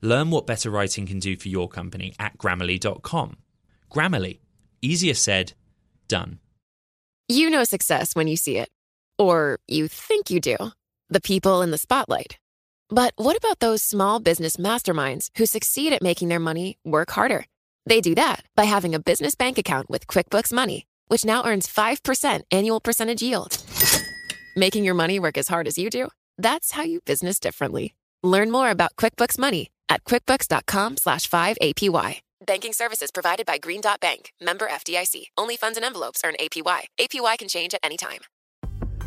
Learn 0.00 0.30
what 0.30 0.46
better 0.46 0.70
writing 0.70 1.06
can 1.06 1.18
do 1.18 1.36
for 1.36 1.48
your 1.48 1.68
company 1.68 2.14
at 2.20 2.38
grammarly.com. 2.38 3.36
Grammarly, 3.90 4.38
easier 4.80 5.14
said, 5.14 5.54
done. 6.06 6.38
You 7.28 7.50
know 7.50 7.64
success 7.64 8.14
when 8.14 8.28
you 8.28 8.36
see 8.36 8.58
it. 8.58 8.68
Or 9.18 9.58
you 9.66 9.88
think 9.88 10.30
you 10.30 10.40
do. 10.40 10.56
The 11.10 11.20
people 11.20 11.62
in 11.62 11.72
the 11.72 11.78
spotlight. 11.78 12.38
But 12.88 13.12
what 13.16 13.36
about 13.36 13.58
those 13.58 13.82
small 13.82 14.20
business 14.20 14.56
masterminds 14.56 15.30
who 15.36 15.46
succeed 15.46 15.92
at 15.92 16.02
making 16.02 16.28
their 16.28 16.38
money 16.38 16.78
work 16.84 17.10
harder? 17.10 17.44
They 17.84 18.00
do 18.00 18.14
that 18.14 18.44
by 18.54 18.64
having 18.64 18.94
a 18.94 19.00
business 19.00 19.34
bank 19.34 19.58
account 19.58 19.90
with 19.90 20.06
QuickBooks 20.06 20.52
Money, 20.52 20.86
which 21.08 21.24
now 21.24 21.44
earns 21.44 21.66
5% 21.66 22.42
annual 22.52 22.80
percentage 22.80 23.22
yield. 23.22 23.58
Making 24.54 24.84
your 24.84 24.94
money 24.94 25.18
work 25.18 25.36
as 25.36 25.48
hard 25.48 25.66
as 25.66 25.76
you 25.76 25.90
do? 25.90 26.08
That's 26.36 26.70
how 26.72 26.82
you 26.82 27.00
business 27.00 27.40
differently. 27.40 27.94
Learn 28.22 28.50
more 28.50 28.70
about 28.70 28.94
QuickBooks 28.96 29.38
Money 29.38 29.70
at 29.88 30.04
quickbooks.com 30.04 30.96
slash 30.96 31.28
5APY. 31.28 32.20
Banking 32.46 32.72
services 32.72 33.10
provided 33.10 33.46
by 33.46 33.58
Green 33.58 33.80
Dot 33.80 34.00
Bank, 34.00 34.32
member 34.40 34.68
FDIC. 34.68 35.24
Only 35.36 35.56
funds 35.56 35.76
and 35.76 35.84
envelopes 35.84 36.22
earn 36.24 36.34
APY. 36.40 36.82
APY 37.00 37.38
can 37.38 37.48
change 37.48 37.74
at 37.74 37.80
any 37.82 37.96
time. 37.96 38.20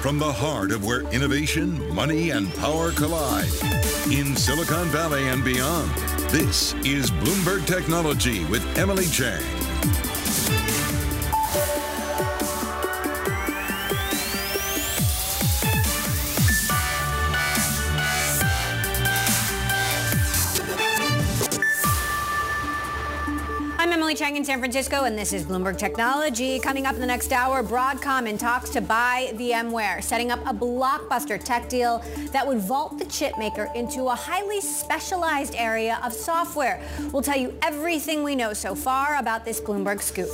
From 0.00 0.20
the 0.20 0.32
heart 0.32 0.70
of 0.70 0.84
where 0.84 1.00
innovation, 1.12 1.92
money, 1.92 2.30
and 2.30 2.54
power 2.54 2.92
collide 2.92 3.48
in 4.12 4.36
Silicon 4.36 4.86
Valley 4.88 5.26
and 5.26 5.44
beyond, 5.44 5.90
this 6.30 6.72
is 6.84 7.10
Bloomberg 7.10 7.66
Technology 7.66 8.44
with 8.44 8.64
Emily 8.78 9.06
Chang. 9.06 9.57
Chang 24.28 24.36
in 24.36 24.44
San 24.44 24.58
Francisco, 24.58 25.04
and 25.04 25.18
this 25.18 25.32
is 25.32 25.44
Bloomberg 25.44 25.78
Technology. 25.78 26.58
Coming 26.58 26.84
up 26.84 26.94
in 26.94 27.00
the 27.00 27.06
next 27.06 27.32
hour, 27.32 27.62
Broadcom 27.62 28.28
in 28.28 28.36
talks 28.36 28.68
to 28.68 28.82
buy 28.82 29.30
VMware, 29.32 30.04
setting 30.04 30.30
up 30.30 30.38
a 30.40 30.52
blockbuster 30.52 31.42
tech 31.42 31.70
deal 31.70 32.04
that 32.32 32.46
would 32.46 32.58
vault 32.58 32.98
the 32.98 33.06
chip 33.06 33.38
maker 33.38 33.70
into 33.74 34.08
a 34.08 34.14
highly 34.14 34.60
specialized 34.60 35.54
area 35.54 35.98
of 36.04 36.12
software. 36.12 36.78
We'll 37.10 37.22
tell 37.22 37.38
you 37.38 37.56
everything 37.62 38.22
we 38.22 38.36
know 38.36 38.52
so 38.52 38.74
far 38.74 39.16
about 39.16 39.46
this 39.46 39.62
Bloomberg 39.62 40.02
scoop. 40.02 40.28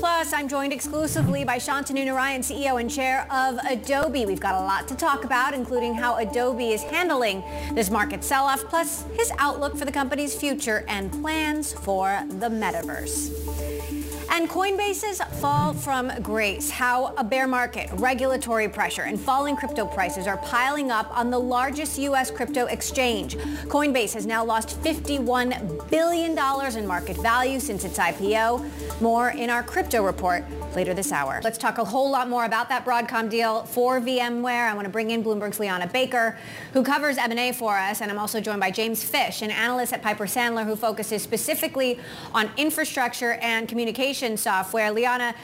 Plus, 0.00 0.32
I'm 0.32 0.48
joined 0.48 0.72
exclusively 0.72 1.44
by 1.44 1.58
Shantanu 1.58 2.06
Narayen, 2.06 2.38
CEO 2.38 2.80
and 2.80 2.90
chair 2.90 3.26
of 3.30 3.58
Adobe. 3.68 4.24
We've 4.24 4.40
got 4.40 4.54
a 4.54 4.64
lot 4.64 4.88
to 4.88 4.96
talk 4.96 5.24
about, 5.24 5.52
including 5.52 5.92
how 5.92 6.16
Adobe 6.16 6.70
is 6.70 6.82
handling 6.82 7.44
this 7.74 7.90
market 7.90 8.24
sell-off, 8.24 8.64
plus 8.64 9.04
his 9.12 9.30
outlook 9.36 9.76
for 9.76 9.84
the 9.84 9.92
company's 9.92 10.34
future 10.34 10.86
and 10.88 11.12
plans 11.12 11.74
for 11.74 12.18
the 12.28 12.48
metaverse. 12.48 13.99
And 14.32 14.48
Coinbase's 14.48 15.20
fall 15.40 15.74
from 15.74 16.12
grace, 16.22 16.70
how 16.70 17.12
a 17.16 17.24
bear 17.24 17.48
market, 17.48 17.90
regulatory 17.94 18.68
pressure, 18.68 19.02
and 19.02 19.20
falling 19.20 19.56
crypto 19.56 19.84
prices 19.84 20.28
are 20.28 20.36
piling 20.36 20.92
up 20.92 21.10
on 21.18 21.30
the 21.30 21.38
largest 21.38 21.98
U.S. 21.98 22.30
crypto 22.30 22.66
exchange. 22.66 23.36
Coinbase 23.66 24.14
has 24.14 24.26
now 24.26 24.44
lost 24.44 24.80
$51 24.82 25.90
billion 25.90 26.30
in 26.78 26.86
market 26.86 27.16
value 27.16 27.58
since 27.58 27.84
its 27.84 27.98
IPO. 27.98 29.00
More 29.00 29.30
in 29.30 29.50
our 29.50 29.64
crypto 29.64 30.04
report 30.04 30.44
later 30.76 30.94
this 30.94 31.10
hour. 31.10 31.40
Let's 31.42 31.58
talk 31.58 31.78
a 31.78 31.84
whole 31.84 32.08
lot 32.08 32.28
more 32.28 32.44
about 32.44 32.68
that 32.68 32.84
Broadcom 32.84 33.28
deal 33.28 33.64
for 33.64 34.00
VMware. 34.00 34.70
I 34.70 34.74
want 34.74 34.84
to 34.84 34.90
bring 34.90 35.10
in 35.10 35.24
Bloomberg's 35.24 35.58
Liana 35.58 35.88
Baker, 35.88 36.38
who 36.72 36.84
covers 36.84 37.18
M&A 37.18 37.50
for 37.50 37.76
us, 37.76 38.00
and 38.00 38.08
I'm 38.08 38.18
also 38.18 38.40
joined 38.40 38.60
by 38.60 38.70
James 38.70 39.02
Fish, 39.02 39.42
an 39.42 39.50
analyst 39.50 39.92
at 39.92 40.02
Piper 40.02 40.26
Sandler 40.26 40.64
who 40.64 40.76
focuses 40.76 41.20
specifically 41.20 41.98
on 42.32 42.48
infrastructure 42.56 43.32
and 43.42 43.66
communication 43.66 44.19
software. 44.36 44.92
Liana, 44.92 45.34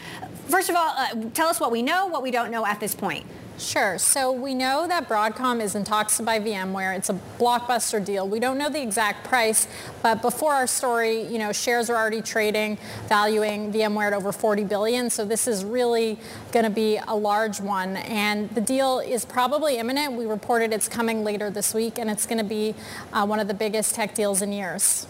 first 0.48 0.68
of 0.68 0.76
all, 0.76 0.94
uh, 0.96 1.14
tell 1.34 1.48
us 1.48 1.60
what 1.60 1.70
we 1.70 1.82
know, 1.82 2.06
what 2.06 2.22
we 2.22 2.30
don't 2.30 2.50
know 2.50 2.64
at 2.64 2.80
this 2.80 2.94
point. 2.94 3.26
Sure. 3.58 3.96
So 3.96 4.32
we 4.32 4.52
know 4.52 4.86
that 4.86 5.08
Broadcom 5.08 5.62
is 5.62 5.74
in 5.74 5.84
talks 5.84 6.20
buy 6.20 6.40
VMware. 6.40 6.94
It's 6.94 7.08
a 7.08 7.18
blockbuster 7.38 8.04
deal. 8.04 8.28
We 8.28 8.38
don't 8.38 8.58
know 8.58 8.68
the 8.68 8.82
exact 8.82 9.24
price, 9.24 9.66
but 10.02 10.20
before 10.20 10.52
our 10.52 10.66
story, 10.66 11.22
you 11.22 11.38
know, 11.38 11.52
shares 11.52 11.88
are 11.88 11.96
already 11.96 12.20
trading, 12.20 12.76
valuing 13.08 13.72
VMware 13.72 14.08
at 14.08 14.12
over 14.12 14.30
40 14.30 14.64
billion. 14.64 15.08
So 15.08 15.24
this 15.24 15.48
is 15.48 15.64
really 15.64 16.18
going 16.52 16.64
to 16.64 16.70
be 16.70 16.98
a 17.08 17.16
large 17.16 17.58
one. 17.58 17.96
And 17.96 18.50
the 18.50 18.60
deal 18.60 18.98
is 18.98 19.24
probably 19.24 19.78
imminent. 19.78 20.12
We 20.12 20.26
reported 20.26 20.74
it's 20.74 20.88
coming 20.88 21.24
later 21.24 21.48
this 21.48 21.72
week, 21.72 21.98
and 21.98 22.10
it's 22.10 22.26
going 22.26 22.38
to 22.38 22.44
be 22.44 22.74
uh, 23.14 23.24
one 23.24 23.40
of 23.40 23.48
the 23.48 23.54
biggest 23.54 23.94
tech 23.94 24.14
deals 24.14 24.42
in 24.42 24.52
years. 24.52 25.06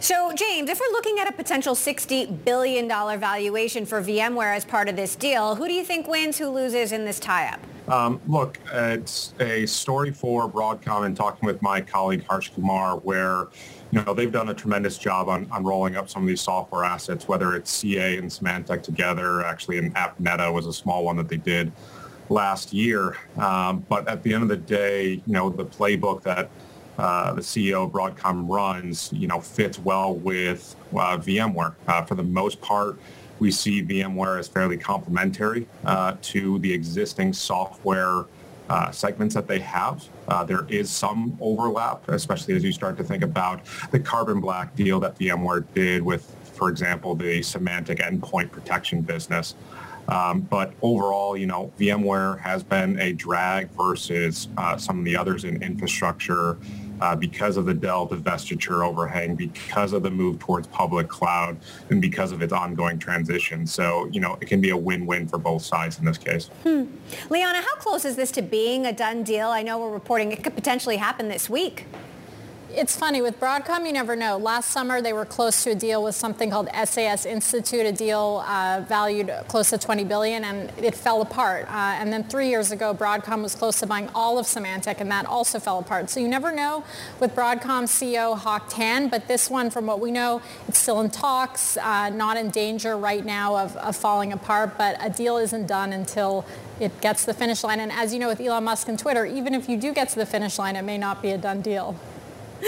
So, 0.00 0.32
James, 0.34 0.70
if 0.70 0.80
we're 0.80 0.92
looking 0.92 1.18
at 1.18 1.28
a 1.28 1.32
potential 1.32 1.74
$60 1.74 2.44
billion 2.44 2.88
valuation 2.88 3.86
for 3.86 4.02
VMware 4.02 4.56
as 4.56 4.64
part 4.64 4.88
of 4.88 4.96
this 4.96 5.16
deal, 5.16 5.54
who 5.54 5.66
do 5.66 5.74
you 5.74 5.84
think 5.84 6.06
wins, 6.06 6.38
who 6.38 6.48
loses 6.48 6.92
in 6.92 7.04
this 7.04 7.18
tie-up? 7.18 7.60
Um, 7.88 8.20
look, 8.26 8.58
it's 8.72 9.34
a 9.38 9.64
story 9.66 10.12
for 10.12 10.50
Broadcom 10.50 11.06
and 11.06 11.16
talking 11.16 11.46
with 11.46 11.62
my 11.62 11.80
colleague 11.80 12.24
Harsh 12.26 12.50
Kumar 12.50 12.96
where 12.98 13.46
you 13.92 14.02
know, 14.02 14.14
they've 14.14 14.32
done 14.32 14.48
a 14.48 14.54
tremendous 14.54 14.98
job 14.98 15.28
on, 15.28 15.48
on 15.50 15.64
rolling 15.64 15.96
up 15.96 16.10
some 16.10 16.22
of 16.22 16.28
these 16.28 16.40
software 16.40 16.84
assets, 16.84 17.28
whether 17.28 17.54
it's 17.54 17.70
CA 17.70 18.18
and 18.18 18.28
Symantec 18.28 18.82
together. 18.82 19.44
Actually, 19.44 19.78
an 19.78 19.92
AppNeta 19.92 20.52
was 20.52 20.66
a 20.66 20.72
small 20.72 21.04
one 21.04 21.16
that 21.16 21.28
they 21.28 21.36
did 21.36 21.70
last 22.28 22.72
year. 22.72 23.16
Um, 23.36 23.86
but 23.88 24.08
at 24.08 24.22
the 24.22 24.34
end 24.34 24.42
of 24.42 24.48
the 24.48 24.56
day, 24.56 25.22
you 25.26 25.32
know, 25.32 25.50
the 25.50 25.64
playbook 25.64 26.22
that 26.22 26.50
uh, 26.98 27.34
the 27.34 27.42
CEO 27.42 27.86
of 27.86 27.92
Broadcom 27.92 28.48
runs, 28.48 29.12
you 29.12 29.26
know, 29.26 29.40
fits 29.40 29.78
well 29.78 30.14
with 30.14 30.74
uh, 30.92 31.18
VMware. 31.18 31.74
Uh, 31.86 32.02
for 32.04 32.14
the 32.14 32.22
most 32.22 32.60
part, 32.60 32.98
we 33.38 33.50
see 33.50 33.82
VMware 33.82 34.38
as 34.38 34.48
fairly 34.48 34.78
complementary 34.78 35.66
uh, 35.84 36.16
to 36.22 36.58
the 36.60 36.72
existing 36.72 37.32
software 37.32 38.24
uh, 38.70 38.90
segments 38.90 39.34
that 39.34 39.46
they 39.46 39.58
have. 39.60 40.08
There 40.46 40.66
is 40.68 40.90
some 40.90 41.36
overlap, 41.40 42.08
especially 42.08 42.56
as 42.56 42.64
you 42.64 42.72
start 42.72 42.96
to 42.96 43.04
think 43.04 43.22
about 43.22 43.60
the 43.90 44.00
Carbon 44.00 44.40
Black 44.40 44.74
deal 44.74 44.98
that 45.00 45.18
VMware 45.18 45.64
did 45.74 46.02
with, 46.02 46.34
for 46.54 46.68
example, 46.70 47.14
the 47.14 47.40
Symantec 47.40 48.00
endpoint 48.00 48.50
protection 48.50 49.02
business. 49.02 49.54
Um, 50.08 50.42
but 50.42 50.72
overall, 50.82 51.36
you 51.36 51.46
know, 51.46 51.72
VMware 51.78 52.38
has 52.40 52.62
been 52.62 52.98
a 53.00 53.12
drag 53.12 53.70
versus 53.70 54.48
uh, 54.56 54.76
some 54.76 55.00
of 55.00 55.04
the 55.04 55.16
others 55.16 55.44
in 55.44 55.62
infrastructure 55.62 56.58
uh, 57.00 57.16
because 57.16 57.56
of 57.56 57.66
the 57.66 57.74
Dell 57.74 58.06
divestiture 58.06 58.86
overhang, 58.86 59.34
because 59.34 59.92
of 59.92 60.02
the 60.02 60.10
move 60.10 60.38
towards 60.38 60.66
public 60.68 61.08
cloud, 61.08 61.56
and 61.90 62.00
because 62.00 62.32
of 62.32 62.42
its 62.42 62.52
ongoing 62.52 62.98
transition. 62.98 63.66
So, 63.66 64.06
you 64.12 64.20
know, 64.20 64.38
it 64.40 64.46
can 64.46 64.60
be 64.60 64.70
a 64.70 64.76
win-win 64.76 65.28
for 65.28 65.38
both 65.38 65.62
sides 65.62 65.98
in 65.98 66.04
this 66.04 66.18
case. 66.18 66.48
Hmm. 66.62 66.84
Liana, 67.30 67.60
how 67.60 67.76
close 67.76 68.04
is 68.04 68.16
this 68.16 68.30
to 68.32 68.42
being 68.42 68.86
a 68.86 68.92
done 68.92 69.22
deal? 69.22 69.48
I 69.48 69.62
know 69.62 69.78
we're 69.78 69.90
reporting 69.90 70.32
it 70.32 70.42
could 70.42 70.54
potentially 70.54 70.96
happen 70.96 71.28
this 71.28 71.50
week 71.50 71.86
it's 72.76 72.94
funny 72.94 73.22
with 73.22 73.40
Broadcom, 73.40 73.86
you 73.86 73.92
never 73.92 74.14
know. 74.14 74.36
Last 74.36 74.70
summer, 74.70 75.00
they 75.00 75.14
were 75.14 75.24
close 75.24 75.64
to 75.64 75.70
a 75.70 75.74
deal 75.74 76.02
with 76.04 76.14
something 76.14 76.50
called 76.50 76.68
SAS 76.84 77.24
Institute, 77.24 77.86
a 77.86 77.92
deal 77.92 78.44
uh, 78.46 78.84
valued 78.86 79.32
close 79.48 79.70
to 79.70 79.78
20 79.78 80.04
billion, 80.04 80.44
and 80.44 80.70
it 80.76 80.94
fell 80.94 81.22
apart. 81.22 81.64
Uh, 81.68 81.96
and 81.98 82.12
then 82.12 82.22
three 82.24 82.50
years 82.50 82.72
ago, 82.72 82.92
Broadcom 82.92 83.42
was 83.42 83.54
close 83.54 83.80
to 83.80 83.86
buying 83.86 84.10
all 84.14 84.38
of 84.38 84.44
Symantec, 84.44 85.00
and 85.00 85.10
that 85.10 85.24
also 85.24 85.58
fell 85.58 85.78
apart. 85.78 86.10
So 86.10 86.20
you 86.20 86.28
never 86.28 86.52
know 86.52 86.84
with 87.18 87.34
Broadcom 87.34 87.84
CEO 87.84 88.36
Hock 88.36 88.66
Tan, 88.68 89.08
but 89.08 89.26
this 89.26 89.48
one, 89.48 89.70
from 89.70 89.86
what 89.86 89.98
we 89.98 90.10
know, 90.10 90.42
it's 90.68 90.78
still 90.78 91.00
in 91.00 91.08
talks, 91.08 91.78
uh, 91.78 92.10
not 92.10 92.36
in 92.36 92.50
danger 92.50 92.94
right 92.94 93.24
now 93.24 93.56
of, 93.56 93.74
of 93.78 93.96
falling 93.96 94.34
apart, 94.34 94.76
but 94.76 94.98
a 95.00 95.08
deal 95.08 95.38
isn't 95.38 95.66
done 95.66 95.94
until 95.94 96.44
it 96.78 97.00
gets 97.00 97.24
the 97.24 97.32
finish 97.32 97.64
line. 97.64 97.80
And 97.80 97.90
as 97.90 98.12
you 98.12 98.20
know 98.20 98.28
with 98.28 98.40
Elon 98.40 98.64
Musk 98.64 98.86
and 98.86 98.98
Twitter, 98.98 99.24
even 99.24 99.54
if 99.54 99.66
you 99.66 99.78
do 99.78 99.94
get 99.94 100.10
to 100.10 100.16
the 100.16 100.26
finish 100.26 100.58
line, 100.58 100.76
it 100.76 100.82
may 100.82 100.98
not 100.98 101.22
be 101.22 101.30
a 101.30 101.38
done 101.38 101.62
deal. 101.62 101.96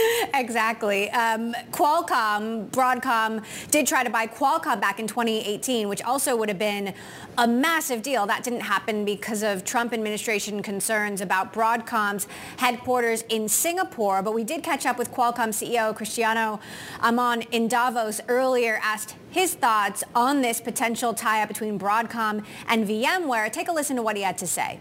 exactly. 0.34 1.10
Um, 1.10 1.54
Qualcomm, 1.70 2.70
Broadcom 2.70 3.44
did 3.70 3.86
try 3.86 4.04
to 4.04 4.10
buy 4.10 4.26
Qualcomm 4.26 4.80
back 4.80 5.00
in 5.00 5.06
2018, 5.06 5.88
which 5.88 6.02
also 6.02 6.36
would 6.36 6.48
have 6.48 6.58
been 6.58 6.94
a 7.36 7.46
massive 7.46 8.02
deal. 8.02 8.26
That 8.26 8.44
didn't 8.44 8.60
happen 8.60 9.04
because 9.04 9.42
of 9.42 9.64
Trump 9.64 9.92
administration 9.92 10.62
concerns 10.62 11.20
about 11.20 11.52
Broadcom's 11.52 12.26
headquarters 12.58 13.22
in 13.28 13.48
Singapore. 13.48 14.22
But 14.22 14.34
we 14.34 14.44
did 14.44 14.62
catch 14.62 14.86
up 14.86 14.98
with 14.98 15.12
Qualcomm 15.12 15.50
CEO 15.50 15.94
Cristiano 15.94 16.60
Amon 17.00 17.42
in 17.52 17.68
Davos 17.68 18.20
earlier, 18.28 18.80
asked 18.82 19.16
his 19.30 19.54
thoughts 19.54 20.02
on 20.14 20.40
this 20.40 20.60
potential 20.60 21.14
tie-up 21.14 21.48
between 21.48 21.78
Broadcom 21.78 22.44
and 22.66 22.86
VMware. 22.86 23.52
Take 23.52 23.68
a 23.68 23.72
listen 23.72 23.96
to 23.96 24.02
what 24.02 24.16
he 24.16 24.22
had 24.22 24.38
to 24.38 24.46
say. 24.46 24.80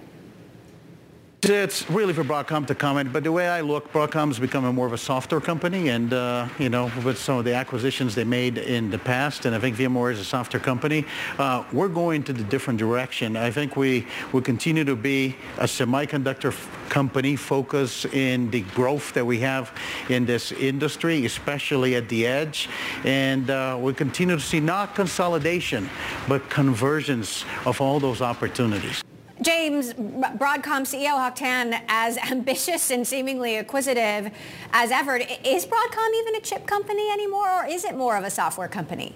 It's 1.49 1.89
really 1.89 2.13
for 2.13 2.25
Broadcom 2.25 2.67
to 2.67 2.75
comment, 2.75 3.13
but 3.13 3.23
the 3.23 3.31
way 3.31 3.47
I 3.47 3.61
look, 3.61 3.93
Broadcom's 3.93 4.37
becoming 4.37 4.75
more 4.75 4.85
of 4.85 4.91
a 4.91 4.97
software 4.97 5.39
company, 5.39 5.87
and 5.87 6.11
uh, 6.11 6.49
you 6.59 6.67
know, 6.67 6.91
with 7.05 7.17
some 7.17 7.37
of 7.37 7.45
the 7.45 7.53
acquisitions 7.53 8.15
they 8.15 8.25
made 8.25 8.57
in 8.57 8.89
the 8.89 8.99
past, 8.99 9.45
and 9.45 9.55
I 9.55 9.59
think 9.59 9.77
VMware 9.77 10.11
is 10.11 10.19
a 10.19 10.25
software 10.25 10.59
company. 10.59 11.05
Uh, 11.37 11.63
we're 11.71 11.87
going 11.87 12.23
to 12.23 12.33
the 12.33 12.43
different 12.43 12.79
direction. 12.79 13.37
I 13.37 13.49
think 13.49 13.77
we 13.77 14.05
will 14.33 14.41
continue 14.41 14.83
to 14.83 14.95
be 14.95 15.37
a 15.57 15.63
semiconductor 15.63 16.53
company 16.89 17.37
focus 17.37 18.03
in 18.03 18.51
the 18.51 18.61
growth 18.75 19.13
that 19.13 19.25
we 19.25 19.39
have 19.39 19.71
in 20.09 20.25
this 20.25 20.51
industry, 20.51 21.25
especially 21.25 21.95
at 21.95 22.09
the 22.09 22.27
edge, 22.27 22.67
and 23.05 23.49
uh, 23.49 23.77
we 23.79 23.93
continue 23.93 24.35
to 24.35 24.41
see 24.41 24.59
not 24.59 24.95
consolidation, 24.95 25.89
but 26.27 26.49
conversions 26.49 27.45
of 27.65 27.79
all 27.79 28.01
those 28.01 28.21
opportunities. 28.21 29.01
James, 29.41 29.93
Broadcom 29.93 30.83
CEO 30.83 31.11
Hock 31.11 31.35
Tan, 31.35 31.81
as 31.87 32.17
ambitious 32.17 32.89
and 32.89 33.07
seemingly 33.07 33.57
acquisitive 33.57 34.31
as 34.71 34.91
ever, 34.91 35.17
is 35.17 35.65
Broadcom 35.65 36.19
even 36.19 36.35
a 36.35 36.41
chip 36.41 36.65
company 36.65 37.09
anymore, 37.11 37.49
or 37.49 37.65
is 37.65 37.85
it 37.85 37.95
more 37.95 38.17
of 38.17 38.23
a 38.23 38.29
software 38.29 38.67
company? 38.67 39.13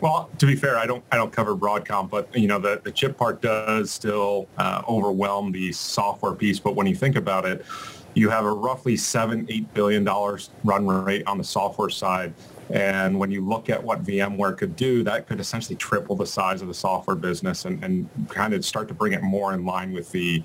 Well, 0.00 0.30
to 0.38 0.46
be 0.46 0.56
fair, 0.56 0.78
I 0.78 0.86
don't 0.86 1.04
I 1.12 1.16
don't 1.16 1.30
cover 1.32 1.54
Broadcom, 1.54 2.08
but 2.08 2.34
you 2.34 2.48
know 2.48 2.58
the, 2.58 2.80
the 2.82 2.90
chip 2.90 3.18
part 3.18 3.42
does 3.42 3.90
still 3.90 4.48
uh, 4.56 4.82
overwhelm 4.88 5.52
the 5.52 5.70
software 5.72 6.32
piece. 6.32 6.58
But 6.58 6.74
when 6.74 6.86
you 6.86 6.94
think 6.94 7.14
about 7.14 7.44
it, 7.44 7.64
you 8.14 8.30
have 8.30 8.46
a 8.46 8.50
roughly 8.50 8.96
seven 8.96 9.46
eight 9.50 9.72
billion 9.74 10.02
dollars 10.02 10.48
run 10.64 10.86
rate 10.86 11.26
on 11.26 11.36
the 11.36 11.44
software 11.44 11.90
side. 11.90 12.32
And 12.70 13.18
when 13.18 13.30
you 13.30 13.46
look 13.46 13.70
at 13.70 13.82
what 13.82 14.02
VMware 14.02 14.56
could 14.56 14.74
do, 14.76 15.04
that 15.04 15.26
could 15.26 15.40
essentially 15.40 15.76
triple 15.76 16.16
the 16.16 16.26
size 16.26 16.62
of 16.62 16.68
the 16.68 16.74
software 16.74 17.16
business 17.16 17.64
and, 17.64 17.82
and 17.84 18.08
kind 18.28 18.54
of 18.54 18.64
start 18.64 18.88
to 18.88 18.94
bring 18.94 19.12
it 19.12 19.22
more 19.22 19.54
in 19.54 19.64
line 19.64 19.92
with 19.92 20.10
the 20.10 20.42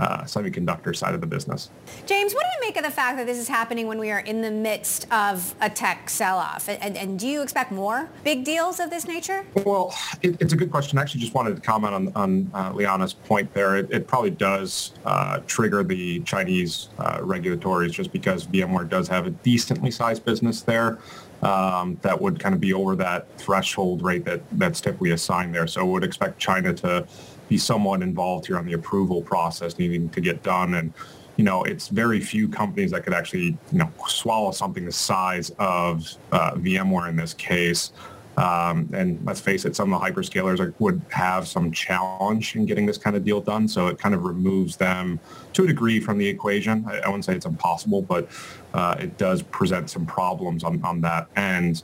uh, 0.00 0.22
semiconductor 0.22 0.96
side 0.96 1.14
of 1.14 1.20
the 1.20 1.26
business. 1.26 1.70
James, 2.06 2.32
what 2.32 2.42
do 2.42 2.48
you 2.56 2.68
make 2.68 2.76
of 2.76 2.84
the 2.84 2.90
fact 2.90 3.18
that 3.18 3.26
this 3.26 3.38
is 3.38 3.48
happening 3.48 3.86
when 3.86 3.98
we 3.98 4.10
are 4.10 4.20
in 4.20 4.40
the 4.40 4.50
midst 4.50 5.06
of 5.12 5.54
a 5.60 5.68
tech 5.68 6.08
sell-off? 6.08 6.68
And, 6.68 6.96
and 6.96 7.18
do 7.18 7.28
you 7.28 7.42
expect 7.42 7.70
more 7.70 8.08
big 8.24 8.44
deals 8.44 8.80
of 8.80 8.90
this 8.90 9.06
nature? 9.06 9.44
Well, 9.66 9.94
it, 10.22 10.40
it's 10.40 10.52
a 10.52 10.56
good 10.56 10.70
question. 10.70 10.98
I 10.98 11.02
actually 11.02 11.20
just 11.20 11.34
wanted 11.34 11.54
to 11.54 11.60
comment 11.60 11.94
on, 11.94 12.12
on 12.14 12.50
uh, 12.54 12.72
Liana's 12.72 13.12
point 13.12 13.52
there. 13.52 13.76
It, 13.76 13.90
it 13.92 14.06
probably 14.06 14.30
does 14.30 14.92
uh, 15.04 15.40
trigger 15.46 15.84
the 15.84 16.20
Chinese 16.20 16.88
uh, 16.98 17.18
regulatories 17.18 17.92
just 17.92 18.12
because 18.12 18.46
VMware 18.46 18.88
does 18.88 19.06
have 19.08 19.26
a 19.26 19.30
decently 19.30 19.90
sized 19.90 20.24
business 20.24 20.62
there 20.62 20.98
um, 21.42 21.98
that 22.02 22.20
would 22.20 22.38
kind 22.38 22.54
of 22.54 22.60
be 22.60 22.72
over 22.72 22.96
that 22.96 23.26
threshold 23.38 24.02
rate 24.02 24.24
that 24.24 24.42
that's 24.52 24.80
typically 24.80 25.10
assigned 25.10 25.54
there. 25.54 25.66
So 25.66 25.84
would 25.86 26.04
expect 26.04 26.38
China 26.38 26.72
to 26.74 27.06
be 27.50 27.58
somewhat 27.58 28.00
involved 28.00 28.46
here 28.46 28.56
on 28.56 28.64
the 28.64 28.72
approval 28.72 29.20
process 29.20 29.78
needing 29.78 30.08
to 30.10 30.20
get 30.22 30.42
done. 30.42 30.74
And, 30.74 30.94
you 31.36 31.44
know, 31.44 31.64
it's 31.64 31.88
very 31.88 32.20
few 32.20 32.48
companies 32.48 32.92
that 32.92 33.02
could 33.04 33.12
actually, 33.12 33.58
you 33.72 33.78
know, 33.80 33.90
swallow 34.06 34.52
something 34.52 34.86
the 34.86 34.92
size 34.92 35.50
of 35.58 36.08
uh, 36.32 36.52
VMware 36.54 37.08
in 37.10 37.16
this 37.16 37.34
case. 37.34 37.92
Um, 38.36 38.88
and 38.94 39.18
let's 39.26 39.40
face 39.40 39.64
it, 39.64 39.74
some 39.74 39.92
of 39.92 40.00
the 40.00 40.06
hyperscalers 40.06 40.60
are, 40.60 40.72
would 40.78 41.02
have 41.10 41.48
some 41.48 41.72
challenge 41.72 42.54
in 42.54 42.64
getting 42.64 42.86
this 42.86 42.96
kind 42.96 43.16
of 43.16 43.24
deal 43.24 43.40
done. 43.40 43.66
So 43.66 43.88
it 43.88 43.98
kind 43.98 44.14
of 44.14 44.24
removes 44.24 44.76
them 44.76 45.18
to 45.54 45.64
a 45.64 45.66
degree 45.66 45.98
from 45.98 46.16
the 46.18 46.28
equation. 46.28 46.86
I, 46.88 47.00
I 47.00 47.08
wouldn't 47.08 47.24
say 47.24 47.34
it's 47.34 47.46
impossible, 47.46 48.02
but 48.02 48.28
uh, 48.72 48.94
it 49.00 49.18
does 49.18 49.42
present 49.42 49.90
some 49.90 50.06
problems 50.06 50.62
on, 50.62 50.82
on 50.84 51.00
that 51.00 51.26
end. 51.36 51.82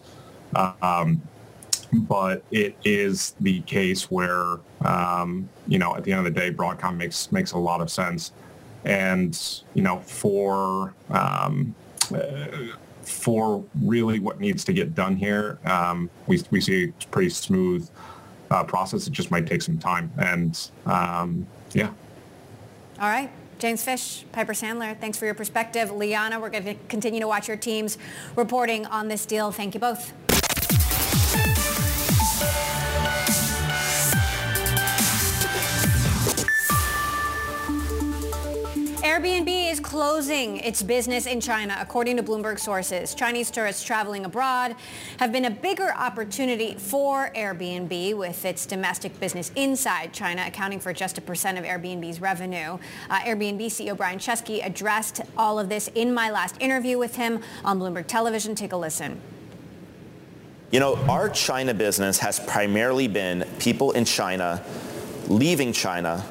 Um, 0.55 1.21
but 1.93 2.45
it 2.51 2.77
is 2.85 3.35
the 3.41 3.61
case 3.63 4.11
where, 4.11 4.59
um, 4.85 5.49
you 5.67 5.79
know, 5.79 5.97
at 5.97 6.05
the 6.05 6.13
end 6.13 6.27
of 6.27 6.33
the 6.33 6.41
day, 6.41 6.53
Broadcom 6.53 6.97
makes 6.97 7.33
makes 7.33 7.53
a 7.53 7.59
lot 7.59 7.81
of 7.81 7.91
sense. 7.91 8.33
And, 8.85 9.37
you 9.75 9.83
know, 9.83 9.99
for 10.01 10.95
um, 11.11 11.75
uh, 12.15 12.47
for 13.03 13.65
really 13.83 14.19
what 14.19 14.41
needs 14.41 14.65
to 14.65 14.73
get 14.73 14.95
done 14.95 15.17
here, 15.17 15.59
um, 15.65 16.11
we, 16.27 16.43
we 16.51 16.61
see 16.61 16.85
a 16.85 17.07
pretty 17.07 17.31
smooth 17.31 17.89
uh, 18.51 18.65
process. 18.65 19.07
It 19.07 19.13
just 19.13 19.31
might 19.31 19.47
take 19.47 19.63
some 19.63 19.79
time. 19.79 20.13
And 20.19 20.71
um, 20.87 21.47
yeah. 21.73 21.91
All 23.01 23.09
right. 23.09 23.31
James 23.59 23.83
Fish, 23.83 24.27
Piper 24.33 24.53
Sandler, 24.53 24.99
thanks 25.01 25.17
for 25.17 25.25
your 25.25 25.35
perspective. 25.35 25.91
Liana, 25.91 26.39
we're 26.39 26.51
going 26.51 26.65
to 26.65 26.75
continue 26.89 27.21
to 27.21 27.27
watch 27.27 27.49
your 27.49 27.57
teams 27.57 27.97
reporting 28.35 28.85
on 28.87 29.09
this 29.09 29.25
deal. 29.25 29.51
Thank 29.51 29.73
you 29.75 29.81
both. 29.81 30.13
Airbnb 39.07 39.71
is 39.71 39.79
closing 39.79 40.57
its 40.57 40.83
business 40.83 41.27
in 41.27 41.41
China, 41.41 41.77
according 41.79 42.17
to 42.17 42.25
Bloomberg 42.25 42.59
sources. 42.59 43.15
Chinese 43.15 43.53
tourists 43.53 43.85
traveling 43.85 44.25
abroad 44.25 44.75
have 45.21 45.31
been 45.31 45.45
a 45.45 45.51
bigger 45.51 45.95
opportunity 45.95 46.75
for 46.75 47.31
Airbnb, 47.37 48.17
with 48.17 48.45
its 48.45 48.67
domestic 48.67 49.21
business 49.21 49.53
inside 49.55 50.13
China 50.13 50.43
accounting 50.45 50.81
for 50.81 50.93
just 50.93 51.19
a 51.19 51.21
percent 51.21 51.57
of 51.57 51.65
Airbnb's 51.65 52.21
revenue. 52.21 52.79
Uh, 53.09 53.21
Airbnb 53.21 53.67
CEO 53.67 53.97
Brian 53.97 54.19
Chesky 54.19 54.67
addressed 54.67 55.21
all 55.37 55.61
of 55.61 55.69
this 55.69 55.89
in 55.95 56.13
my 56.13 56.29
last 56.29 56.57
interview 56.59 56.99
with 56.99 57.15
him 57.15 57.41
on 57.65 57.79
Bloomberg 57.79 58.09
Television. 58.09 58.57
Take 58.57 58.73
a 58.73 58.77
listen. 58.77 59.21
You 60.73 60.81
know, 60.81 60.97
our 61.09 61.29
China 61.29 61.75
business 61.75 62.19
has 62.19 62.41
primarily 62.41 63.07
been 63.07 63.47
people 63.61 63.93
in 63.93 64.05
China 64.05 64.65
leaving 65.29 65.73
China 65.73 66.25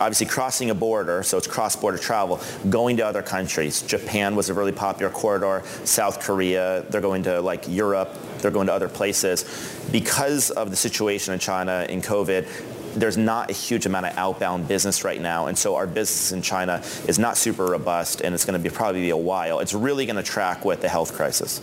obviously 0.00 0.26
crossing 0.26 0.70
a 0.70 0.74
border, 0.74 1.22
so 1.22 1.36
it's 1.38 1.46
cross-border 1.46 1.98
travel, 1.98 2.40
going 2.68 2.96
to 2.98 3.06
other 3.06 3.22
countries. 3.22 3.82
Japan 3.82 4.36
was 4.36 4.48
a 4.50 4.54
really 4.54 4.72
popular 4.72 5.10
corridor, 5.12 5.62
South 5.84 6.20
Korea, 6.20 6.84
they're 6.90 7.00
going 7.00 7.22
to 7.24 7.40
like 7.40 7.66
Europe, 7.68 8.14
they're 8.38 8.50
going 8.50 8.66
to 8.66 8.72
other 8.72 8.88
places. 8.88 9.44
Because 9.90 10.50
of 10.50 10.70
the 10.70 10.76
situation 10.76 11.34
in 11.34 11.40
China 11.40 11.86
in 11.88 12.02
COVID, 12.02 12.46
there's 12.94 13.16
not 13.18 13.50
a 13.50 13.52
huge 13.52 13.84
amount 13.84 14.06
of 14.06 14.16
outbound 14.16 14.68
business 14.68 15.04
right 15.04 15.20
now, 15.20 15.46
and 15.46 15.56
so 15.56 15.76
our 15.76 15.86
business 15.86 16.32
in 16.32 16.42
China 16.42 16.82
is 17.06 17.18
not 17.18 17.36
super 17.36 17.66
robust, 17.66 18.22
and 18.22 18.34
it's 18.34 18.44
going 18.44 18.58
to 18.58 18.62
be 18.62 18.74
probably 18.74 19.02
be 19.02 19.10
a 19.10 19.16
while. 19.16 19.60
It's 19.60 19.74
really 19.74 20.06
going 20.06 20.16
to 20.16 20.22
track 20.22 20.64
with 20.64 20.80
the 20.80 20.88
health 20.88 21.14
crisis. 21.14 21.60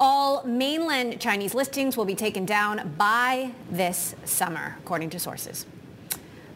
All 0.00 0.44
mainland 0.44 1.20
Chinese 1.20 1.54
listings 1.54 1.96
will 1.96 2.04
be 2.04 2.14
taken 2.14 2.46
down 2.46 2.94
by 2.96 3.52
this 3.70 4.14
summer, 4.24 4.76
according 4.78 5.10
to 5.10 5.18
sources. 5.18 5.66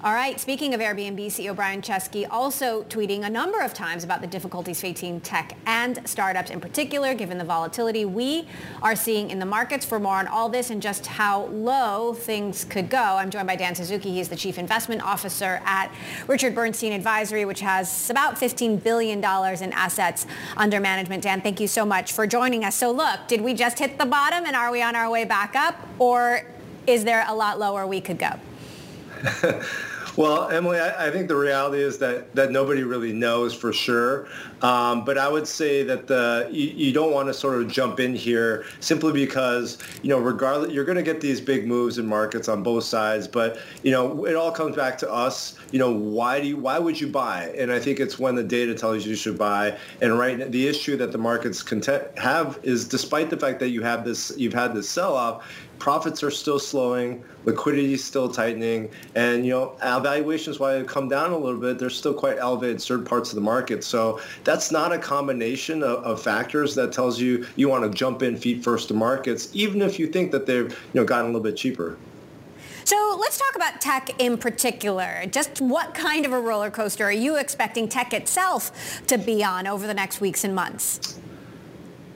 All 0.05 0.15
right. 0.15 0.41
Speaking 0.41 0.75
of 0.75 0.81
Airbnb, 0.81 1.27
CEO 1.27 1.55
Brian 1.55 1.81
Chesky 1.81 2.27
also 2.29 2.83
tweeting 2.89 3.23
a 3.23 3.31
number 3.31 3.61
of 3.61 3.73
times 3.73 4.03
about 4.03 4.21
the 4.21 4.27
difficulties 4.27 4.81
facing 4.81 5.21
tech 5.21 5.57
and 5.65 6.01
startups 6.09 6.51
in 6.51 6.61
particular, 6.61 7.15
given 7.15 7.39
the 7.39 7.45
volatility 7.45 8.05
we 8.05 8.49
are 8.83 8.97
seeing 8.97 9.31
in 9.31 9.39
the 9.39 9.47
markets. 9.47 9.87
For 9.87 10.01
more 10.01 10.17
on 10.17 10.27
all 10.27 10.49
this 10.49 10.71
and 10.71 10.83
just 10.83 11.07
how 11.07 11.45
low 11.45 12.15
things 12.15 12.65
could 12.65 12.91
go, 12.91 12.99
I'm 12.99 13.31
joined 13.31 13.47
by 13.47 13.55
Dan 13.55 13.77
Suzuki. 13.77 14.11
He's 14.11 14.29
the 14.29 14.35
Chief 14.35 14.59
Investment 14.59 15.03
Officer 15.05 15.63
at 15.65 15.89
Richard 16.27 16.53
Bernstein 16.53 16.93
Advisory, 16.93 17.45
which 17.45 17.61
has 17.61 18.11
about 18.11 18.35
$15 18.35 18.83
billion 18.83 19.19
in 19.21 19.73
assets 19.73 20.27
under 20.57 20.81
management. 20.81 21.23
Dan, 21.23 21.43
thank 21.43 21.61
you 21.61 21.69
so 21.69 21.87
much 21.87 22.13
for 22.13 22.27
joining 22.27 22.65
us. 22.65 22.75
So 22.75 22.91
look, 22.91 23.29
did 23.29 23.41
we 23.41 23.55
just 23.55 23.79
hit 23.79 24.01
the 24.01 24.07
bottom 24.07 24.47
and 24.47 24.57
are 24.57 24.73
we 24.73 24.83
on 24.83 24.97
our 24.97 25.09
way 25.09 25.25
back 25.25 25.55
up? 25.55 25.77
Or 26.01 26.45
is 26.89 27.05
there 27.05 27.25
a 27.29 27.35
lot 27.37 27.61
lower 27.61 27.87
we 27.87 28.01
could 28.01 28.19
go? 28.19 28.33
Well, 30.17 30.51
Emily, 30.51 30.79
I, 30.79 31.07
I, 31.07 31.11
think 31.11 31.29
the 31.29 31.37
reality 31.37 31.83
is 31.83 31.97
that, 31.99 32.35
that 32.35 32.51
nobody 32.51 32.83
really 32.83 33.13
knows 33.15 33.55
for 33.55 33.73
sure. 33.73 34.29
Um, 34.63 35.05
but 35.05 35.19
I 35.19 35.29
would 35.29 35.47
say 35.47 35.83
that 35.83 36.07
the 36.07 36.49
you, 36.51 36.69
you 36.69 36.93
don't 36.93 37.13
want 37.13 37.29
to 37.29 37.35
sort 37.35 37.61
of 37.61 37.69
jump 37.69 38.01
in 38.01 38.15
here 38.15 38.65
simply 38.81 39.13
because 39.13 39.79
you 40.03 40.09
know 40.09 40.19
regardless 40.19 40.73
you're 40.73 40.85
going 40.85 40.97
to 40.97 41.03
get 41.03 41.21
these 41.21 41.41
big 41.41 41.67
moves 41.67 41.99
in 41.99 42.07
markets 42.07 42.49
on 42.49 42.63
both 42.63 42.85
sides. 42.85 43.27
But 43.27 43.59
you 43.83 43.91
know 43.91 44.25
it 44.25 44.37
all 44.37 44.53
comes 44.53 44.77
back 44.77 44.99
to 44.99 45.13
us. 45.13 45.57
You 45.73 45.79
know 45.79 45.93
why 45.93 46.41
do 46.41 46.47
you 46.47 46.57
why 46.57 46.79
would 46.79 47.01
you 47.01 47.09
buy? 47.09 47.53
And 47.59 47.73
I 47.73 47.79
think 47.79 48.01
it's 48.01 48.19
when 48.19 48.35
the 48.35 48.45
data 48.45 48.75
tells 48.75 49.05
you 49.05 49.11
you 49.11 49.17
should 49.17 49.39
buy. 49.39 49.77
And 50.01 50.19
right 50.19 50.51
the 50.51 50.69
issue 50.69 50.97
that 50.97 51.13
the 51.13 51.19
markets 51.19 51.63
content 51.63 52.05
have 52.19 52.59
is 52.63 52.87
despite 52.87 53.31
the 53.31 53.37
fact 53.37 53.59
that 53.61 53.71
you 53.71 53.83
have 53.83 54.05
this 54.05 54.33
you've 54.37 54.55
had 54.55 54.75
this 54.75 54.89
sell 54.89 55.17
off 55.17 55.45
profits 55.83 56.23
are 56.23 56.31
still 56.31 56.61
slowing, 56.61 57.25
liquidity 57.45 57.95
is 57.95 58.05
still 58.05 58.29
tightening, 58.29 58.89
and 59.17 59.45
you 59.45 59.51
know 59.51 59.77
valuations 60.01 60.61
while 60.61 60.79
they've 60.79 60.87
come 60.87 61.09
down 61.09 61.33
a 61.33 61.37
little 61.37 61.61
bit, 61.61 61.77
they're 61.77 61.91
still 61.91 62.15
quite 62.15 62.39
elevated 62.39 62.77
in 62.77 62.79
certain 62.79 63.05
parts 63.05 63.31
of 63.31 63.35
the 63.35 63.41
market. 63.41 63.83
So 63.83 64.21
that's 64.53 64.71
not 64.71 64.93
a 64.93 64.99
combination 64.99 65.83
of, 65.83 66.05
of 66.05 66.23
factors 66.23 66.75
that 66.75 66.93
tells 66.93 67.19
you 67.19 67.47
you 67.57 67.71
want 67.71 67.83
to 67.85 67.99
jump 67.99 68.23
in 68.23 68.37
feet 68.37 68.63
first 68.63 68.89
to 68.89 68.95
markets, 68.95 69.49
even 69.55 69.81
if 69.81 69.99
you 69.99 70.07
think 70.07 70.31
that 70.31 70.45
they've 70.45 70.71
you 70.71 71.01
know 71.01 71.05
gotten 71.05 71.25
a 71.25 71.29
little 71.29 71.41
bit 71.41 71.57
cheaper. 71.57 71.97
So 72.85 73.17
let's 73.19 73.39
talk 73.39 73.57
about 73.57 73.81
tech 73.81 74.11
in 74.21 74.37
particular. 74.37 75.25
Just 75.31 75.63
what 75.63 75.95
kind 75.95 76.27
of 76.27 76.33
a 76.33 76.39
roller 76.39 76.71
coaster 76.71 77.05
are 77.05 77.13
you 77.13 77.37
expecting 77.37 77.89
tech 77.89 78.13
itself 78.13 79.07
to 79.07 79.17
be 79.17 79.43
on 79.43 79.67
over 79.67 79.87
the 79.87 79.95
next 79.95 80.21
weeks 80.21 80.45
and 80.45 80.55
months? 80.55 81.19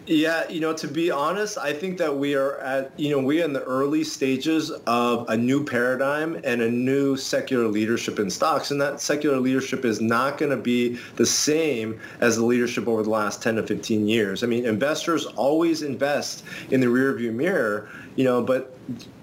Yeah, 0.06 0.48
you 0.48 0.60
know, 0.60 0.72
to 0.72 0.86
be 0.86 1.10
honest, 1.10 1.58
I 1.58 1.72
think 1.72 1.98
that 1.98 2.16
we 2.16 2.36
are 2.36 2.58
at, 2.58 2.92
you 2.96 3.10
know, 3.10 3.20
we're 3.20 3.44
in 3.44 3.52
the 3.52 3.64
early 3.64 4.04
stages 4.04 4.70
of 4.86 5.28
a 5.28 5.36
new 5.36 5.64
paradigm 5.64 6.40
and 6.44 6.62
a 6.62 6.70
new 6.70 7.16
secular 7.16 7.66
leadership 7.66 8.20
in 8.20 8.30
stocks. 8.30 8.70
And 8.70 8.80
that 8.80 9.00
secular 9.00 9.38
leadership 9.40 9.84
is 9.84 10.00
not 10.00 10.38
going 10.38 10.50
to 10.50 10.56
be 10.56 10.96
the 11.16 11.26
same 11.26 11.98
as 12.20 12.36
the 12.36 12.44
leadership 12.44 12.86
over 12.86 13.02
the 13.02 13.10
last 13.10 13.42
10 13.42 13.56
to 13.56 13.66
15 13.66 14.06
years. 14.06 14.44
I 14.44 14.46
mean, 14.46 14.64
investors 14.64 15.26
always 15.26 15.82
invest 15.82 16.44
in 16.70 16.80
the 16.80 16.86
rearview 16.86 17.34
mirror, 17.34 17.88
you 18.14 18.22
know, 18.22 18.40
but 18.40 18.75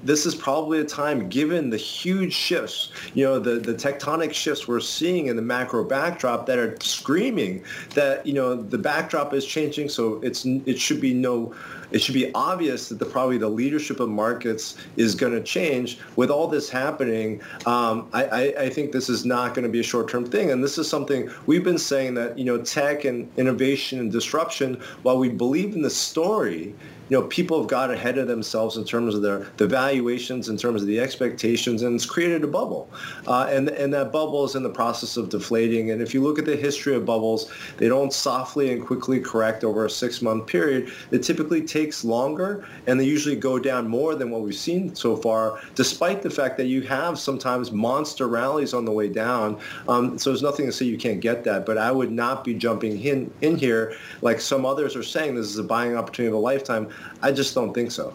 this 0.03 0.25
is 0.25 0.35
probably 0.35 0.79
a 0.79 0.83
time, 0.83 1.29
given 1.29 1.69
the 1.69 1.77
huge 1.77 2.33
shifts, 2.33 2.91
you 3.13 3.23
know, 3.23 3.39
the, 3.39 3.59
the 3.59 3.73
tectonic 3.73 4.33
shifts 4.33 4.67
we're 4.67 4.81
seeing 4.81 5.27
in 5.27 5.35
the 5.35 5.41
macro 5.41 5.83
backdrop 5.83 6.45
that 6.47 6.59
are 6.59 6.75
screaming 6.81 7.63
that, 7.95 8.25
you 8.25 8.33
know, 8.33 8.55
the 8.55 8.77
backdrop 8.77 9.33
is 9.33 9.45
changing. 9.45 9.87
So 9.87 10.19
it's 10.21 10.45
it 10.45 10.77
should 10.77 10.99
be 10.99 11.13
no, 11.13 11.55
it 11.91 12.01
should 12.01 12.15
be 12.15 12.33
obvious 12.33 12.89
that 12.89 12.99
the 12.99 13.05
probably 13.05 13.37
the 13.37 13.47
leadership 13.47 14.01
of 14.01 14.09
markets 14.09 14.75
is 14.97 15.15
going 15.15 15.33
to 15.33 15.41
change. 15.41 15.99
With 16.17 16.29
all 16.29 16.47
this 16.47 16.69
happening, 16.69 17.41
um, 17.65 18.09
I, 18.11 18.25
I, 18.25 18.41
I 18.63 18.69
think 18.69 18.91
this 18.91 19.07
is 19.07 19.23
not 19.23 19.53
going 19.53 19.63
to 19.63 19.71
be 19.71 19.79
a 19.79 19.83
short-term 19.83 20.25
thing. 20.25 20.51
And 20.51 20.61
this 20.61 20.77
is 20.77 20.89
something 20.89 21.29
we've 21.45 21.63
been 21.63 21.77
saying 21.77 22.15
that, 22.15 22.37
you 22.37 22.43
know, 22.43 22.61
tech 22.61 23.05
and 23.05 23.31
innovation 23.37 23.99
and 23.99 24.11
disruption, 24.11 24.81
while 25.03 25.17
we 25.17 25.29
believe 25.29 25.73
in 25.75 25.81
the 25.81 25.89
story, 25.89 26.75
you 27.09 27.19
know, 27.19 27.27
people 27.27 27.59
have 27.59 27.69
got 27.69 27.91
ahead 27.91 28.17
of 28.17 28.27
themselves 28.27 28.77
in 28.77 28.85
terms 28.85 29.13
of 29.13 29.21
their 29.21 29.47
the 29.57 29.67
valuations, 29.67 30.49
in 30.49 30.57
terms 30.57 30.81
of 30.81 30.87
the 30.87 30.99
expectations, 30.99 31.81
and 31.81 31.95
it's 31.95 32.05
created 32.05 32.43
a 32.43 32.47
bubble. 32.47 32.89
Uh, 33.27 33.47
and 33.49 33.69
and 33.69 33.93
that 33.93 34.11
bubble 34.11 34.45
is 34.45 34.55
in 34.55 34.63
the 34.63 34.69
process 34.69 35.17
of 35.17 35.29
deflating. 35.29 35.91
And 35.91 36.01
if 36.01 36.13
you 36.13 36.21
look 36.21 36.39
at 36.39 36.45
the 36.45 36.55
history 36.55 36.95
of 36.95 37.05
bubbles, 37.05 37.51
they 37.77 37.87
don't 37.87 38.13
softly 38.13 38.71
and 38.71 38.85
quickly 38.85 39.19
correct 39.19 39.63
over 39.63 39.85
a 39.85 39.89
six-month 39.89 40.47
period. 40.47 40.91
It 41.11 41.19
typically 41.23 41.61
takes 41.61 42.03
longer, 42.03 42.65
and 42.87 42.99
they 42.99 43.05
usually 43.05 43.35
go 43.35 43.59
down 43.59 43.87
more 43.87 44.15
than 44.15 44.31
what 44.31 44.41
we've 44.41 44.55
seen 44.55 44.95
so 44.95 45.15
far, 45.17 45.59
despite 45.75 46.21
the 46.21 46.29
fact 46.29 46.57
that 46.57 46.67
you 46.67 46.81
have 46.83 47.19
sometimes 47.19 47.71
monster 47.71 48.27
rallies 48.27 48.73
on 48.73 48.85
the 48.85 48.91
way 48.91 49.09
down. 49.09 49.59
Um, 49.87 50.17
so 50.17 50.29
there's 50.29 50.41
nothing 50.41 50.65
to 50.67 50.71
say 50.71 50.85
you 50.85 50.97
can't 50.97 51.19
get 51.19 51.43
that. 51.43 51.65
But 51.65 51.77
I 51.77 51.91
would 51.91 52.11
not 52.11 52.43
be 52.43 52.53
jumping 52.53 52.99
in 52.99 53.31
in 53.41 53.57
here 53.57 53.95
like 54.21 54.39
some 54.39 54.65
others 54.65 54.95
are 54.95 55.03
saying. 55.03 55.35
This 55.35 55.47
is 55.47 55.57
a 55.57 55.63
buying 55.63 55.97
opportunity 55.97 56.29
of 56.29 56.35
a 56.35 56.37
lifetime. 56.37 56.89
I 57.21 57.31
just 57.31 57.55
don't 57.55 57.73
think 57.73 57.91
so. 57.91 58.13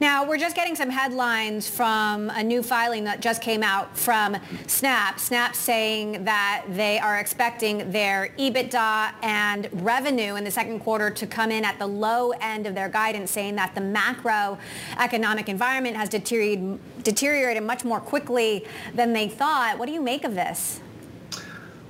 Now, 0.00 0.24
we're 0.24 0.38
just 0.38 0.54
getting 0.54 0.76
some 0.76 0.90
headlines 0.90 1.68
from 1.68 2.30
a 2.30 2.40
new 2.40 2.62
filing 2.62 3.02
that 3.04 3.20
just 3.20 3.42
came 3.42 3.64
out 3.64 3.98
from 3.98 4.36
Snap. 4.68 5.18
Snap 5.18 5.56
saying 5.56 6.24
that 6.24 6.66
they 6.68 7.00
are 7.00 7.18
expecting 7.18 7.90
their 7.90 8.32
EBITDA 8.38 9.12
and 9.24 9.68
revenue 9.72 10.36
in 10.36 10.44
the 10.44 10.52
second 10.52 10.78
quarter 10.80 11.10
to 11.10 11.26
come 11.26 11.50
in 11.50 11.64
at 11.64 11.80
the 11.80 11.86
low 11.88 12.30
end 12.40 12.68
of 12.68 12.76
their 12.76 12.88
guidance, 12.88 13.32
saying 13.32 13.56
that 13.56 13.74
the 13.74 13.80
macroeconomic 13.80 15.48
environment 15.48 15.96
has 15.96 16.08
deteriorated, 16.08 16.78
deteriorated 17.02 17.64
much 17.64 17.84
more 17.84 17.98
quickly 17.98 18.64
than 18.94 19.12
they 19.12 19.28
thought. 19.28 19.80
What 19.80 19.86
do 19.86 19.92
you 19.92 20.00
make 20.00 20.22
of 20.22 20.36
this? 20.36 20.80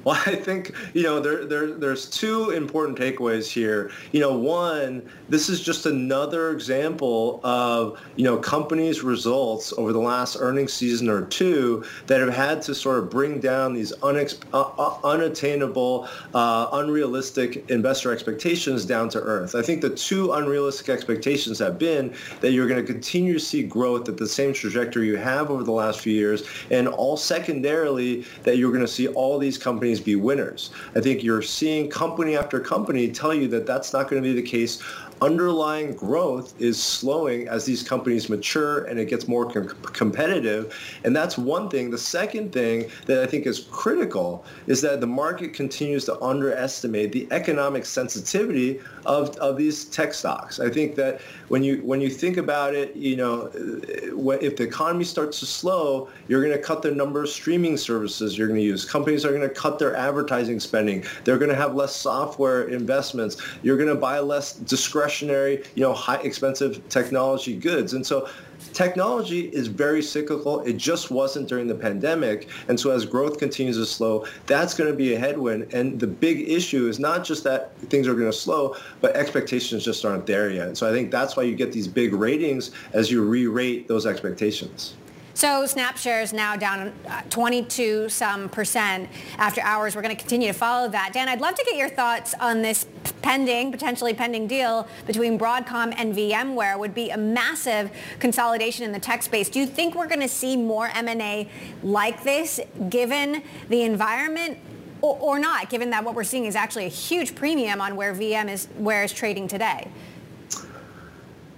Well, 0.08 0.18
I 0.24 0.36
think, 0.36 0.72
you 0.94 1.02
know, 1.02 1.20
there, 1.20 1.44
there, 1.44 1.66
there's 1.66 2.08
two 2.08 2.48
important 2.52 2.98
takeaways 2.98 3.46
here. 3.46 3.90
You 4.12 4.20
know, 4.20 4.38
one, 4.38 5.06
this 5.28 5.50
is 5.50 5.60
just 5.60 5.84
another 5.84 6.50
example 6.50 7.40
of, 7.44 8.00
you 8.16 8.24
know, 8.24 8.38
companies' 8.38 9.02
results 9.02 9.74
over 9.76 9.92
the 9.92 9.98
last 9.98 10.38
earnings 10.40 10.72
season 10.72 11.10
or 11.10 11.26
two 11.26 11.84
that 12.06 12.20
have 12.20 12.32
had 12.32 12.62
to 12.62 12.74
sort 12.74 13.00
of 13.00 13.10
bring 13.10 13.38
down 13.38 13.74
these 13.74 13.92
unex- 13.96 14.40
uh, 14.54 14.70
uh, 14.78 14.98
unattainable, 15.04 16.08
uh, 16.32 16.68
unrealistic 16.72 17.68
investor 17.68 18.10
expectations 18.10 18.86
down 18.86 19.10
to 19.10 19.20
earth. 19.20 19.54
I 19.54 19.60
think 19.60 19.82
the 19.82 19.90
two 19.90 20.32
unrealistic 20.32 20.88
expectations 20.88 21.58
have 21.58 21.78
been 21.78 22.14
that 22.40 22.52
you're 22.52 22.66
going 22.66 22.80
to 22.80 22.90
continue 22.90 23.34
to 23.34 23.40
see 23.40 23.62
growth 23.62 24.08
at 24.08 24.16
the 24.16 24.26
same 24.26 24.54
trajectory 24.54 25.06
you 25.06 25.18
have 25.18 25.50
over 25.50 25.64
the 25.64 25.72
last 25.72 26.00
few 26.00 26.14
years, 26.14 26.44
and 26.70 26.88
all 26.88 27.18
secondarily 27.18 28.24
that 28.44 28.56
you're 28.56 28.72
going 28.72 28.80
to 28.80 28.88
see 28.88 29.08
all 29.08 29.38
these 29.38 29.58
companies 29.58 29.97
companies 29.98 30.04
be 30.04 30.16
winners. 30.16 30.70
I 30.94 31.00
think 31.00 31.22
you're 31.22 31.42
seeing 31.42 31.90
company 31.90 32.36
after 32.36 32.60
company 32.60 33.10
tell 33.10 33.34
you 33.34 33.48
that 33.48 33.66
that's 33.66 33.92
not 33.92 34.08
going 34.08 34.22
to 34.22 34.28
be 34.28 34.34
the 34.34 34.46
case 34.46 34.82
underlying 35.20 35.94
growth 35.94 36.54
is 36.60 36.80
slowing 36.82 37.48
as 37.48 37.64
these 37.64 37.82
companies 37.82 38.28
mature 38.28 38.84
and 38.84 38.98
it 38.98 39.06
gets 39.08 39.26
more 39.26 39.50
com- 39.50 39.68
competitive. 39.82 40.74
And 41.04 41.14
that's 41.14 41.36
one 41.36 41.68
thing. 41.68 41.90
The 41.90 41.98
second 41.98 42.52
thing 42.52 42.90
that 43.06 43.22
I 43.22 43.26
think 43.26 43.46
is 43.46 43.66
critical 43.70 44.44
is 44.66 44.80
that 44.82 45.00
the 45.00 45.06
market 45.06 45.54
continues 45.54 46.04
to 46.06 46.20
underestimate 46.22 47.12
the 47.12 47.26
economic 47.30 47.84
sensitivity 47.84 48.80
of, 49.06 49.36
of 49.38 49.56
these 49.56 49.86
tech 49.86 50.14
stocks. 50.14 50.60
I 50.60 50.70
think 50.70 50.94
that 50.96 51.20
when 51.48 51.62
you 51.62 51.78
when 51.78 52.00
you 52.00 52.10
think 52.10 52.36
about 52.36 52.74
it, 52.74 52.94
you 52.94 53.16
know, 53.16 53.50
if 53.54 54.56
the 54.56 54.64
economy 54.64 55.04
starts 55.04 55.40
to 55.40 55.46
slow, 55.46 56.08
you're 56.28 56.42
going 56.42 56.56
to 56.56 56.62
cut 56.62 56.82
the 56.82 56.90
number 56.90 57.22
of 57.22 57.28
streaming 57.28 57.76
services 57.76 58.36
you're 58.36 58.48
going 58.48 58.60
to 58.60 58.66
use. 58.66 58.84
Companies 58.84 59.24
are 59.24 59.30
going 59.30 59.40
to 59.40 59.48
cut 59.48 59.78
their 59.78 59.96
advertising 59.96 60.60
spending. 60.60 61.04
They're 61.24 61.38
going 61.38 61.50
to 61.50 61.56
have 61.56 61.74
less 61.74 61.94
software 61.94 62.68
investments. 62.68 63.36
You're 63.62 63.76
going 63.76 63.88
to 63.88 63.94
buy 63.94 64.18
less 64.20 64.52
discretionary 64.52 65.07
discretionary, 65.08 65.64
you 65.74 65.82
know, 65.82 65.92
high 65.92 66.20
expensive 66.22 66.86
technology 66.88 67.56
goods. 67.56 67.94
And 67.94 68.04
so 68.06 68.28
technology 68.72 69.48
is 69.48 69.66
very 69.68 70.02
cyclical. 70.02 70.60
It 70.60 70.76
just 70.76 71.10
wasn't 71.10 71.48
during 71.48 71.66
the 71.66 71.74
pandemic. 71.74 72.48
And 72.68 72.78
so 72.78 72.90
as 72.90 73.06
growth 73.06 73.38
continues 73.38 73.76
to 73.76 73.86
slow, 73.86 74.26
that's 74.46 74.74
going 74.74 74.90
to 74.90 74.96
be 74.96 75.14
a 75.14 75.18
headwind. 75.18 75.72
And 75.72 75.98
the 75.98 76.06
big 76.06 76.48
issue 76.48 76.88
is 76.88 76.98
not 76.98 77.24
just 77.24 77.42
that 77.44 77.76
things 77.88 78.06
are 78.06 78.14
going 78.14 78.30
to 78.30 78.36
slow, 78.36 78.76
but 79.00 79.16
expectations 79.16 79.84
just 79.84 80.04
aren't 80.04 80.26
there 80.26 80.50
yet. 80.50 80.68
And 80.68 80.76
so 80.76 80.88
I 80.88 80.92
think 80.92 81.10
that's 81.10 81.36
why 81.36 81.44
you 81.44 81.54
get 81.54 81.72
these 81.72 81.88
big 81.88 82.12
ratings 82.12 82.70
as 82.92 83.10
you 83.10 83.22
re-rate 83.22 83.88
those 83.88 84.04
expectations. 84.04 84.94
So 85.38 85.66
Snap 85.66 85.96
shares 85.96 86.32
now 86.32 86.56
down 86.56 86.92
uh, 87.06 87.22
22 87.30 88.08
some 88.08 88.48
percent 88.48 89.08
after 89.36 89.60
hours. 89.60 89.94
We're 89.94 90.02
going 90.02 90.16
to 90.16 90.20
continue 90.20 90.48
to 90.48 90.52
follow 90.52 90.88
that. 90.88 91.12
Dan, 91.12 91.28
I'd 91.28 91.40
love 91.40 91.54
to 91.54 91.64
get 91.64 91.76
your 91.76 91.88
thoughts 91.88 92.34
on 92.40 92.60
this 92.60 92.86
pending, 93.22 93.70
potentially 93.70 94.12
pending 94.14 94.48
deal 94.48 94.88
between 95.06 95.38
Broadcom 95.38 95.94
and 95.96 96.12
VMware. 96.12 96.76
Would 96.76 96.92
be 96.92 97.10
a 97.10 97.16
massive 97.16 97.92
consolidation 98.18 98.84
in 98.84 98.90
the 98.90 98.98
tech 98.98 99.22
space. 99.22 99.48
Do 99.48 99.60
you 99.60 99.66
think 99.66 99.94
we're 99.94 100.08
going 100.08 100.22
to 100.22 100.28
see 100.28 100.56
more 100.56 100.88
M&A 100.88 101.48
like 101.84 102.24
this 102.24 102.58
given 102.88 103.44
the 103.68 103.82
environment? 103.82 104.58
Or, 105.02 105.16
or 105.20 105.38
not, 105.38 105.70
given 105.70 105.90
that 105.90 106.02
what 106.02 106.16
we're 106.16 106.24
seeing 106.24 106.46
is 106.46 106.56
actually 106.56 106.86
a 106.86 106.88
huge 106.88 107.36
premium 107.36 107.80
on 107.80 107.94
where 107.94 108.12
VM 108.12 108.50
is, 108.50 108.66
where 108.76 109.04
is 109.04 109.12
trading 109.12 109.46
today? 109.46 109.86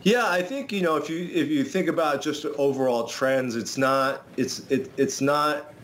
Yeah, 0.03 0.29
I 0.29 0.43
think 0.43 0.73
you 0.73 0.81
know 0.81 0.97
if 0.97 1.11
you 1.11 1.29
if 1.33 1.49
you 1.49 1.63
think 1.63 1.89
about 1.89 2.23
just 2.23 2.47
overall 2.47 3.07
trends, 3.07 3.55
it's 3.55 3.77
not 3.77 4.25
it's 4.37 4.61
it, 4.71 4.91
it's 4.97 5.21
not 5.21 5.75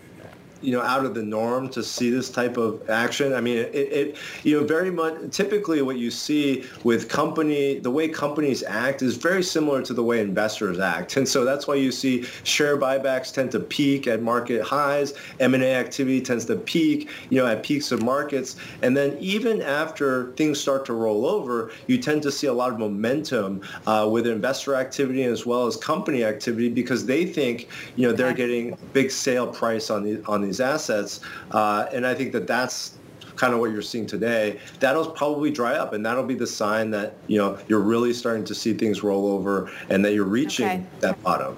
you 0.63 0.73
know 0.73 0.83
out 0.83 1.05
of 1.05 1.15
the 1.15 1.23
norm 1.23 1.69
to 1.71 1.83
see 1.83 2.11
this 2.11 2.31
type 2.31 2.57
of 2.57 2.89
action. 2.89 3.33
I 3.33 3.41
mean, 3.41 3.59
it, 3.59 3.75
it, 3.75 4.17
you 4.43 4.59
know 4.59 4.67
very 4.67 4.91
much 4.91 5.15
typically 5.31 5.83
what 5.83 5.97
you 5.97 6.11
see 6.11 6.65
with 6.85 7.09
company 7.09 7.79
the 7.79 7.91
way 7.91 8.09
companies 8.09 8.63
act 8.63 9.03
is 9.03 9.17
very 9.17 9.43
similar 9.43 9.83
to 9.83 9.95
the 9.95 10.03
way 10.03 10.21
investors 10.21 10.79
act, 10.79 11.17
and 11.17 11.29
so 11.29 11.45
that's 11.45 11.67
why 11.67 11.75
you 11.75 11.93
see 11.93 12.25
share 12.45 12.77
buybacks 12.77 13.33
tend 13.33 13.51
to 13.53 13.61
peak 13.61 14.07
at 14.07 14.23
market 14.23 14.63
highs, 14.63 15.15
M 15.41 15.55
and 15.55 15.63
A 15.63 15.75
activity 15.75 16.21
tends 16.21 16.45
to 16.47 16.57
peak, 16.57 17.09
you 17.31 17.39
know, 17.39 17.47
at 17.47 17.63
peaks 17.63 17.93
of 17.93 18.03
markets, 18.03 18.57
and 18.83 18.97
then 18.97 19.17
even 19.21 19.63
after 19.63 20.33
things 20.33 20.61
start 20.61 20.85
to 20.87 20.93
roll 20.93 21.27
over, 21.27 21.71
you 21.87 21.99
tend 21.99 22.23
to 22.23 22.33
see 22.33 22.47
a 22.47 22.53
lot 22.53 22.73
of 22.73 22.79
momentum 22.79 23.61
uh, 23.87 24.09
with 24.11 24.27
investor 24.27 24.75
activity 24.75 25.25
as 25.25 25.45
well 25.45 25.67
as 25.67 25.77
company 25.77 26.25
activity 26.25 26.69
because 26.69 27.07
they 27.07 27.25
think 27.25 27.69
you 27.97 28.07
know 28.07 28.15
they're 28.15 28.33
getting 28.33 28.77
big 28.93 29.11
sale 29.11 29.47
price 29.47 29.91
on 29.91 30.03
the 30.03 30.23
on 30.27 30.46
these 30.47 30.61
assets. 30.61 31.21
Uh, 31.50 31.87
and 31.93 32.07
I 32.07 32.15
think 32.15 32.33
that 32.33 32.47
that's 32.47 32.97
kind 33.37 33.53
of 33.53 33.61
what 33.61 33.71
you're 33.71 33.83
seeing 33.83 34.07
today, 34.07 34.59
that'll 34.81 35.11
probably 35.11 35.50
dry 35.50 35.76
up, 35.76 35.93
and 35.93 36.05
that'll 36.05 36.25
be 36.25 36.35
the 36.35 36.47
sign 36.47 36.91
that 36.91 37.15
you 37.26 37.38
know 37.38 37.59
you're 37.69 37.81
really 37.81 38.12
starting 38.12 38.45
to 38.45 38.55
see 38.55 38.73
things 38.75 39.03
roll 39.03 39.26
over 39.26 39.71
and 39.91 40.05
that 40.05 40.15
you're 40.15 40.25
reaching 40.25 40.67
okay. 40.67 40.87
that 41.00 41.23
bottom. 41.23 41.57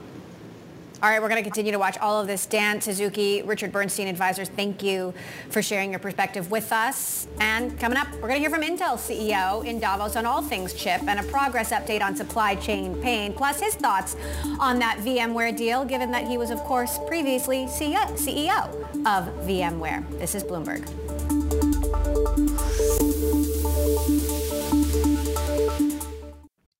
All 1.00 1.08
right, 1.08 1.22
we're 1.22 1.28
going 1.28 1.40
to 1.40 1.48
continue 1.48 1.70
to 1.70 1.78
watch 1.78 1.96
all 1.98 2.20
of 2.20 2.26
this. 2.26 2.44
Dan 2.44 2.80
Suzuki, 2.80 3.40
Richard 3.42 3.70
Bernstein 3.70 4.08
Advisors, 4.08 4.48
thank 4.48 4.82
you 4.82 5.14
for 5.48 5.62
sharing 5.62 5.90
your 5.90 6.00
perspective 6.00 6.50
with 6.50 6.72
us. 6.72 7.28
And 7.38 7.78
coming 7.78 7.96
up, 7.96 8.08
we're 8.14 8.26
going 8.26 8.34
to 8.34 8.40
hear 8.40 8.50
from 8.50 8.62
Intel 8.62 8.96
CEO 8.96 9.64
in 9.64 9.78
Davos 9.78 10.16
on 10.16 10.26
all 10.26 10.42
things 10.42 10.74
chip 10.74 11.00
and 11.02 11.20
a 11.20 11.22
progress 11.30 11.70
update 11.70 12.02
on 12.02 12.16
supply 12.16 12.56
chain 12.56 13.00
pain, 13.00 13.32
plus 13.32 13.60
his 13.60 13.76
thoughts 13.76 14.16
on 14.58 14.80
that 14.80 14.98
VMware 14.98 15.56
deal, 15.56 15.84
given 15.84 16.10
that 16.10 16.26
he 16.26 16.36
was, 16.36 16.50
of 16.50 16.58
course, 16.64 16.98
previously 17.06 17.66
CEO 17.66 18.68
of 19.06 19.28
VMware. 19.46 20.04
This 20.18 20.34
is 20.34 20.42
Bloomberg. 20.42 20.84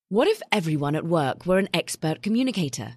What 0.09 0.27
if 0.27 0.43
everyone 0.51 0.97
at 0.97 1.05
work 1.05 1.47
were 1.47 1.59
an 1.59 1.69
expert 1.73 2.21
communicator? 2.21 2.97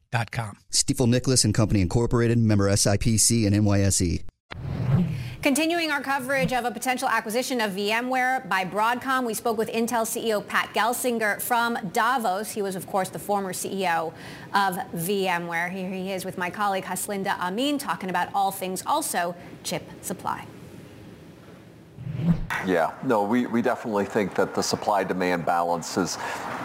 Stifel.com. 0.11 0.57
Stifel 0.71 1.07
Nicolaus 1.07 1.43
and 1.43 1.53
Company 1.53 1.81
Incorporated, 1.81 2.37
member 2.37 2.69
SIPC 2.69 3.45
and 3.47 3.55
NYSE. 3.55 4.23
Continuing 5.41 5.89
our 5.89 6.01
coverage 6.01 6.53
of 6.53 6.65
a 6.65 6.71
potential 6.71 7.09
acquisition 7.09 7.61
of 7.61 7.71
VMware 7.71 8.47
by 8.47 8.63
Broadcom, 8.63 9.25
we 9.25 9.33
spoke 9.33 9.57
with 9.57 9.69
Intel 9.69 10.05
CEO 10.05 10.45
Pat 10.45 10.69
Gelsinger 10.75 11.41
from 11.41 11.79
Davos. 11.93 12.51
He 12.51 12.61
was, 12.61 12.75
of 12.75 12.85
course, 12.85 13.09
the 13.09 13.17
former 13.17 13.51
CEO 13.51 14.13
of 14.53 14.75
VMware. 14.93 15.71
Here 15.71 15.89
he 15.89 16.11
is 16.11 16.25
with 16.25 16.37
my 16.37 16.51
colleague 16.51 16.83
Haslinda 16.83 17.39
Amin 17.39 17.79
talking 17.79 18.11
about 18.11 18.29
all 18.35 18.51
things 18.51 18.83
also 18.85 19.35
chip 19.63 19.83
supply. 20.03 20.45
Yeah, 22.65 22.93
no, 23.03 23.23
we, 23.23 23.47
we 23.47 23.61
definitely 23.61 24.05
think 24.05 24.35
that 24.35 24.53
the 24.53 24.61
supply-demand 24.61 25.45
balance 25.45 25.97
is 25.97 26.17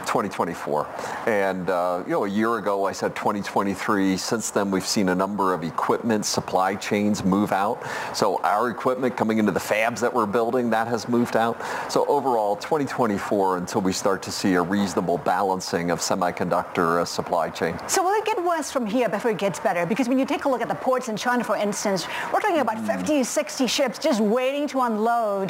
2024. 0.06 0.86
And, 1.26 1.68
uh, 1.68 2.02
you 2.06 2.12
know, 2.12 2.24
a 2.24 2.28
year 2.28 2.56
ago 2.58 2.86
I 2.86 2.92
said 2.92 3.14
2023. 3.14 4.16
Since 4.16 4.50
then 4.50 4.70
we've 4.70 4.86
seen 4.86 5.08
a 5.08 5.14
number 5.14 5.52
of 5.52 5.64
equipment 5.64 6.24
supply 6.24 6.74
chains 6.76 7.24
move 7.24 7.52
out. 7.52 7.82
So 8.14 8.40
our 8.42 8.70
equipment 8.70 9.16
coming 9.16 9.38
into 9.38 9.52
the 9.52 9.60
fabs 9.60 10.00
that 10.00 10.12
we're 10.12 10.26
building, 10.26 10.70
that 10.70 10.86
has 10.88 11.08
moved 11.08 11.36
out. 11.36 11.60
So 11.90 12.06
overall, 12.06 12.56
2024 12.56 13.58
until 13.58 13.80
we 13.80 13.92
start 13.92 14.22
to 14.22 14.32
see 14.32 14.54
a 14.54 14.62
reasonable 14.62 15.18
balancing 15.18 15.90
of 15.90 16.00
semiconductor 16.00 17.02
uh, 17.02 17.04
supply 17.04 17.50
chain. 17.50 17.76
So 17.88 18.02
will 18.02 18.12
it 18.12 18.24
get 18.24 18.42
worse 18.42 18.70
from 18.70 18.86
here 18.86 19.08
before 19.08 19.32
it 19.32 19.38
gets 19.38 19.58
better? 19.58 19.84
Because 19.84 20.08
when 20.08 20.18
you 20.18 20.24
take 20.24 20.44
a 20.44 20.48
look 20.48 20.62
at 20.62 20.68
the 20.68 20.74
ports 20.74 21.08
in 21.08 21.16
China, 21.16 21.42
for 21.42 21.56
instance, 21.56 22.06
we're 22.32 22.40
talking 22.40 22.60
about 22.60 22.78
50, 22.86 23.24
60 23.24 23.66
ships 23.66 23.98
just 23.98 24.20
waiting 24.20 24.68
to 24.68 24.80
unload. 24.82 25.45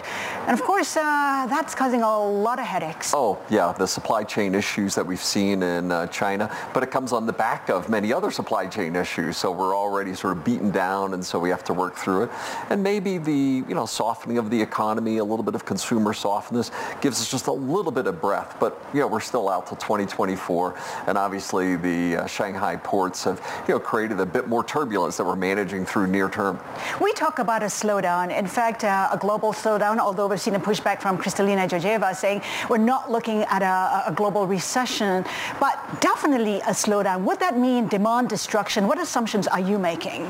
And 0.46 0.52
of 0.52 0.62
course, 0.62 0.96
uh, 0.96 1.46
that's 1.48 1.74
causing 1.74 2.02
a 2.02 2.18
lot 2.18 2.58
of 2.58 2.66
headaches. 2.66 3.12
Oh, 3.14 3.38
yeah, 3.50 3.72
the 3.72 3.86
supply 3.86 4.24
chain 4.24 4.54
issues 4.54 4.94
that 4.94 5.06
we've 5.06 5.22
seen 5.22 5.62
in 5.62 5.92
uh, 5.92 6.06
China, 6.08 6.54
but 6.72 6.82
it 6.82 6.90
comes 6.90 7.12
on 7.12 7.26
the 7.26 7.32
back 7.32 7.68
of 7.68 7.88
many 7.88 8.12
other 8.12 8.30
supply 8.30 8.66
chain 8.66 8.96
issues. 8.96 9.36
So 9.36 9.50
we're 9.50 9.76
already 9.76 10.14
sort 10.14 10.36
of 10.36 10.44
beaten 10.44 10.70
down, 10.70 11.14
and 11.14 11.24
so 11.24 11.38
we 11.38 11.50
have 11.50 11.64
to 11.64 11.74
work 11.74 11.96
through 11.96 12.24
it. 12.24 12.30
And 12.70 12.82
maybe 12.82 13.18
the 13.18 13.64
you 13.68 13.74
know 13.74 13.86
softening 13.86 14.38
of 14.38 14.50
the 14.50 14.60
economy, 14.60 15.18
a 15.18 15.24
little 15.24 15.44
bit 15.44 15.54
of 15.54 15.64
consumer 15.64 16.12
softness, 16.12 16.70
gives 17.00 17.20
us 17.20 17.30
just 17.30 17.46
a 17.46 17.52
little 17.52 17.92
bit 17.92 18.06
of 18.06 18.20
breath. 18.20 18.56
But 18.58 18.80
you 18.92 19.00
know 19.00 19.06
we're 19.06 19.20
still 19.20 19.48
out 19.48 19.66
till 19.66 19.76
2024, 19.76 20.74
and 21.06 21.18
obviously 21.18 21.76
the 21.76 22.16
uh, 22.16 22.26
Shanghai 22.26 22.76
ports 22.76 23.24
have 23.24 23.40
you 23.68 23.74
know 23.74 23.80
created 23.80 24.20
a 24.20 24.26
bit 24.26 24.48
more 24.48 24.64
turbulence 24.64 25.16
that 25.16 25.24
we're 25.24 25.36
managing 25.36 25.86
through 25.86 26.08
near 26.08 26.28
term. 26.28 26.58
We 27.00 27.12
talk 27.12 27.38
about 27.38 27.62
a 27.62 27.66
slowdown. 27.66 28.36
In 28.36 28.46
fact, 28.46 28.84
uh, 28.84 29.08
a 29.12 29.16
global 29.16 29.52
slowdown. 29.52 29.85
Although 29.86 30.26
we've 30.26 30.40
seen 30.40 30.56
a 30.56 30.60
pushback 30.60 31.00
from 31.00 31.16
Kristalina 31.16 31.68
Georgieva 31.68 32.14
saying 32.14 32.42
we're 32.68 32.78
not 32.78 33.10
looking 33.10 33.42
at 33.42 33.62
a, 33.62 34.10
a 34.10 34.12
global 34.12 34.46
recession, 34.46 35.24
but 35.60 35.78
definitely 36.00 36.56
a 36.60 36.74
slowdown. 36.74 37.22
Would 37.22 37.38
that 37.40 37.56
mean 37.56 37.86
demand 37.86 38.28
destruction? 38.28 38.88
What 38.88 38.98
assumptions 38.98 39.46
are 39.46 39.60
you 39.60 39.78
making? 39.78 40.22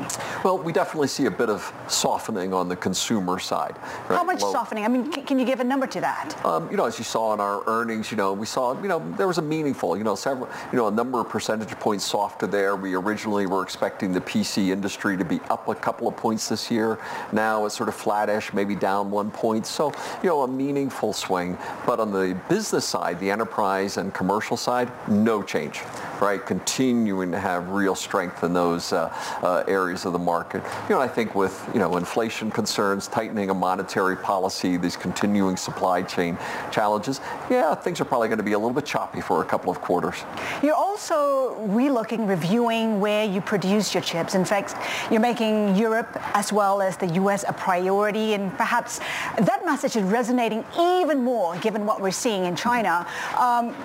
Well, 0.43 0.59
we 0.59 0.71
definitely 0.71 1.07
see 1.07 1.25
a 1.25 1.31
bit 1.31 1.49
of 1.49 1.73
softening 1.87 2.53
on 2.53 2.69
the 2.69 2.75
consumer 2.75 3.39
side. 3.39 3.75
Right? 4.07 4.17
How 4.17 4.23
much 4.23 4.41
Low. 4.41 4.51
softening? 4.51 4.85
I 4.85 4.89
mean, 4.89 5.11
can 5.11 5.39
you 5.39 5.45
give 5.45 5.59
a 5.59 5.63
number 5.63 5.87
to 5.87 6.01
that? 6.01 6.45
Um, 6.45 6.69
you 6.69 6.77
know, 6.77 6.85
as 6.85 6.99
you 6.99 7.03
saw 7.03 7.33
in 7.33 7.39
our 7.39 7.63
earnings, 7.67 8.11
you 8.11 8.17
know, 8.17 8.33
we 8.33 8.45
saw, 8.45 8.79
you 8.79 8.87
know, 8.87 8.99
there 9.17 9.27
was 9.27 9.39
a 9.39 9.41
meaningful, 9.41 9.97
you 9.97 10.03
know, 10.03 10.15
several, 10.15 10.47
you 10.71 10.77
know, 10.77 10.87
a 10.87 10.91
number 10.91 11.19
of 11.19 11.29
percentage 11.29 11.71
points 11.79 12.05
softer 12.05 12.45
there. 12.45 12.75
We 12.75 12.93
originally 12.93 13.47
were 13.47 13.63
expecting 13.63 14.13
the 14.13 14.21
PC 14.21 14.69
industry 14.69 15.17
to 15.17 15.25
be 15.25 15.39
up 15.49 15.67
a 15.67 15.75
couple 15.75 16.07
of 16.07 16.15
points 16.15 16.47
this 16.47 16.69
year. 16.69 16.99
Now 17.31 17.65
it's 17.65 17.75
sort 17.75 17.89
of 17.89 17.95
flattish, 17.95 18.53
maybe 18.53 18.75
down 18.75 19.09
one 19.09 19.31
point. 19.31 19.46
So, 19.65 19.93
you 20.21 20.29
know, 20.29 20.43
a 20.43 20.47
meaningful 20.47 21.13
swing. 21.13 21.57
But 21.85 21.99
on 21.99 22.11
the 22.11 22.37
business 22.49 22.85
side, 22.85 23.19
the 23.19 23.31
enterprise 23.31 23.97
and 23.97 24.13
commercial 24.13 24.57
side, 24.57 24.91
no 25.07 25.41
change, 25.41 25.81
right? 26.21 26.45
Continuing 26.45 27.31
to 27.31 27.39
have 27.39 27.69
real 27.69 27.95
strength 27.95 28.43
in 28.43 28.53
those 28.53 28.93
uh, 28.93 29.13
uh, 29.43 29.63
areas 29.67 30.05
of 30.05 30.13
the 30.13 30.19
market. 30.19 30.63
You 30.89 30.95
know, 30.95 31.01
I 31.01 31.07
think 31.07 31.35
with, 31.35 31.69
you 31.73 31.79
know, 31.79 31.97
inflation 31.97 32.51
concerns, 32.51 33.07
tightening 33.07 33.49
of 33.49 33.57
monetary 33.57 34.15
policy, 34.15 34.77
these 34.77 34.97
continuing 34.97 35.57
supply 35.57 36.01
chain 36.01 36.37
challenges, 36.71 37.21
yeah, 37.49 37.75
things 37.75 38.01
are 38.01 38.05
probably 38.05 38.27
going 38.27 38.37
to 38.37 38.43
be 38.43 38.53
a 38.53 38.59
little 38.59 38.73
bit 38.73 38.85
choppy 38.85 39.21
for 39.21 39.41
a 39.41 39.45
couple 39.45 39.71
of 39.71 39.81
quarters. 39.81 40.23
You're 40.61 40.75
also 40.75 41.55
relooking, 41.67 42.27
reviewing 42.27 42.99
where 42.99 43.25
you 43.25 43.41
produce 43.41 43.93
your 43.93 44.03
chips. 44.03 44.35
In 44.35 44.45
fact, 44.45 44.75
you're 45.11 45.21
making 45.21 45.75
Europe 45.75 46.09
as 46.33 46.51
well 46.51 46.81
as 46.81 46.97
the 46.97 47.07
U.S. 47.07 47.45
a 47.47 47.53
priority, 47.53 48.33
and 48.33 48.51
perhaps 48.57 48.99
that 49.39 49.65
message 49.65 49.95
is 49.95 50.03
resonating 50.03 50.63
even 50.79 51.23
more 51.23 51.55
given 51.57 51.85
what 51.85 52.01
we're 52.01 52.11
seeing 52.11 52.45
in 52.45 52.55
China. 52.55 53.05
Um, 53.37 53.75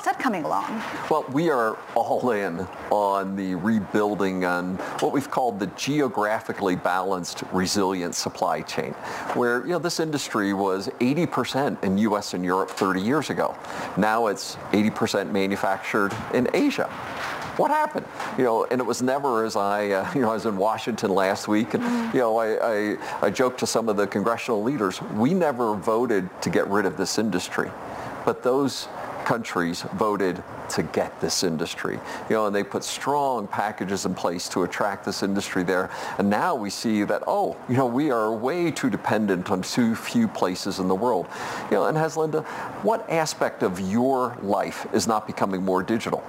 is 0.00 0.06
that 0.06 0.18
coming 0.18 0.44
along? 0.44 0.82
Well, 1.10 1.26
we 1.30 1.50
are 1.50 1.76
all 1.94 2.30
in 2.30 2.66
on 2.90 3.36
the 3.36 3.54
rebuilding 3.56 4.46
on 4.46 4.76
what 5.00 5.12
we've 5.12 5.30
called 5.30 5.60
the 5.60 5.66
geographically 5.66 6.74
balanced 6.74 7.42
resilient 7.52 8.14
supply 8.14 8.62
chain, 8.62 8.92
where 9.34 9.60
you 9.60 9.72
know 9.72 9.78
this 9.78 10.00
industry 10.00 10.54
was 10.54 10.88
80% 11.00 11.84
in 11.84 11.98
U.S. 11.98 12.32
and 12.32 12.42
Europe 12.42 12.70
30 12.70 13.02
years 13.02 13.28
ago. 13.28 13.54
Now 13.98 14.28
it's 14.28 14.56
80% 14.72 15.32
manufactured 15.32 16.14
in 16.32 16.48
Asia 16.54 16.88
what 17.56 17.70
happened? 17.70 18.06
You 18.38 18.44
know, 18.44 18.64
and 18.70 18.80
it 18.80 18.84
was 18.84 19.02
never 19.02 19.44
as 19.44 19.54
I, 19.54 19.90
uh, 19.90 20.10
you 20.14 20.22
know, 20.22 20.30
I 20.30 20.34
was 20.34 20.46
in 20.46 20.56
Washington 20.56 21.10
last 21.10 21.46
week, 21.46 21.74
and 21.74 21.82
mm-hmm. 21.82 22.16
you 22.16 22.22
know, 22.22 22.38
I, 22.38 22.94
I, 22.94 22.96
I 23.20 23.28
joked 23.28 23.60
to 23.60 23.66
some 23.66 23.90
of 23.90 23.98
the 23.98 24.06
congressional 24.06 24.62
leaders, 24.62 25.02
we 25.02 25.34
never 25.34 25.74
voted 25.74 26.30
to 26.40 26.48
get 26.48 26.66
rid 26.68 26.86
of 26.86 26.96
this 26.96 27.18
industry, 27.18 27.70
but 28.24 28.42
those 28.42 28.88
countries 29.30 29.82
voted 29.94 30.42
to 30.68 30.82
get 30.82 31.20
this 31.20 31.44
industry. 31.44 32.00
You 32.28 32.34
know, 32.34 32.46
and 32.46 32.56
they 32.56 32.64
put 32.64 32.82
strong 32.82 33.46
packages 33.46 34.04
in 34.04 34.12
place 34.12 34.48
to 34.48 34.64
attract 34.64 35.04
this 35.04 35.22
industry 35.22 35.62
there. 35.62 35.88
And 36.18 36.28
now 36.28 36.56
we 36.56 36.68
see 36.68 37.04
that, 37.04 37.22
oh, 37.28 37.56
you 37.68 37.76
know, 37.76 37.86
we 37.86 38.10
are 38.10 38.32
way 38.32 38.72
too 38.72 38.90
dependent 38.90 39.48
on 39.48 39.62
too 39.62 39.94
few 39.94 40.26
places 40.26 40.80
in 40.80 40.88
the 40.88 40.96
world. 40.96 41.28
You 41.70 41.76
know, 41.76 41.84
and 41.86 42.16
Linda, 42.16 42.42
what 42.82 43.08
aspect 43.08 43.62
of 43.62 43.78
your 43.78 44.36
life 44.42 44.84
is 44.92 45.06
not 45.06 45.28
becoming 45.28 45.64
more 45.64 45.84
digital? 45.84 46.24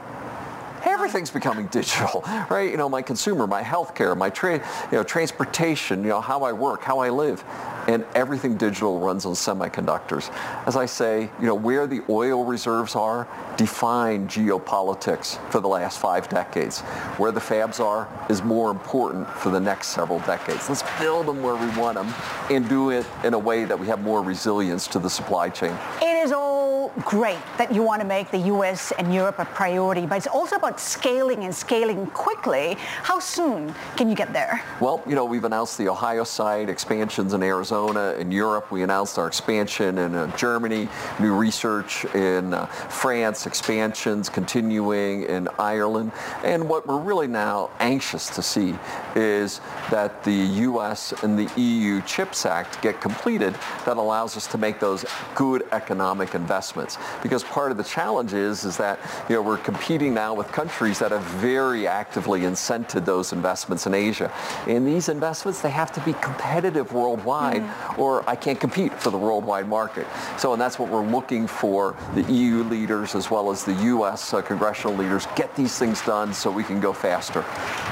everything's 0.84 1.30
becoming 1.30 1.68
digital, 1.68 2.22
right? 2.50 2.70
You 2.72 2.78
know, 2.78 2.90
my 2.90 3.02
consumer, 3.02 3.46
my 3.48 3.62
healthcare, 3.62 4.18
my 4.18 4.30
trade, 4.30 4.62
you 4.92 4.98
know, 4.98 5.04
transportation, 5.04 6.04
you 6.04 6.10
know, 6.10 6.22
how 6.22 6.44
I 6.44 6.52
work, 6.52 6.84
how 6.84 7.00
I 7.00 7.10
live 7.10 7.44
and 7.88 8.06
everything 8.15 8.58
digital 8.58 9.00
runs 9.00 9.26
on 9.26 9.34
semiconductors. 9.34 10.32
As 10.65 10.76
I 10.76 10.86
say, 10.86 11.30
you 11.39 11.46
know, 11.46 11.56
where 11.56 11.88
the 11.88 12.02
oil 12.10 12.46
reserves 12.46 12.96
are 12.96 13.28
define 13.58 14.28
geopolitics 14.28 15.38
for 15.52 15.60
the 15.60 15.67
last 15.67 16.00
five 16.00 16.30
decades. 16.30 16.82
Where 17.17 17.32
the 17.32 17.39
fabs 17.39 17.80
are 17.80 18.08
is 18.30 18.44
more 18.44 18.72
important 18.72 19.28
for 19.30 19.50
the 19.50 19.60
next 19.60 19.88
several 19.89 20.20
decades. 20.20 20.70
Let's 20.70 20.84
build 21.00 21.26
them 21.28 21.41
where 21.41 21.56
we 21.56 21.67
want 21.80 21.96
them 21.96 22.13
and 22.50 22.67
do 22.67 22.89
it 22.89 23.06
in 23.24 23.34
a 23.34 23.39
way 23.39 23.65
that 23.65 23.80
we 23.80 23.88
have 23.88 24.02
more 24.02 24.22
resilience 24.22 24.88
to 24.88 25.00
the 25.00 25.10
supply 25.10 25.50
chain. 25.50 25.76
It 26.02 26.24
is 26.24 26.32
all 26.32 26.89
great 27.06 27.39
that 27.58 27.74
you 27.74 27.84
want 27.84 28.02
to 28.02 28.08
make 28.08 28.32
the 28.32 28.38
U.S. 28.38 28.91
and 28.98 29.13
Europe 29.13 29.39
a 29.39 29.46
priority, 29.46 30.06
but 30.06 30.17
it's 30.17 30.28
also 30.28 30.56
about 30.56 30.80
scaling 30.80 31.44
and 31.44 31.54
scaling 31.54 32.08
quickly. 32.08 32.76
How 33.04 33.20
soon 33.20 33.74
can 33.96 34.10
you 34.10 34.15
get 34.15 34.34
there? 34.34 34.63
Well, 34.80 35.02
you 35.08 35.15
know, 35.15 35.26
we've 35.26 35.44
announced 35.44 35.78
the 35.78 35.88
Ohio 35.89 36.24
site, 36.24 36.70
expansions 36.70 37.34
in 37.34 37.44
Arizona, 37.44 37.71
Arizona. 37.72 38.16
In 38.20 38.32
Europe, 38.34 38.70
we 38.70 38.84
announced 38.84 39.18
our 39.18 39.28
expansion 39.28 39.98
in 39.98 40.14
uh, 40.14 40.36
Germany, 40.36 40.90
new 41.22 41.34
research 41.34 42.04
in 42.14 42.54
uh, 42.54 42.66
France, 42.66 43.46
expansions 43.46 44.28
continuing 44.28 45.24
in 45.24 45.48
Ireland. 45.58 46.12
And 46.44 46.68
what 46.68 46.86
we're 46.86 47.00
really 47.00 47.28
now 47.28 47.70
anxious 47.80 48.30
to 48.32 48.42
see 48.42 48.76
is 49.16 49.62
that 49.90 50.22
the 50.26 50.34
U.S. 50.34 51.14
and 51.24 51.40
the 51.40 51.50
EU 51.60 52.02
CHIPS 52.02 52.46
Act 52.46 52.82
get 52.82 53.00
completed 53.00 53.56
that 53.86 53.96
allows 53.96 54.36
us 54.36 54.48
to 54.48 54.58
make 54.58 54.82
those 54.82 55.06
good 55.34 55.66
economic 55.72 56.36
investments. 56.36 56.98
Because 57.24 57.42
part 57.42 57.72
of 57.72 57.78
the 57.78 57.86
challenge 57.86 58.34
is, 58.34 58.66
is 58.66 58.76
that 58.78 59.00
you 59.30 59.36
know, 59.36 59.42
we're 59.42 59.58
competing 59.58 60.14
now 60.14 60.34
with 60.34 60.52
countries 60.52 61.00
that 61.00 61.12
have 61.12 61.24
very 61.24 61.88
actively 61.88 62.42
incented 62.42 63.06
those 63.06 63.32
investments 63.32 63.88
in 63.88 63.94
Asia. 63.94 64.30
And 64.68 64.86
these 64.86 65.08
investments, 65.08 65.62
they 65.62 65.70
have 65.70 65.94
to 65.94 66.02
be 66.02 66.12
competitive 66.14 66.92
worldwide 66.92 67.61
or 67.97 68.28
I 68.30 68.36
can't 68.36 68.60
compete 68.60 68.93
for 69.00 69.10
the 69.10 69.17
worldwide 69.17 69.67
market. 69.67 70.08
So, 70.38 70.54
and 70.54 70.62
that's 70.62 70.80
what 70.80 70.89
we're 70.89 71.06
looking 71.06 71.47
for 71.47 71.95
the 72.13 72.24
EU 72.32 72.63
leaders 72.63 73.15
as 73.15 73.30
well 73.30 73.52
as 73.52 73.63
the 73.63 73.74
U.S. 73.74 74.34
Uh, 74.34 74.41
congressional 74.41 74.95
leaders 74.95 75.28
get 75.36 75.56
these 75.56 75.78
things 75.78 76.02
done 76.02 76.34
so 76.34 76.52
we 76.52 76.63
can 76.63 76.80
go 76.80 76.93
faster. 76.93 77.43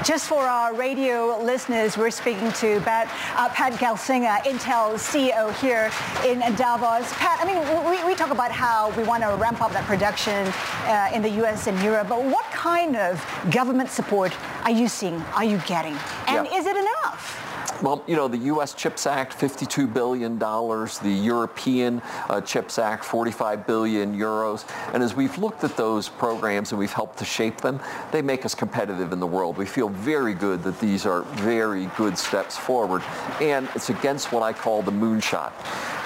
Just 0.04 0.28
for 0.28 0.42
our 0.44 0.74
radio 0.74 1.38
listeners, 1.42 1.96
we're 1.96 2.10
speaking 2.10 2.52
to 2.52 2.80
Pat, 2.80 3.08
uh, 3.36 3.48
Pat 3.50 3.72
Gelsinger, 3.74 4.38
Intel 4.42 4.94
CEO 4.94 5.52
here 5.60 5.90
in 6.26 6.40
Davos. 6.56 7.12
Pat, 7.14 7.38
I 7.40 7.44
mean, 7.44 7.58
we, 7.90 8.04
we 8.06 8.14
talk 8.14 8.30
about 8.30 8.50
how 8.50 8.90
we 8.96 9.02
want 9.04 9.22
to 9.22 9.34
ramp 9.36 9.60
up 9.60 9.72
that 9.72 9.84
production 9.84 10.46
uh, 10.84 11.10
in 11.14 11.22
the 11.22 11.30
U.S. 11.42 11.66
and 11.66 11.78
Europe, 11.82 12.08
but 12.08 12.22
what 12.22 12.44
kind 12.46 12.96
of 12.96 13.24
government 13.50 13.90
support 13.90 14.36
are 14.64 14.70
you 14.70 14.88
seeing, 14.88 15.20
are 15.34 15.44
you 15.44 15.58
getting? 15.66 15.96
And 16.26 16.46
yeah. 16.46 16.58
is 16.58 16.66
it 16.66 16.76
enough? 16.76 17.49
Well, 17.82 18.04
you 18.06 18.14
know, 18.14 18.28
the 18.28 18.36
U.S. 18.36 18.74
CHIPS 18.74 19.06
Act, 19.06 19.32
$52 19.32 19.90
billion. 19.90 20.38
The 20.38 21.22
European 21.22 22.02
uh, 22.28 22.42
CHIPS 22.42 22.78
Act, 22.78 23.02
45 23.02 23.66
billion 23.66 24.14
euros. 24.14 24.70
And 24.92 25.02
as 25.02 25.14
we've 25.14 25.38
looked 25.38 25.64
at 25.64 25.78
those 25.78 26.06
programs 26.06 26.72
and 26.72 26.78
we've 26.78 26.92
helped 26.92 27.18
to 27.20 27.24
shape 27.24 27.62
them, 27.62 27.80
they 28.12 28.20
make 28.20 28.44
us 28.44 28.54
competitive 28.54 29.12
in 29.12 29.20
the 29.20 29.26
world. 29.26 29.56
We 29.56 29.64
feel 29.64 29.88
very 29.88 30.34
good 30.34 30.62
that 30.64 30.78
these 30.78 31.06
are 31.06 31.22
very 31.22 31.86
good 31.96 32.18
steps 32.18 32.58
forward. 32.58 33.02
And 33.40 33.66
it's 33.74 33.88
against 33.88 34.30
what 34.30 34.42
I 34.42 34.52
call 34.52 34.82
the 34.82 34.92
moonshot. 34.92 35.52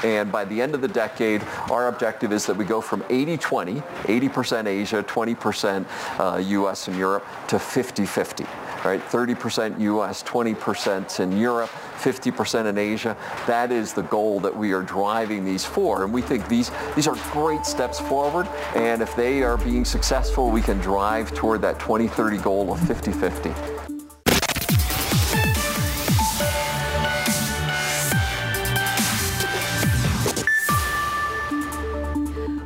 And 0.04 0.30
by 0.30 0.44
the 0.44 0.62
end 0.62 0.76
of 0.76 0.80
the 0.80 0.86
decade, 0.86 1.42
our 1.72 1.88
objective 1.88 2.32
is 2.32 2.46
that 2.46 2.56
we 2.56 2.64
go 2.64 2.80
from 2.80 3.00
80-20, 3.04 3.82
80% 3.82 4.66
Asia, 4.66 5.02
20% 5.02 5.86
uh, 6.20 6.36
U.S. 6.36 6.86
and 6.86 6.96
Europe, 6.96 7.26
to 7.48 7.56
50-50 7.56 8.63
right? 8.84 9.00
30% 9.00 9.80
US, 9.80 10.22
20% 10.22 11.20
in 11.20 11.38
Europe, 11.38 11.70
50% 11.98 12.66
in 12.66 12.78
Asia. 12.78 13.16
That 13.46 13.72
is 13.72 13.92
the 13.92 14.02
goal 14.02 14.40
that 14.40 14.54
we 14.54 14.72
are 14.72 14.82
driving 14.82 15.44
these 15.44 15.64
for. 15.64 16.04
And 16.04 16.12
we 16.12 16.22
think 16.22 16.48
these, 16.48 16.70
these 16.94 17.08
are 17.08 17.16
great 17.32 17.64
steps 17.66 17.98
forward. 17.98 18.46
And 18.74 19.02
if 19.02 19.14
they 19.16 19.42
are 19.42 19.56
being 19.58 19.84
successful, 19.84 20.50
we 20.50 20.60
can 20.60 20.78
drive 20.78 21.32
toward 21.34 21.62
that 21.62 21.78
2030 21.80 22.38
goal 22.38 22.72
of 22.72 22.80
50-50. 22.80 23.73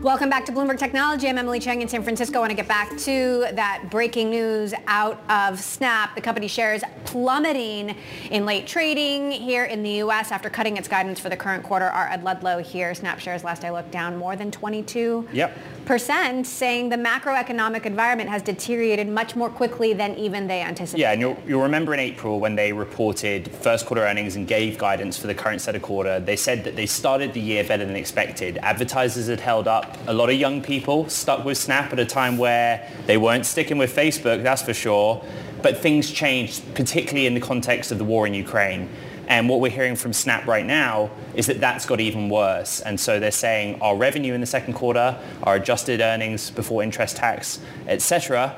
Welcome 0.08 0.30
back 0.30 0.46
to 0.46 0.52
Bloomberg 0.52 0.78
Technology. 0.78 1.28
I'm 1.28 1.36
Emily 1.36 1.60
Chang 1.60 1.82
in 1.82 1.88
San 1.88 2.02
Francisco. 2.02 2.38
I 2.38 2.40
want 2.40 2.50
to 2.50 2.56
get 2.56 2.66
back 2.66 2.96
to 2.96 3.46
that 3.52 3.90
breaking 3.90 4.30
news 4.30 4.72
out 4.86 5.22
of 5.28 5.60
Snap. 5.60 6.14
The 6.14 6.22
company 6.22 6.48
shares 6.48 6.82
plummeting 7.04 7.94
in 8.30 8.46
late 8.46 8.66
trading 8.66 9.30
here 9.30 9.64
in 9.64 9.82
the 9.82 9.90
U.S. 9.90 10.32
after 10.32 10.48
cutting 10.48 10.78
its 10.78 10.88
guidance 10.88 11.20
for 11.20 11.28
the 11.28 11.36
current 11.36 11.62
quarter. 11.62 11.84
Our 11.84 12.08
Ed 12.08 12.24
Ludlow 12.24 12.62
here. 12.62 12.94
Snap 12.94 13.20
shares 13.20 13.44
last 13.44 13.66
I 13.66 13.70
looked 13.70 13.90
down 13.90 14.16
more 14.16 14.34
than 14.34 14.50
22 14.50 15.28
yep. 15.30 15.54
percent, 15.84 16.46
saying 16.46 16.88
the 16.88 16.96
macroeconomic 16.96 17.84
environment 17.84 18.30
has 18.30 18.40
deteriorated 18.40 19.08
much 19.08 19.36
more 19.36 19.50
quickly 19.50 19.92
than 19.92 20.14
even 20.14 20.46
they 20.46 20.62
anticipated. 20.62 21.02
Yeah, 21.02 21.12
and 21.12 21.20
you'll, 21.20 21.36
you'll 21.46 21.62
remember 21.62 21.92
in 21.92 22.00
April 22.00 22.40
when 22.40 22.54
they 22.54 22.72
reported 22.72 23.52
first 23.56 23.84
quarter 23.84 24.04
earnings 24.04 24.36
and 24.36 24.48
gave 24.48 24.78
guidance 24.78 25.18
for 25.18 25.26
the 25.26 25.34
current 25.34 25.60
set 25.60 25.76
of 25.76 25.82
quarter, 25.82 26.18
they 26.18 26.36
said 26.36 26.64
that 26.64 26.76
they 26.76 26.86
started 26.86 27.34
the 27.34 27.40
year 27.40 27.62
better 27.62 27.84
than 27.84 27.94
expected. 27.94 28.56
Advertisers 28.62 29.26
had 29.26 29.40
held 29.40 29.68
up 29.68 29.97
a 30.06 30.14
lot 30.14 30.30
of 30.30 30.36
young 30.36 30.62
people 30.62 31.08
stuck 31.08 31.44
with 31.44 31.58
Snap 31.58 31.92
at 31.92 31.98
a 31.98 32.06
time 32.06 32.38
where 32.38 32.90
they 33.06 33.16
weren't 33.16 33.46
sticking 33.46 33.78
with 33.78 33.94
Facebook, 33.94 34.42
that's 34.42 34.62
for 34.62 34.74
sure. 34.74 35.24
But 35.62 35.78
things 35.78 36.10
changed, 36.10 36.74
particularly 36.74 37.26
in 37.26 37.34
the 37.34 37.40
context 37.40 37.90
of 37.90 37.98
the 37.98 38.04
war 38.04 38.26
in 38.26 38.34
Ukraine. 38.34 38.88
And 39.26 39.46
what 39.48 39.60
we're 39.60 39.70
hearing 39.70 39.96
from 39.96 40.14
Snap 40.14 40.46
right 40.46 40.64
now 40.64 41.10
is 41.34 41.46
that 41.46 41.60
that's 41.60 41.84
got 41.84 42.00
even 42.00 42.30
worse. 42.30 42.80
And 42.80 42.98
so 42.98 43.20
they're 43.20 43.30
saying 43.30 43.80
our 43.82 43.94
revenue 43.94 44.32
in 44.32 44.40
the 44.40 44.46
second 44.46 44.72
quarter, 44.72 45.18
our 45.42 45.56
adjusted 45.56 46.00
earnings 46.00 46.50
before 46.50 46.82
interest 46.82 47.16
tax, 47.16 47.60
etc., 47.86 48.56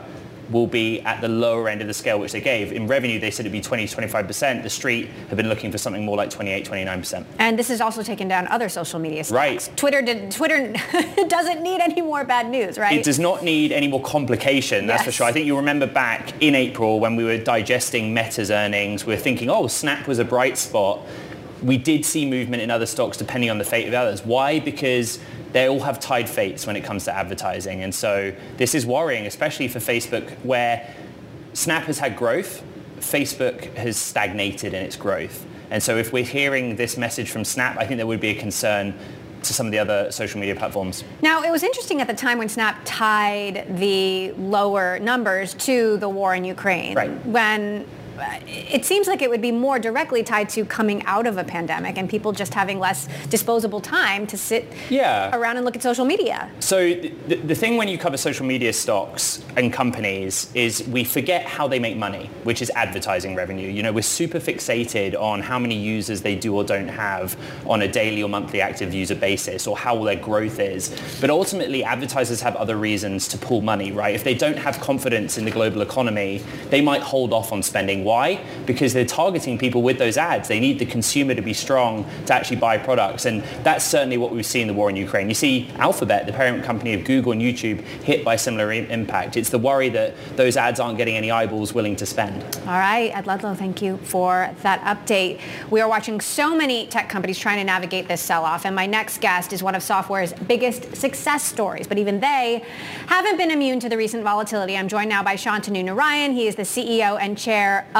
will 0.50 0.66
be 0.66 1.00
at 1.02 1.20
the 1.20 1.28
lower 1.28 1.68
end 1.68 1.80
of 1.80 1.86
the 1.86 1.94
scale 1.94 2.18
which 2.18 2.32
they 2.32 2.40
gave. 2.40 2.72
In 2.72 2.86
revenue, 2.86 3.18
they 3.18 3.30
said 3.30 3.46
it'd 3.46 3.52
be 3.52 3.60
20 3.60 3.86
to 3.86 3.96
25%. 3.96 4.62
The 4.62 4.70
street 4.70 5.08
have 5.28 5.36
been 5.36 5.48
looking 5.48 5.70
for 5.70 5.78
something 5.78 6.04
more 6.04 6.16
like 6.16 6.30
28, 6.30 6.66
29%. 6.66 7.24
And 7.38 7.58
this 7.58 7.68
has 7.68 7.80
also 7.80 8.02
taken 8.02 8.28
down 8.28 8.48
other 8.48 8.68
social 8.68 8.98
media 8.98 9.24
stocks. 9.24 9.34
Right. 9.34 9.70
Twitter 9.76 10.02
did, 10.02 10.30
Twitter 10.30 10.72
doesn't 11.28 11.62
need 11.62 11.80
any 11.80 12.00
more 12.00 12.24
bad 12.24 12.50
news, 12.50 12.78
right? 12.78 12.92
It 12.92 13.04
does 13.04 13.18
not 13.18 13.44
need 13.44 13.72
any 13.72 13.88
more 13.88 14.02
complication, 14.02 14.86
that's 14.86 15.00
yes. 15.00 15.06
for 15.06 15.12
sure. 15.12 15.26
I 15.26 15.32
think 15.32 15.46
you 15.46 15.56
remember 15.56 15.86
back 15.86 16.32
in 16.42 16.54
April 16.54 17.00
when 17.00 17.16
we 17.16 17.24
were 17.24 17.38
digesting 17.38 18.12
Meta's 18.12 18.50
earnings, 18.50 19.06
we 19.06 19.14
were 19.14 19.20
thinking, 19.20 19.48
oh, 19.50 19.66
Snap 19.66 20.06
was 20.06 20.18
a 20.18 20.24
bright 20.24 20.58
spot. 20.58 21.00
We 21.62 21.76
did 21.76 22.04
see 22.06 22.28
movement 22.28 22.62
in 22.62 22.70
other 22.70 22.86
stocks 22.86 23.16
depending 23.16 23.50
on 23.50 23.58
the 23.58 23.64
fate 23.64 23.86
of 23.86 23.94
others. 23.94 24.24
Why? 24.24 24.60
Because 24.60 25.18
they 25.52 25.68
all 25.68 25.80
have 25.80 26.00
tied 26.00 26.28
fates 26.28 26.66
when 26.66 26.76
it 26.76 26.84
comes 26.84 27.04
to 27.04 27.14
advertising. 27.14 27.82
And 27.82 27.94
so 27.94 28.32
this 28.56 28.74
is 28.74 28.86
worrying, 28.86 29.26
especially 29.26 29.68
for 29.68 29.78
Facebook, 29.78 30.30
where 30.44 30.94
Snap 31.52 31.84
has 31.84 31.98
had 31.98 32.16
growth, 32.16 32.62
Facebook 32.98 33.74
has 33.74 33.96
stagnated 33.96 34.74
in 34.74 34.82
its 34.82 34.96
growth. 34.96 35.46
And 35.70 35.82
so 35.82 35.96
if 35.96 36.12
we're 36.12 36.24
hearing 36.24 36.76
this 36.76 36.96
message 36.96 37.30
from 37.30 37.44
Snap, 37.44 37.76
I 37.78 37.86
think 37.86 37.98
there 37.98 38.06
would 38.06 38.20
be 38.20 38.30
a 38.30 38.34
concern 38.34 38.94
to 39.42 39.54
some 39.54 39.66
of 39.66 39.72
the 39.72 39.78
other 39.78 40.12
social 40.12 40.38
media 40.38 40.54
platforms. 40.54 41.02
Now, 41.22 41.42
it 41.42 41.50
was 41.50 41.62
interesting 41.62 42.00
at 42.00 42.06
the 42.06 42.14
time 42.14 42.38
when 42.38 42.48
Snap 42.48 42.78
tied 42.84 43.78
the 43.78 44.32
lower 44.32 44.98
numbers 44.98 45.54
to 45.54 45.96
the 45.96 46.08
war 46.08 46.34
in 46.34 46.44
Ukraine. 46.44 46.94
Right. 46.94 47.26
When 47.26 47.86
Uh, 48.20 48.38
it 48.46 48.84
seems 48.84 49.06
like 49.06 49.22
it 49.22 49.30
would 49.30 49.42
be 49.42 49.52
more 49.52 49.78
directly 49.78 50.22
tied 50.22 50.48
to 50.50 50.64
coming 50.64 51.02
out 51.04 51.26
of 51.26 51.38
a 51.38 51.44
pandemic 51.44 51.98
and 51.98 52.08
people 52.08 52.32
just 52.32 52.54
having 52.54 52.78
less 52.78 53.08
disposable 53.28 53.80
time 53.80 54.26
to 54.26 54.36
sit 54.36 54.70
yeah. 54.88 55.34
around 55.36 55.56
and 55.56 55.64
look 55.64 55.76
at 55.76 55.82
social 55.82 56.04
media. 56.04 56.50
So 56.60 56.94
the, 56.94 57.36
the 57.36 57.54
thing 57.54 57.76
when 57.76 57.88
you 57.88 57.98
cover 57.98 58.16
social 58.16 58.46
media 58.46 58.72
stocks 58.72 59.42
and 59.56 59.72
companies 59.72 60.50
is 60.54 60.86
we 60.88 61.04
forget 61.04 61.46
how 61.46 61.68
they 61.68 61.78
make 61.78 61.96
money, 61.96 62.30
which 62.44 62.62
is 62.62 62.70
advertising 62.70 63.34
revenue. 63.34 63.68
You 63.68 63.82
know, 63.82 63.92
we're 63.92 64.02
super 64.02 64.38
fixated 64.38 65.18
on 65.18 65.40
how 65.40 65.58
many 65.58 65.76
users 65.76 66.22
they 66.22 66.36
do 66.36 66.54
or 66.54 66.64
don't 66.64 66.88
have 66.88 67.36
on 67.66 67.82
a 67.82 67.88
daily 67.88 68.22
or 68.22 68.28
monthly 68.28 68.60
active 68.60 68.92
user 68.92 69.14
basis 69.14 69.66
or 69.66 69.76
how 69.76 70.02
their 70.04 70.16
growth 70.16 70.58
is. 70.58 70.96
But 71.20 71.30
ultimately, 71.30 71.84
advertisers 71.84 72.40
have 72.40 72.56
other 72.56 72.76
reasons 72.76 73.28
to 73.28 73.38
pull 73.38 73.60
money, 73.60 73.92
right? 73.92 74.14
If 74.14 74.24
they 74.24 74.34
don't 74.34 74.58
have 74.58 74.80
confidence 74.80 75.38
in 75.38 75.44
the 75.44 75.50
global 75.50 75.82
economy, 75.82 76.42
they 76.68 76.80
might 76.80 77.02
hold 77.02 77.32
off 77.32 77.52
on 77.52 77.62
spending. 77.62 78.04
Why? 78.10 78.44
Because 78.66 78.92
they're 78.92 79.04
targeting 79.04 79.56
people 79.56 79.82
with 79.82 79.98
those 79.98 80.16
ads. 80.16 80.48
They 80.48 80.58
need 80.58 80.80
the 80.80 80.84
consumer 80.84 81.32
to 81.32 81.42
be 81.42 81.54
strong 81.54 82.04
to 82.26 82.34
actually 82.34 82.56
buy 82.56 82.76
products. 82.76 83.24
And 83.24 83.44
that's 83.62 83.84
certainly 83.84 84.18
what 84.18 84.32
we've 84.32 84.44
seen 84.44 84.62
in 84.62 84.66
the 84.66 84.74
war 84.74 84.90
in 84.90 84.96
Ukraine. 84.96 85.28
You 85.28 85.34
see 85.34 85.70
Alphabet, 85.76 86.26
the 86.26 86.32
parent 86.32 86.64
company 86.64 86.92
of 86.94 87.04
Google 87.04 87.30
and 87.30 87.40
YouTube, 87.40 87.82
hit 88.02 88.24
by 88.24 88.34
similar 88.34 88.72
impact. 88.72 89.36
It's 89.36 89.50
the 89.50 89.60
worry 89.60 89.90
that 89.90 90.14
those 90.34 90.56
ads 90.56 90.80
aren't 90.80 90.98
getting 90.98 91.16
any 91.16 91.30
eyeballs 91.30 91.72
willing 91.72 91.94
to 92.02 92.04
spend. 92.04 92.42
All 92.66 92.80
right, 92.90 93.12
Ed 93.14 93.28
Ludlow, 93.28 93.54
thank 93.54 93.80
you 93.80 93.96
for 93.98 94.52
that 94.62 94.80
update. 94.92 95.38
We 95.70 95.80
are 95.80 95.88
watching 95.88 96.20
so 96.20 96.56
many 96.56 96.88
tech 96.88 97.08
companies 97.08 97.38
trying 97.38 97.58
to 97.58 97.64
navigate 97.64 98.08
this 98.08 98.20
sell-off, 98.20 98.66
and 98.66 98.74
my 98.74 98.86
next 98.86 99.20
guest 99.20 99.52
is 99.52 99.62
one 99.62 99.76
of 99.76 99.84
software's 99.84 100.32
biggest 100.32 100.96
success 100.96 101.44
stories, 101.44 101.86
but 101.86 101.96
even 101.96 102.18
they 102.18 102.64
haven't 103.06 103.36
been 103.36 103.52
immune 103.52 103.78
to 103.78 103.88
the 103.88 103.96
recent 103.96 104.24
volatility. 104.24 104.76
I'm 104.76 104.88
joined 104.88 105.10
now 105.10 105.22
by 105.22 105.36
Shantanu 105.36 105.84
Narayen. 105.84 106.34
He 106.34 106.48
is 106.48 106.56
the 106.56 106.68
CEO 106.74 107.16
and 107.20 107.38
chair 107.38 107.86
of 107.94 107.99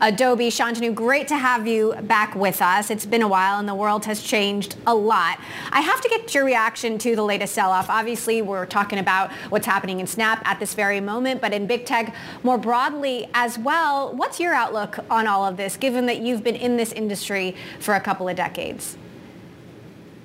Adobe. 0.00 0.50
Shantanu, 0.50 0.94
great 0.94 1.28
to 1.28 1.36
have 1.36 1.66
you 1.66 1.94
back 2.02 2.34
with 2.34 2.60
us. 2.60 2.90
It's 2.90 3.06
been 3.06 3.22
a 3.22 3.28
while 3.28 3.58
and 3.58 3.68
the 3.68 3.74
world 3.74 4.04
has 4.04 4.22
changed 4.22 4.76
a 4.86 4.94
lot. 4.94 5.38
I 5.72 5.80
have 5.80 6.00
to 6.00 6.08
get 6.08 6.34
your 6.34 6.44
reaction 6.44 6.98
to 6.98 7.16
the 7.16 7.22
latest 7.22 7.54
sell-off. 7.54 7.88
Obviously, 7.88 8.42
we're 8.42 8.66
talking 8.66 8.98
about 8.98 9.32
what's 9.48 9.66
happening 9.66 10.00
in 10.00 10.06
Snap 10.06 10.42
at 10.44 10.60
this 10.60 10.74
very 10.74 11.00
moment, 11.00 11.40
but 11.40 11.52
in 11.52 11.66
big 11.66 11.86
tech 11.86 12.14
more 12.42 12.58
broadly 12.58 13.28
as 13.34 13.58
well. 13.58 14.12
What's 14.14 14.38
your 14.38 14.54
outlook 14.54 14.98
on 15.10 15.26
all 15.26 15.46
of 15.46 15.56
this, 15.56 15.76
given 15.76 16.06
that 16.06 16.20
you've 16.20 16.44
been 16.44 16.56
in 16.56 16.76
this 16.76 16.92
industry 16.92 17.56
for 17.78 17.94
a 17.94 18.00
couple 18.00 18.28
of 18.28 18.36
decades? 18.36 18.96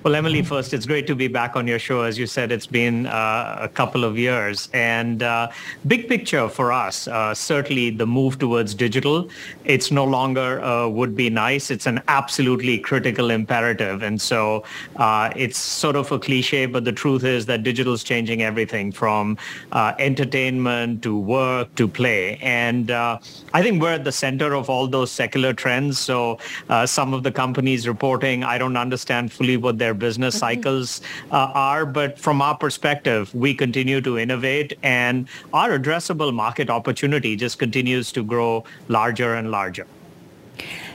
Well, 0.02 0.14
Emily, 0.14 0.42
first, 0.42 0.72
it's 0.72 0.86
great 0.86 1.08
to 1.08 1.16
be 1.16 1.26
back 1.26 1.56
on 1.56 1.66
your 1.66 1.80
show. 1.80 2.02
As 2.02 2.16
you 2.16 2.28
said, 2.28 2.52
it's 2.52 2.66
been 2.66 3.06
uh, 3.06 3.56
a 3.60 3.68
couple 3.68 4.04
of 4.04 4.16
years. 4.16 4.68
And 4.72 5.20
uh, 5.20 5.50
big 5.88 6.08
picture 6.08 6.48
for 6.48 6.70
us, 6.70 7.08
uh, 7.08 7.34
certainly 7.34 7.90
the 7.90 8.06
move 8.06 8.38
towards 8.38 8.72
digital, 8.72 9.28
it's 9.64 9.90
no 9.90 10.04
longer 10.04 10.62
uh, 10.62 10.86
would 10.86 11.16
be 11.16 11.28
nice. 11.28 11.72
It's 11.72 11.86
an 11.86 12.02
absolutely 12.06 12.78
critical 12.78 13.32
imperative. 13.32 14.04
And 14.04 14.20
so 14.20 14.62
uh, 14.94 15.32
it's 15.34 15.58
sort 15.58 15.96
of 15.96 16.12
a 16.12 16.20
cliche, 16.20 16.66
but 16.66 16.84
the 16.84 16.92
truth 16.92 17.24
is 17.24 17.46
that 17.46 17.64
digital 17.64 17.94
is 17.94 18.04
changing 18.04 18.42
everything 18.42 18.92
from 18.92 19.36
uh, 19.72 19.94
entertainment 19.98 21.02
to 21.02 21.18
work 21.18 21.74
to 21.74 21.88
play. 21.88 22.38
And 22.42 22.92
I 22.92 23.18
think 23.60 23.82
we're 23.82 23.94
at 23.94 24.04
the 24.04 24.12
center 24.12 24.54
of 24.54 24.70
all 24.70 24.86
those 24.86 25.10
secular 25.10 25.52
trends. 25.52 25.98
So 25.98 26.38
some 26.84 27.12
of 27.12 27.24
the 27.24 27.32
companies 27.32 27.88
reporting, 27.88 28.44
I 28.44 28.56
don't 28.56 28.76
understand 28.76 29.32
fully 29.32 29.56
what 29.56 29.78
they're 29.78 29.95
business 29.96 30.36
mm-hmm. 30.36 30.40
cycles 30.40 31.00
uh, 31.30 31.50
are. 31.54 31.86
But 31.86 32.18
from 32.18 32.42
our 32.42 32.56
perspective, 32.56 33.34
we 33.34 33.54
continue 33.54 34.00
to 34.00 34.18
innovate 34.18 34.78
and 34.82 35.28
our 35.52 35.78
addressable 35.78 36.32
market 36.32 36.70
opportunity 36.70 37.36
just 37.36 37.58
continues 37.58 38.12
to 38.12 38.22
grow 38.22 38.64
larger 38.88 39.34
and 39.34 39.50
larger. 39.50 39.86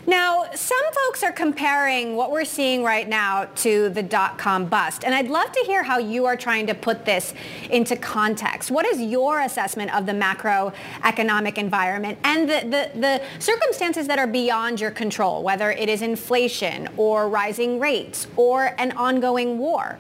Now, 0.07 0.45
some 0.55 0.79
folks 0.93 1.21
are 1.23 1.31
comparing 1.31 2.15
what 2.15 2.31
we're 2.31 2.45
seeing 2.45 2.83
right 2.83 3.07
now 3.07 3.45
to 3.57 3.89
the 3.89 4.01
dot-com 4.01 4.65
bust. 4.65 5.03
And 5.03 5.13
I'd 5.13 5.27
love 5.27 5.51
to 5.51 5.59
hear 5.65 5.83
how 5.83 5.99
you 5.99 6.25
are 6.25 6.35
trying 6.35 6.67
to 6.67 6.73
put 6.73 7.05
this 7.05 7.33
into 7.69 7.95
context. 7.95 8.71
What 8.71 8.85
is 8.85 8.99
your 8.99 9.41
assessment 9.41 9.93
of 9.95 10.05
the 10.05 10.13
macroeconomic 10.13 11.57
environment 11.57 12.17
and 12.23 12.49
the, 12.49 12.61
the, 12.61 12.99
the 12.99 13.21
circumstances 13.39 14.07
that 14.07 14.17
are 14.17 14.27
beyond 14.27 14.81
your 14.81 14.91
control, 14.91 15.43
whether 15.43 15.71
it 15.71 15.87
is 15.87 16.01
inflation 16.01 16.89
or 16.97 17.29
rising 17.29 17.79
rates 17.79 18.27
or 18.35 18.73
an 18.79 18.91
ongoing 18.93 19.59
war? 19.59 19.99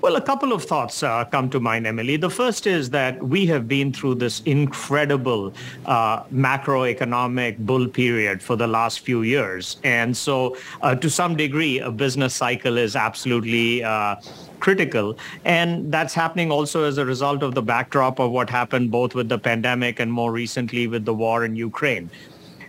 Well, 0.00 0.14
a 0.14 0.20
couple 0.20 0.52
of 0.52 0.62
thoughts 0.62 1.02
uh, 1.02 1.24
come 1.24 1.50
to 1.50 1.58
mind, 1.58 1.84
Emily. 1.84 2.16
The 2.16 2.30
first 2.30 2.68
is 2.68 2.90
that 2.90 3.20
we 3.20 3.46
have 3.46 3.66
been 3.66 3.92
through 3.92 4.14
this 4.14 4.40
incredible 4.42 5.52
uh, 5.86 6.22
macroeconomic 6.24 7.58
bull 7.58 7.88
period 7.88 8.40
for 8.40 8.54
the 8.54 8.68
last 8.68 9.00
few 9.00 9.22
years. 9.22 9.78
And 9.82 10.16
so 10.16 10.56
uh, 10.82 10.94
to 10.94 11.10
some 11.10 11.34
degree, 11.34 11.80
a 11.80 11.90
business 11.90 12.32
cycle 12.32 12.78
is 12.78 12.94
absolutely 12.94 13.82
uh, 13.82 14.16
critical. 14.60 15.18
And 15.44 15.90
that's 15.90 16.14
happening 16.14 16.52
also 16.52 16.84
as 16.84 16.98
a 16.98 17.04
result 17.04 17.42
of 17.42 17.56
the 17.56 17.62
backdrop 17.62 18.20
of 18.20 18.30
what 18.30 18.48
happened 18.48 18.92
both 18.92 19.16
with 19.16 19.28
the 19.28 19.38
pandemic 19.38 19.98
and 19.98 20.12
more 20.12 20.30
recently 20.30 20.86
with 20.86 21.06
the 21.06 21.14
war 21.14 21.44
in 21.44 21.56
Ukraine. 21.56 22.08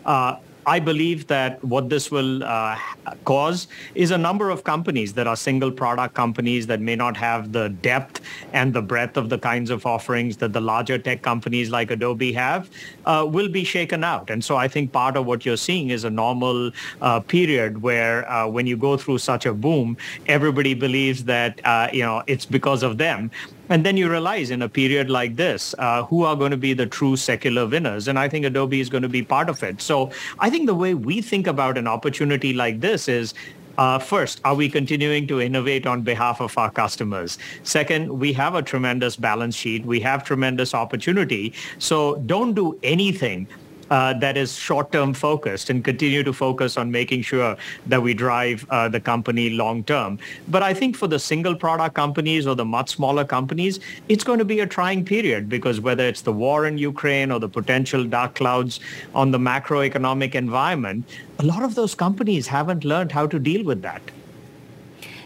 Uh, 0.04 0.38
I 0.70 0.80
believe 0.80 1.26
that 1.28 1.64
what 1.64 1.90
this 1.90 2.12
will 2.12 2.44
uh, 2.44 2.78
cause 3.26 3.68
is 3.96 4.12
a 4.12 4.18
number 4.20 4.52
of 4.52 4.64
companies 4.64 5.14
that 5.14 5.26
are 5.26 5.36
single 5.36 5.72
product 5.72 6.14
companies 6.14 6.68
that 6.68 6.80
may 6.80 6.96
not 6.96 7.18
have 7.18 7.52
the 7.52 7.70
depth 7.70 8.22
and 8.54 8.72
the 8.72 8.84
breadth 8.84 9.18
of 9.18 9.30
the 9.30 9.40
kinds 9.40 9.72
of 9.72 9.88
offerings 9.88 10.38
that 10.38 10.54
the 10.54 10.62
larger 10.62 11.00
tech 11.00 11.24
companies 11.24 11.72
like 11.72 11.90
Adobe 11.90 12.32
have 12.34 12.70
uh, 13.08 13.26
will 13.28 13.50
be 13.50 13.64
shaken 13.64 14.04
out. 14.04 14.30
And 14.30 14.44
so 14.44 14.58
I 14.58 14.68
think 14.68 14.92
part 14.92 15.18
of 15.18 15.26
what 15.26 15.44
you're 15.44 15.58
seeing 15.58 15.90
is 15.90 16.04
a 16.04 16.12
normal 16.12 16.70
uh, 17.02 17.20
period 17.22 17.82
where 17.82 18.32
uh, 18.32 18.48
when 18.48 18.68
you 18.68 18.78
go 18.78 18.96
through 18.96 19.18
such 19.18 19.48
a 19.48 19.56
boom, 19.56 19.98
everybody 20.28 20.76
believes 20.76 21.24
that, 21.24 21.60
uh, 21.66 21.90
you 21.92 22.04
know, 22.04 22.22
it's 22.28 22.46
because 22.46 22.84
of 22.84 23.00
them. 23.00 23.32
And 23.70 23.86
then 23.86 23.98
you 23.98 24.10
realize 24.10 24.50
in 24.50 24.64
a 24.64 24.70
period 24.70 25.10
like 25.10 25.36
this, 25.36 25.76
uh, 25.78 26.04
who 26.04 26.24
are 26.24 26.36
going 26.36 26.52
to 26.52 26.58
be 26.58 26.74
the 26.74 26.88
true 26.88 27.16
secular 27.16 27.68
winners? 27.68 28.08
And 28.08 28.18
I 28.18 28.28
think 28.28 28.46
Adobe 28.46 28.80
is 28.80 28.90
going 28.90 29.04
to 29.04 29.10
be 29.10 29.22
part 29.22 29.48
of 29.48 29.62
it. 29.64 29.80
So 29.82 30.12
I 30.40 30.50
think 30.50 30.66
the 30.66 30.76
way 30.76 30.96
we 30.96 31.22
think 31.22 31.46
about 31.46 31.78
an 31.78 31.88
opportunity 31.88 32.52
like 32.52 32.82
this 32.82 33.08
is 33.08 33.34
uh, 33.78 33.98
first, 33.98 34.42
are 34.44 34.56
we 34.56 34.68
continuing 34.68 35.26
to 35.28 35.40
innovate 35.40 35.88
on 35.88 36.02
behalf 36.02 36.42
of 36.42 36.58
our 36.58 36.70
customers? 36.70 37.38
Second, 37.64 38.20
we 38.20 38.34
have 38.34 38.54
a 38.54 38.62
tremendous 38.62 39.16
balance 39.16 39.56
sheet. 39.56 39.86
We 39.86 40.02
have 40.02 40.26
tremendous 40.26 40.74
opportunity. 40.74 41.54
So 41.78 42.18
don't 42.26 42.54
do 42.54 42.78
anything 42.84 43.48
uh, 43.90 44.14
that 44.14 44.38
is 44.38 44.56
short-term 44.56 45.14
focused 45.14 45.70
and 45.70 45.84
continue 45.84 46.24
to 46.24 46.34
focus 46.34 46.78
on 46.78 46.92
making 46.92 47.22
sure 47.22 47.58
that 47.88 48.02
we 48.02 48.14
drive 48.14 48.66
uh, 48.70 48.88
the 48.88 49.00
company 49.00 49.50
long-term. 49.50 50.20
But 50.48 50.64
I 50.64 50.74
think 50.74 50.96
for 50.96 51.08
the 51.08 51.20
single 51.20 51.56
product 51.56 51.96
companies 51.96 52.48
or 52.48 52.56
the 52.56 52.66
much 52.66 52.90
smaller 52.90 53.26
companies, 53.26 53.80
it's 54.08 54.24
going 54.24 54.40
to 54.40 54.46
be 54.46 54.60
a 54.60 54.68
trying 54.68 55.06
period 55.06 55.50
because 55.50 55.80
whether 55.80 56.06
it's 56.06 56.22
the 56.22 56.34
war 56.34 56.66
in 56.66 56.78
Ukraine 56.78 57.32
or 57.32 57.40
the 57.40 57.50
potential 57.50 58.04
dark 58.04 58.36
clouds 58.36 58.80
on 59.14 59.32
the 59.32 59.38
macroeconomic 59.38 60.36
environment, 60.36 61.06
a 61.40 61.44
lot 61.44 61.64
of 61.64 61.76
those 61.76 61.96
companies 61.96 62.48
haven't 62.48 62.84
learned 62.84 63.12
how 63.12 63.26
to 63.28 63.40
deal 63.40 63.64
with 63.64 63.82
that. 63.82 64.02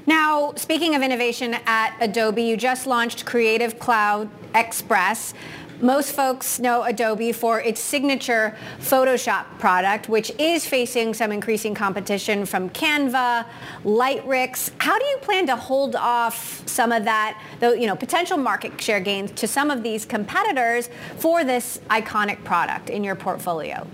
Now, 0.06 0.54
speaking 0.56 0.96
of 0.96 1.02
innovation 1.02 1.56
at 1.66 1.96
Adobe, 2.02 2.44
you 2.44 2.58
just 2.58 2.86
launched 2.86 3.26
Creative 3.26 3.80
Cloud 3.80 4.30
Express. 4.54 5.34
Most 5.82 6.12
folks 6.12 6.60
know 6.60 6.84
Adobe 6.84 7.32
for 7.32 7.60
its 7.60 7.82
signature 7.82 8.56
Photoshop 8.80 9.46
product, 9.60 10.08
which 10.08 10.32
is 10.40 10.66
facing 10.66 11.14
some 11.14 11.32
increasing 11.32 11.74
competition 11.74 12.46
from 12.46 12.70
Canva, 12.70 13.46
Lightricks. 13.84 14.72
How 14.78 14.98
do 14.98 15.06
you 15.06 15.18
plan 15.18 15.48
to 15.48 15.56
hold 15.56 15.96
off 15.96 16.68
some 16.68 16.92
of 16.92 17.06
that, 17.06 17.42
the, 17.60 17.72
you 17.72 17.88
know, 17.88 17.96
potential 17.96 18.38
market 18.38 18.80
share 18.82 19.00
gains 19.00 19.32
to 19.32 19.48
some 19.48 19.72
of 19.72 19.84
these 19.84 20.06
competitors 20.06 20.90
for 21.18 21.44
this 21.44 21.80
iconic 21.90 22.44
product 22.44 22.90
in 22.90 23.04
your 23.04 23.16
portfolio? 23.16 23.88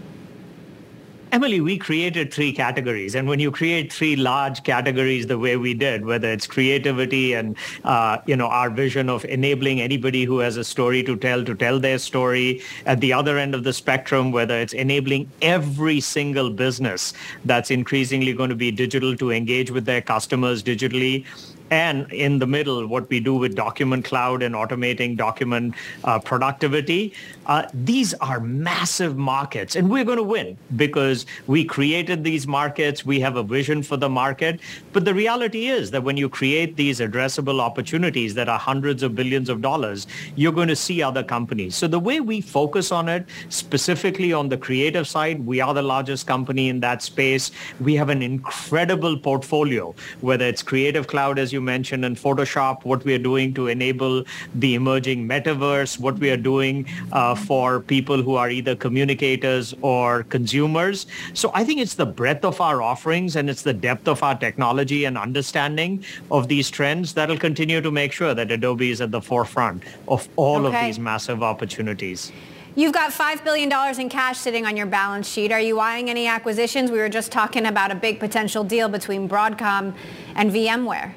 Emily, 1.32 1.62
we 1.62 1.78
created 1.78 2.34
three 2.34 2.52
categories. 2.52 3.14
And 3.14 3.28
when 3.28 3.40
you 3.40 3.52
create 3.52 3.94
three 3.94 4.16
large 4.16 4.64
categories 4.64 5.28
the 5.28 5.38
way 5.38 5.58
we 5.58 5.76
did, 5.76 6.04
whether 6.04 6.32
it's 6.32 6.48
creativity 6.48 7.34
and, 7.34 7.56
uh, 7.84 8.18
you 8.26 8.36
know, 8.36 8.48
our 8.48 8.72
vision 8.72 9.10
of 9.10 9.26
enabling 9.26 9.80
anybody 9.80 10.24
who 10.24 10.40
has 10.40 10.58
a 10.58 10.64
story 10.64 11.04
to 11.04 11.16
tell 11.16 11.44
to 11.46 11.54
tell 11.54 11.80
their 11.80 12.00
story, 12.00 12.64
at 12.88 13.00
the 13.00 13.14
other 13.14 13.38
end 13.38 13.54
of 13.54 13.64
the 13.64 13.74
spectrum, 13.74 14.32
whether 14.32 14.58
it's 14.60 14.74
enabling 14.74 15.30
every 15.44 16.00
single 16.00 16.50
business 16.50 17.14
that's 17.46 17.70
increasingly 17.70 18.34
going 18.34 18.50
to 18.50 18.56
be 18.56 18.72
digital 18.72 19.16
to 19.16 19.32
engage 19.32 19.70
with 19.70 19.86
their 19.86 20.02
customers 20.02 20.64
digitally, 20.64 21.26
and 21.72 22.12
in 22.12 22.40
the 22.40 22.48
middle, 22.48 22.86
what 22.88 23.10
we 23.10 23.20
do 23.20 23.36
with 23.36 23.56
Document 23.56 24.04
Cloud 24.04 24.44
and 24.44 24.56
automating 24.56 25.16
document 25.16 25.76
uh, 26.04 26.20
productivity. 26.20 27.14
Uh, 27.46 27.64
these 27.74 28.14
are 28.16 28.40
massive 28.40 29.18
markets, 29.18 29.76
and 29.76 29.90
we're 29.90 30.04
going 30.04 30.18
to 30.18 30.24
win 30.24 30.58
because 30.76 31.26
we 31.48 31.64
created 31.64 32.24
these 32.24 32.48
markets. 32.48 33.06
We 33.06 33.20
have 33.20 33.36
a 33.36 33.44
vision 33.44 33.84
for 33.84 33.98
the 33.98 34.10
market. 34.10 34.60
But 34.94 35.06
the 35.06 35.14
reality 35.14 35.68
is 35.68 35.92
that 35.92 36.04
when 36.04 36.18
you 36.18 36.30
create 36.30 36.76
these 36.76 37.00
addressable 37.00 37.60
opportunities 37.60 38.34
that 38.36 38.50
are 38.50 38.60
hundreds 38.60 39.04
of 39.04 39.16
billions 39.16 39.50
of 39.50 39.62
dollars, 39.62 40.08
you're 40.36 40.52
going 40.52 40.68
to 40.68 40.76
see 40.76 41.02
other 41.02 41.24
companies. 41.24 41.76
So 41.76 41.88
the 41.88 42.00
way 42.00 42.20
we 42.20 42.42
focus 42.42 42.92
on 42.92 43.10
it, 43.10 43.26
specifically 43.50 44.34
on 44.34 44.50
the 44.50 44.58
creative 44.58 45.08
side, 45.08 45.46
we 45.46 45.62
are 45.62 45.74
the 45.74 45.82
largest 45.82 46.28
company 46.28 46.70
in 46.70 46.80
that 46.82 47.02
space. 47.02 47.52
We 47.80 47.96
have 47.96 48.10
an 48.10 48.22
incredible 48.22 49.18
portfolio, 49.18 49.96
whether 50.22 50.46
it's 50.46 50.64
Creative 50.64 51.08
Cloud, 51.08 51.40
as 51.40 51.52
you 51.54 51.59
mentioned, 51.62 52.06
and 52.06 52.16
Photoshop, 52.16 52.86
what 52.86 53.04
we 53.06 53.14
are 53.14 53.20
doing 53.20 53.54
to 53.54 53.68
enable 53.68 54.24
the 54.56 54.76
emerging 54.76 55.28
metaverse, 55.28 56.00
what 56.00 56.18
we 56.20 56.30
are 56.30 56.38
doing 56.38 56.86
uh, 57.12 57.36
for 57.36 57.80
people 57.82 58.22
who 58.22 58.36
are 58.36 58.50
either 58.50 58.76
communicators 58.76 59.74
or 59.82 60.24
consumers. 60.24 61.08
So 61.34 61.52
I 61.54 61.64
think 61.64 61.80
it's 61.82 61.96
the 61.96 62.06
breadth 62.06 62.46
of 62.46 62.62
our 62.62 62.82
offerings 62.82 63.36
and 63.36 63.50
it's 63.50 63.62
the 63.62 63.74
depth 63.74 64.08
of 64.08 64.24
our 64.24 64.38
technology 64.38 65.06
and 65.06 65.18
understanding 65.18 66.04
of 66.32 66.48
these 66.48 66.70
trends 66.70 67.14
that'll 67.14 67.38
continue 67.38 67.82
to 67.82 67.92
make 67.92 68.12
sure 68.12 68.34
that 68.34 68.52
Adobe 68.52 68.92
is 68.92 69.02
at 69.02 69.12
the 69.12 69.22
forefront 69.22 69.84
of 70.08 70.28
all 70.36 70.66
okay. 70.66 70.80
of 70.80 70.86
these 70.86 71.00
massive 71.00 71.44
opportunities. 71.44 72.32
You've 72.76 72.94
got 72.94 73.12
$5 73.12 73.44
billion 73.44 73.72
in 74.00 74.10
cash 74.10 74.38
sitting 74.38 74.66
on 74.66 74.78
your 74.78 74.86
balance 74.86 75.28
sheet. 75.28 75.52
Are 75.52 75.60
you 75.60 75.80
eyeing 75.80 76.10
any 76.10 76.28
acquisitions? 76.28 76.92
We 76.92 77.00
were 77.00 77.10
just 77.10 77.32
talking 77.32 77.66
about 77.66 77.92
a 77.92 77.96
big 77.96 78.20
potential 78.20 78.64
deal 78.64 78.88
between 78.88 79.28
Broadcom 79.28 79.94
and 80.36 80.52
VMware. 80.52 81.14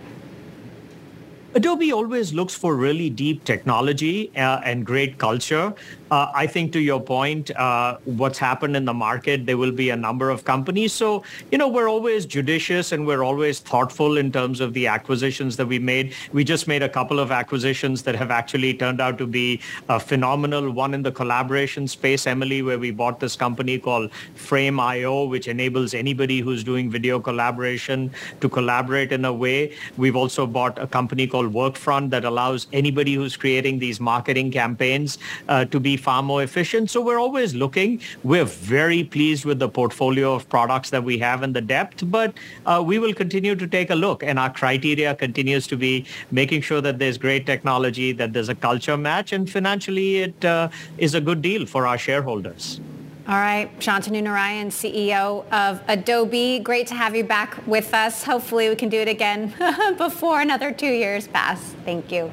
Adobe 1.54 1.92
always 1.92 2.32
looks 2.32 2.54
for 2.54 2.74
really 2.74 3.10
deep 3.10 3.44
technology 3.44 4.30
uh, 4.36 4.62
and 4.64 4.86
great 4.86 5.18
culture. 5.18 5.74
Uh, 6.12 6.30
I 6.34 6.46
think 6.46 6.74
to 6.74 6.78
your 6.78 7.00
point, 7.00 7.50
uh, 7.56 7.96
what's 8.04 8.38
happened 8.38 8.76
in 8.76 8.84
the 8.84 8.92
market, 8.92 9.46
there 9.46 9.56
will 9.56 9.72
be 9.72 9.88
a 9.88 9.96
number 9.96 10.28
of 10.28 10.44
companies. 10.44 10.92
So, 10.92 11.24
you 11.50 11.56
know, 11.56 11.68
we're 11.68 11.88
always 11.88 12.26
judicious 12.26 12.92
and 12.92 13.06
we're 13.06 13.22
always 13.24 13.60
thoughtful 13.60 14.18
in 14.18 14.30
terms 14.30 14.60
of 14.60 14.74
the 14.74 14.86
acquisitions 14.88 15.56
that 15.56 15.64
we 15.64 15.78
made. 15.78 16.12
We 16.34 16.44
just 16.44 16.68
made 16.68 16.82
a 16.82 16.88
couple 16.90 17.18
of 17.18 17.30
acquisitions 17.30 18.02
that 18.02 18.14
have 18.14 18.30
actually 18.30 18.74
turned 18.74 19.00
out 19.00 19.16
to 19.16 19.26
be 19.26 19.62
uh, 19.88 19.98
phenomenal. 19.98 20.70
One 20.70 20.92
in 20.92 21.02
the 21.02 21.12
collaboration 21.12 21.88
space, 21.88 22.26
Emily, 22.26 22.60
where 22.60 22.78
we 22.78 22.90
bought 22.90 23.18
this 23.18 23.34
company 23.34 23.78
called 23.78 24.12
Frame.io, 24.34 25.24
which 25.24 25.48
enables 25.48 25.94
anybody 25.94 26.40
who's 26.40 26.62
doing 26.62 26.90
video 26.90 27.20
collaboration 27.20 28.10
to 28.42 28.50
collaborate 28.50 29.12
in 29.12 29.24
a 29.24 29.32
way. 29.32 29.74
We've 29.96 30.16
also 30.16 30.46
bought 30.46 30.78
a 30.78 30.86
company 30.86 31.26
called 31.26 31.54
Workfront 31.54 32.10
that 32.10 32.26
allows 32.26 32.66
anybody 32.74 33.14
who's 33.14 33.34
creating 33.34 33.78
these 33.78 33.98
marketing 33.98 34.50
campaigns 34.50 35.16
uh, 35.48 35.64
to 35.64 35.80
be 35.80 35.96
far 36.02 36.22
more 36.22 36.42
efficient. 36.42 36.90
So 36.90 37.00
we're 37.00 37.20
always 37.20 37.54
looking. 37.54 38.00
We're 38.22 38.44
very 38.44 39.04
pleased 39.04 39.44
with 39.44 39.58
the 39.58 39.68
portfolio 39.68 40.34
of 40.34 40.48
products 40.48 40.90
that 40.90 41.02
we 41.02 41.18
have 41.18 41.42
and 41.42 41.54
the 41.54 41.60
depth, 41.60 42.10
but 42.10 42.34
uh, 42.66 42.82
we 42.84 42.98
will 42.98 43.14
continue 43.14 43.54
to 43.54 43.66
take 43.66 43.90
a 43.90 43.94
look. 43.94 44.22
And 44.22 44.38
our 44.38 44.52
criteria 44.52 45.14
continues 45.14 45.66
to 45.68 45.76
be 45.76 46.04
making 46.30 46.62
sure 46.62 46.80
that 46.80 46.98
there's 46.98 47.18
great 47.18 47.46
technology, 47.46 48.12
that 48.12 48.32
there's 48.32 48.48
a 48.48 48.54
culture 48.54 48.96
match, 48.96 49.32
and 49.32 49.48
financially 49.48 50.18
it 50.18 50.44
uh, 50.44 50.68
is 50.98 51.14
a 51.14 51.20
good 51.20 51.40
deal 51.42 51.66
for 51.66 51.86
our 51.86 51.98
shareholders. 51.98 52.80
All 53.28 53.36
right, 53.36 53.70
Shantanu 53.78 54.20
Narayen, 54.20 54.66
CEO 54.66 55.44
of 55.52 55.80
Adobe. 55.86 56.58
Great 56.58 56.88
to 56.88 56.94
have 56.94 57.14
you 57.14 57.22
back 57.22 57.64
with 57.68 57.94
us. 57.94 58.24
Hopefully 58.24 58.68
we 58.68 58.74
can 58.74 58.88
do 58.88 58.98
it 58.98 59.06
again 59.06 59.54
before 59.96 60.40
another 60.40 60.72
two 60.72 60.90
years 60.90 61.28
pass. 61.28 61.60
Thank 61.84 62.10
you. 62.10 62.32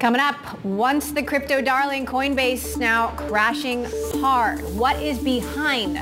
Coming 0.00 0.22
up, 0.22 0.64
once 0.64 1.12
the 1.12 1.22
crypto 1.22 1.60
darling 1.60 2.06
Coinbase 2.06 2.78
now 2.78 3.08
crashing 3.08 3.84
hard. 4.22 4.62
What 4.74 4.96
is 4.96 5.18
behind 5.18 5.96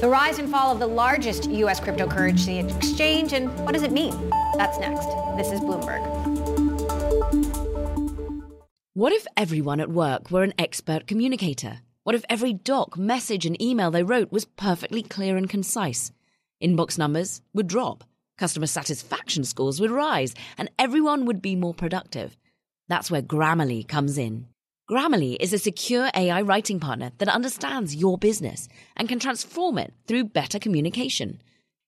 the 0.00 0.08
rise 0.08 0.40
and 0.40 0.50
fall 0.50 0.72
of 0.72 0.80
the 0.80 0.88
largest 0.88 1.48
U.S. 1.48 1.78
cryptocurrency 1.78 2.68
exchange 2.76 3.32
and 3.32 3.56
what 3.60 3.74
does 3.74 3.84
it 3.84 3.92
mean? 3.92 4.10
That's 4.56 4.76
next. 4.80 5.06
This 5.36 5.52
is 5.52 5.60
Bloomberg. 5.60 6.02
What 8.94 9.12
if 9.12 9.24
everyone 9.36 9.78
at 9.78 9.88
work 9.88 10.32
were 10.32 10.42
an 10.42 10.54
expert 10.58 11.06
communicator? 11.06 11.78
What 12.02 12.16
if 12.16 12.24
every 12.28 12.54
doc, 12.54 12.98
message, 12.98 13.46
and 13.46 13.62
email 13.62 13.92
they 13.92 14.02
wrote 14.02 14.32
was 14.32 14.46
perfectly 14.46 15.04
clear 15.04 15.36
and 15.36 15.48
concise? 15.48 16.10
Inbox 16.60 16.98
numbers 16.98 17.40
would 17.52 17.68
drop, 17.68 18.02
customer 18.36 18.66
satisfaction 18.66 19.44
scores 19.44 19.80
would 19.80 19.92
rise, 19.92 20.34
and 20.58 20.72
everyone 20.76 21.24
would 21.24 21.40
be 21.40 21.54
more 21.54 21.72
productive. 21.72 22.36
That's 22.88 23.10
where 23.10 23.22
Grammarly 23.22 23.86
comes 23.86 24.18
in. 24.18 24.46
Grammarly 24.90 25.36
is 25.40 25.54
a 25.54 25.58
secure 25.58 26.10
AI 26.14 26.42
writing 26.42 26.78
partner 26.78 27.12
that 27.16 27.28
understands 27.28 27.96
your 27.96 28.18
business 28.18 28.68
and 28.96 29.08
can 29.08 29.18
transform 29.18 29.78
it 29.78 29.94
through 30.06 30.24
better 30.24 30.58
communication. 30.58 31.40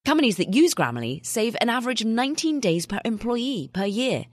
Companies 0.07 0.39
that 0.39 0.55
use 0.55 0.75
Grammarly 0.75 1.25
save 1.27 1.55
an 1.61 1.69
average 1.69 2.01
of 2.01 2.07
19 2.07 2.61
days 2.61 2.87
per 2.87 3.01
employee 3.05 3.69
per 3.75 3.85
year. 3.85 4.25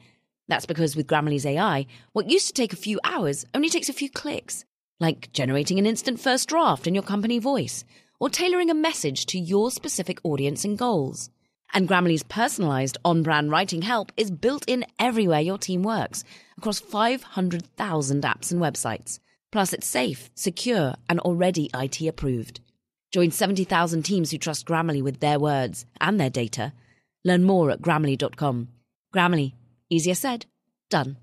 That's 0.47 0.65
because 0.65 0.95
with 0.95 1.07
Grammarly's 1.07 1.45
AI, 1.45 1.85
what 2.13 2.29
used 2.29 2.47
to 2.47 2.53
take 2.53 2.71
a 2.71 2.77
few 2.77 3.01
hours 3.03 3.45
only 3.53 3.69
takes 3.69 3.89
a 3.89 3.93
few 3.93 4.09
clicks, 4.09 4.63
like 5.01 5.33
generating 5.33 5.79
an 5.79 5.85
instant 5.85 6.21
first 6.21 6.47
draft 6.47 6.87
in 6.87 6.93
your 6.93 7.03
company 7.03 7.39
voice 7.39 7.83
or 8.21 8.29
tailoring 8.29 8.69
a 8.69 8.75
message 8.75 9.25
to 9.25 9.37
your 9.37 9.71
specific 9.71 10.19
audience 10.23 10.63
and 10.63 10.77
goals. 10.77 11.29
And 11.73 11.89
Grammarly's 11.89 12.23
personalized 12.23 12.97
on 13.03 13.23
brand 13.23 13.51
writing 13.51 13.81
help 13.81 14.13
is 14.15 14.31
built 14.31 14.63
in 14.69 14.85
everywhere 14.99 15.41
your 15.41 15.57
team 15.57 15.83
works 15.83 16.23
across 16.57 16.79
500,000 16.79 18.23
apps 18.23 18.51
and 18.51 18.61
websites. 18.61 19.19
Plus, 19.51 19.73
it's 19.73 19.87
safe, 19.87 20.31
secure, 20.35 20.95
and 21.07 21.19
already 21.19 21.69
IT 21.73 22.01
approved. 22.01 22.59
Join 23.11 23.29
70,000 23.29 24.01
teams 24.01 24.31
who 24.31 24.39
trust 24.39 24.65
Grammarly 24.65 25.03
with 25.03 25.19
their 25.19 25.39
words 25.39 25.85
and 26.01 26.19
their 26.19 26.31
data. 26.31 26.73
Learn 27.23 27.43
more 27.43 27.69
at 27.69 27.81
grammarly.com. 27.81 28.69
Grammarly, 29.13 29.53
easier 29.89 30.15
said, 30.15 30.47
done. 30.89 31.17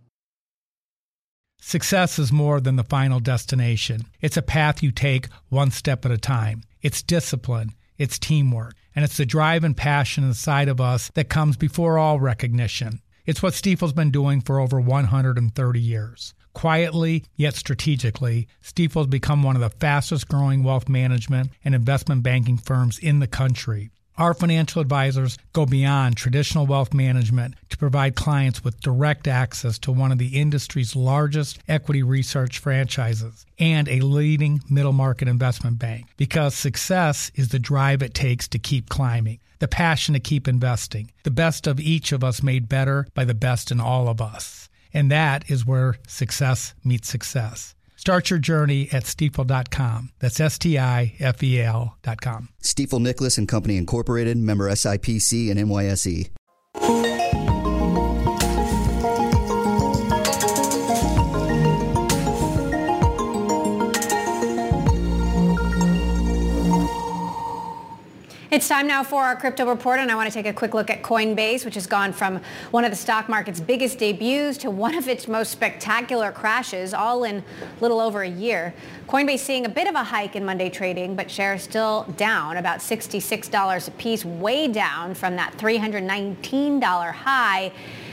Success 1.60 2.18
is 2.18 2.32
more 2.32 2.60
than 2.60 2.76
the 2.76 2.84
final 2.84 3.20
destination. 3.20 4.06
It's 4.20 4.36
a 4.36 4.42
path 4.42 4.82
you 4.82 4.92
take 4.92 5.28
one 5.48 5.70
step 5.70 6.06
at 6.06 6.12
a 6.12 6.16
time. 6.16 6.62
It's 6.80 7.02
discipline, 7.02 7.74
it's 7.98 8.18
teamwork, 8.18 8.74
and 8.94 9.04
it's 9.04 9.18
the 9.18 9.26
drive 9.26 9.62
and 9.62 9.76
passion 9.76 10.24
inside 10.24 10.68
of 10.68 10.80
us 10.80 11.10
that 11.14 11.28
comes 11.28 11.56
before 11.56 11.98
all 11.98 12.18
recognition. 12.18 13.00
It's 13.30 13.44
what 13.44 13.52
Stifel's 13.52 13.92
been 13.92 14.10
doing 14.10 14.40
for 14.40 14.58
over 14.58 14.80
130 14.80 15.80
years. 15.80 16.34
Quietly, 16.52 17.26
yet 17.36 17.54
strategically, 17.54 18.48
Stifel's 18.60 19.06
become 19.06 19.44
one 19.44 19.54
of 19.54 19.62
the 19.62 19.70
fastest 19.70 20.26
growing 20.26 20.64
wealth 20.64 20.88
management 20.88 21.50
and 21.64 21.72
investment 21.72 22.24
banking 22.24 22.56
firms 22.56 22.98
in 22.98 23.20
the 23.20 23.28
country. 23.28 23.90
Our 24.18 24.34
financial 24.34 24.82
advisors 24.82 25.38
go 25.52 25.64
beyond 25.64 26.16
traditional 26.16 26.66
wealth 26.66 26.92
management 26.92 27.54
to 27.68 27.78
provide 27.78 28.16
clients 28.16 28.64
with 28.64 28.80
direct 28.80 29.28
access 29.28 29.78
to 29.78 29.92
one 29.92 30.10
of 30.10 30.18
the 30.18 30.40
industry's 30.40 30.96
largest 30.96 31.60
equity 31.68 32.02
research 32.02 32.58
franchises 32.58 33.46
and 33.60 33.88
a 33.88 34.00
leading 34.00 34.60
middle 34.68 34.92
market 34.92 35.28
investment 35.28 35.78
bank 35.78 36.06
because 36.16 36.56
success 36.56 37.30
is 37.36 37.50
the 37.50 37.60
drive 37.60 38.02
it 38.02 38.12
takes 38.12 38.48
to 38.48 38.58
keep 38.58 38.88
climbing, 38.88 39.38
the 39.60 39.68
passion 39.68 40.14
to 40.14 40.20
keep 40.20 40.48
investing, 40.48 41.12
the 41.22 41.30
best 41.30 41.66
of 41.66 41.78
each 41.78 42.12
of 42.12 42.24
us 42.24 42.42
made 42.42 42.68
better 42.68 43.06
by 43.14 43.24
the 43.24 43.34
best 43.34 43.70
in 43.70 43.80
all 43.80 44.08
of 44.08 44.20
us. 44.20 44.68
And 44.92 45.10
that 45.10 45.48
is 45.48 45.64
where 45.64 45.94
success 46.08 46.74
meets 46.84 47.08
success. 47.08 47.74
Start 47.96 48.30
your 48.30 48.38
journey 48.38 48.88
at 48.92 49.04
stifel.com. 49.04 50.10
That's 50.18 50.40
S 50.40 50.58
T 50.58 50.78
I 50.78 51.14
F 51.20 51.42
E 51.42 51.60
L.com. 51.60 52.48
Stifel 52.62 53.00
Nicolaus 53.00 53.36
and 53.36 53.46
Company 53.46 53.76
Incorporated, 53.76 54.38
member 54.38 54.70
SIPC 54.70 55.50
and 55.50 55.60
NYSE. 55.60 56.30
It's 68.52 68.66
time 68.66 68.88
now 68.88 69.04
for 69.04 69.22
our 69.22 69.36
crypto 69.36 69.64
report, 69.64 70.00
and 70.00 70.10
I 70.10 70.16
want 70.16 70.28
to 70.28 70.34
take 70.34 70.44
a 70.44 70.52
quick 70.52 70.74
look 70.74 70.90
at 70.90 71.04
Coinbase, 71.04 71.64
which 71.64 71.76
has 71.76 71.86
gone 71.86 72.12
from 72.12 72.40
one 72.72 72.84
of 72.84 72.90
the 72.90 72.96
stock 72.96 73.28
market's 73.28 73.60
biggest 73.60 74.00
debuts 74.00 74.58
to 74.58 74.72
one 74.72 74.96
of 74.96 75.06
its 75.06 75.28
most 75.28 75.52
spectacular 75.52 76.32
crashes, 76.32 76.92
all 76.92 77.22
in 77.22 77.44
little 77.80 78.00
over 78.00 78.22
a 78.22 78.28
year. 78.28 78.74
Coinbase 79.06 79.38
seeing 79.38 79.66
a 79.66 79.68
bit 79.68 79.86
of 79.86 79.94
a 79.94 80.02
hike 80.02 80.34
in 80.34 80.44
Monday 80.44 80.68
trading, 80.68 81.14
but 81.14 81.30
shares 81.30 81.62
still 81.62 82.12
down 82.16 82.56
about 82.56 82.80
$66 82.80 83.86
a 83.86 83.90
piece, 83.92 84.24
way 84.24 84.66
down 84.66 85.14
from 85.14 85.36
that 85.36 85.56
$319 85.56 87.12
high. 87.12 87.70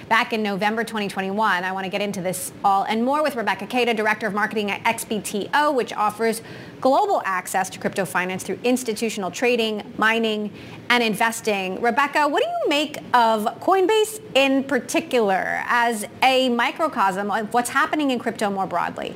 Back 0.10 0.32
in 0.34 0.42
November 0.42 0.84
2021. 0.84 1.64
I 1.64 1.72
want 1.72 1.86
to 1.86 1.90
get 1.90 2.02
into 2.02 2.22
this 2.22 2.52
all 2.64 2.84
and 2.84 3.04
more 3.04 3.22
with 3.22 3.36
Rebecca 3.36 3.68
Kayda, 3.68 3.96
Director 3.96 4.28
of 4.28 4.34
Marketing 4.34 4.72
at 4.72 4.84
XBTO, 4.84 5.74
which 5.74 5.94
offers 5.94 6.42
global 6.80 7.22
access 7.26 7.70
to 7.72 7.80
crypto 7.80 8.06
finance 8.06 8.44
through 8.44 8.60
institutional 8.64 9.32
trading, 9.32 9.94
mining, 9.98 10.52
and 10.90 11.04
investing. 11.04 11.82
Rebecca, 11.82 12.28
what 12.28 12.42
do 12.42 12.50
you 12.50 12.70
make 12.70 12.98
of 13.14 13.46
Coinbase 13.60 14.22
in 14.36 14.64
particular 14.64 15.64
as 15.68 16.06
a 16.24 16.50
microcosm 16.50 17.30
of 17.30 17.54
what's 17.54 17.70
happening 17.70 18.12
in 18.12 18.20
crypto 18.20 18.50
more 18.50 18.68
broadly? 18.68 19.16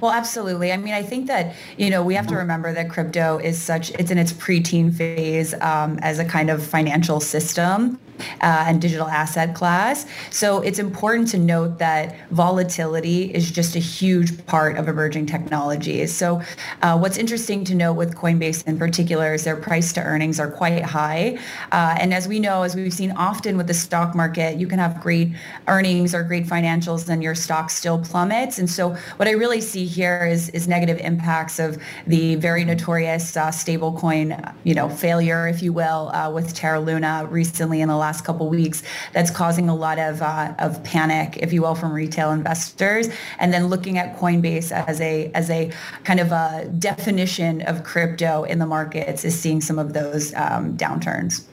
Well, 0.00 0.12
absolutely. 0.12 0.72
I 0.72 0.76
mean, 0.76 0.94
I 0.94 1.02
think 1.02 1.26
that, 1.26 1.54
you 1.76 1.90
know, 1.90 2.02
we 2.02 2.14
have 2.14 2.26
to 2.28 2.36
remember 2.36 2.72
that 2.72 2.88
crypto 2.88 3.38
is 3.38 3.60
such, 3.60 3.90
it's 3.92 4.10
in 4.10 4.18
its 4.18 4.32
preteen 4.32 4.94
phase 4.94 5.54
um, 5.60 5.98
as 6.02 6.18
a 6.18 6.24
kind 6.24 6.50
of 6.50 6.64
financial 6.64 7.20
system 7.20 7.98
uh, 8.42 8.64
and 8.66 8.80
digital 8.80 9.08
asset 9.08 9.54
class. 9.54 10.06
So 10.30 10.60
it's 10.60 10.78
important 10.78 11.28
to 11.28 11.38
note 11.38 11.78
that 11.78 12.16
volatility 12.30 13.34
is 13.34 13.50
just 13.50 13.76
a 13.76 13.78
huge 13.78 14.44
part 14.46 14.76
of 14.76 14.88
emerging 14.88 15.26
technologies. 15.26 16.14
So 16.14 16.42
uh, 16.82 16.98
what's 16.98 17.16
interesting 17.16 17.64
to 17.64 17.74
note 17.74 17.94
with 17.94 18.14
Coinbase 18.14 18.66
in 18.66 18.78
particular 18.78 19.34
is 19.34 19.44
their 19.44 19.56
price 19.56 19.92
to 19.94 20.02
earnings 20.02 20.38
are 20.38 20.50
quite 20.50 20.82
high. 20.82 21.38
Uh, 21.72 21.96
and 21.98 22.12
as 22.12 22.28
we 22.28 22.40
know, 22.40 22.62
as 22.62 22.74
we've 22.74 22.92
seen 22.92 23.12
often 23.12 23.56
with 23.56 23.66
the 23.66 23.74
stock 23.74 24.14
market, 24.14 24.58
you 24.58 24.66
can 24.66 24.78
have 24.78 25.00
great 25.00 25.32
earnings 25.66 26.14
or 26.14 26.22
great 26.22 26.46
financials 26.46 27.08
and 27.08 27.22
your 27.22 27.34
stock 27.34 27.70
still 27.70 27.98
plummets. 27.98 28.58
And 28.58 28.68
so 28.68 28.90
what 29.16 29.28
I 29.28 29.32
really 29.32 29.60
see 29.60 29.84
here 29.90 30.24
is, 30.24 30.48
is 30.50 30.68
negative 30.68 30.98
impacts 30.98 31.58
of 31.58 31.76
the 32.06 32.36
very 32.36 32.64
notorious 32.64 33.36
uh, 33.36 33.48
stablecoin, 33.48 34.54
you 34.64 34.74
know, 34.74 34.88
failure, 34.88 35.48
if 35.48 35.62
you 35.62 35.72
will, 35.72 36.10
uh, 36.10 36.30
with 36.30 36.54
Terra 36.54 36.80
Luna 36.80 37.26
recently 37.30 37.80
in 37.80 37.88
the 37.88 37.96
last 37.96 38.24
couple 38.24 38.48
weeks 38.48 38.82
that's 39.12 39.30
causing 39.30 39.68
a 39.68 39.74
lot 39.74 39.98
of, 39.98 40.22
uh, 40.22 40.54
of 40.58 40.82
panic, 40.84 41.38
if 41.38 41.52
you 41.52 41.62
will, 41.62 41.74
from 41.74 41.92
retail 41.92 42.30
investors. 42.30 43.08
And 43.38 43.52
then 43.52 43.66
looking 43.66 43.98
at 43.98 44.16
Coinbase 44.18 44.72
as 44.72 45.00
a, 45.00 45.30
as 45.34 45.50
a 45.50 45.72
kind 46.04 46.20
of 46.20 46.32
a 46.32 46.70
definition 46.78 47.62
of 47.62 47.84
crypto 47.84 48.44
in 48.44 48.58
the 48.58 48.66
markets 48.66 49.24
is 49.24 49.38
seeing 49.38 49.60
some 49.60 49.78
of 49.78 49.92
those 49.92 50.32
um, 50.34 50.76
downturns. 50.76 51.44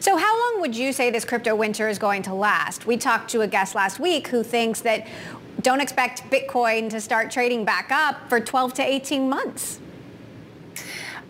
So 0.00 0.16
how 0.16 0.38
long 0.40 0.60
would 0.60 0.76
you 0.76 0.92
say 0.92 1.10
this 1.10 1.24
crypto 1.24 1.54
winter 1.54 1.88
is 1.88 1.98
going 1.98 2.22
to 2.22 2.34
last? 2.34 2.86
We 2.86 2.96
talked 2.96 3.30
to 3.30 3.40
a 3.40 3.46
guest 3.46 3.74
last 3.74 3.98
week 3.98 4.28
who 4.28 4.42
thinks 4.42 4.80
that 4.82 5.06
don't 5.62 5.80
expect 5.80 6.22
Bitcoin 6.30 6.88
to 6.90 7.00
start 7.00 7.30
trading 7.30 7.64
back 7.64 7.90
up 7.90 8.28
for 8.28 8.40
12 8.40 8.74
to 8.74 8.82
18 8.82 9.28
months. 9.28 9.80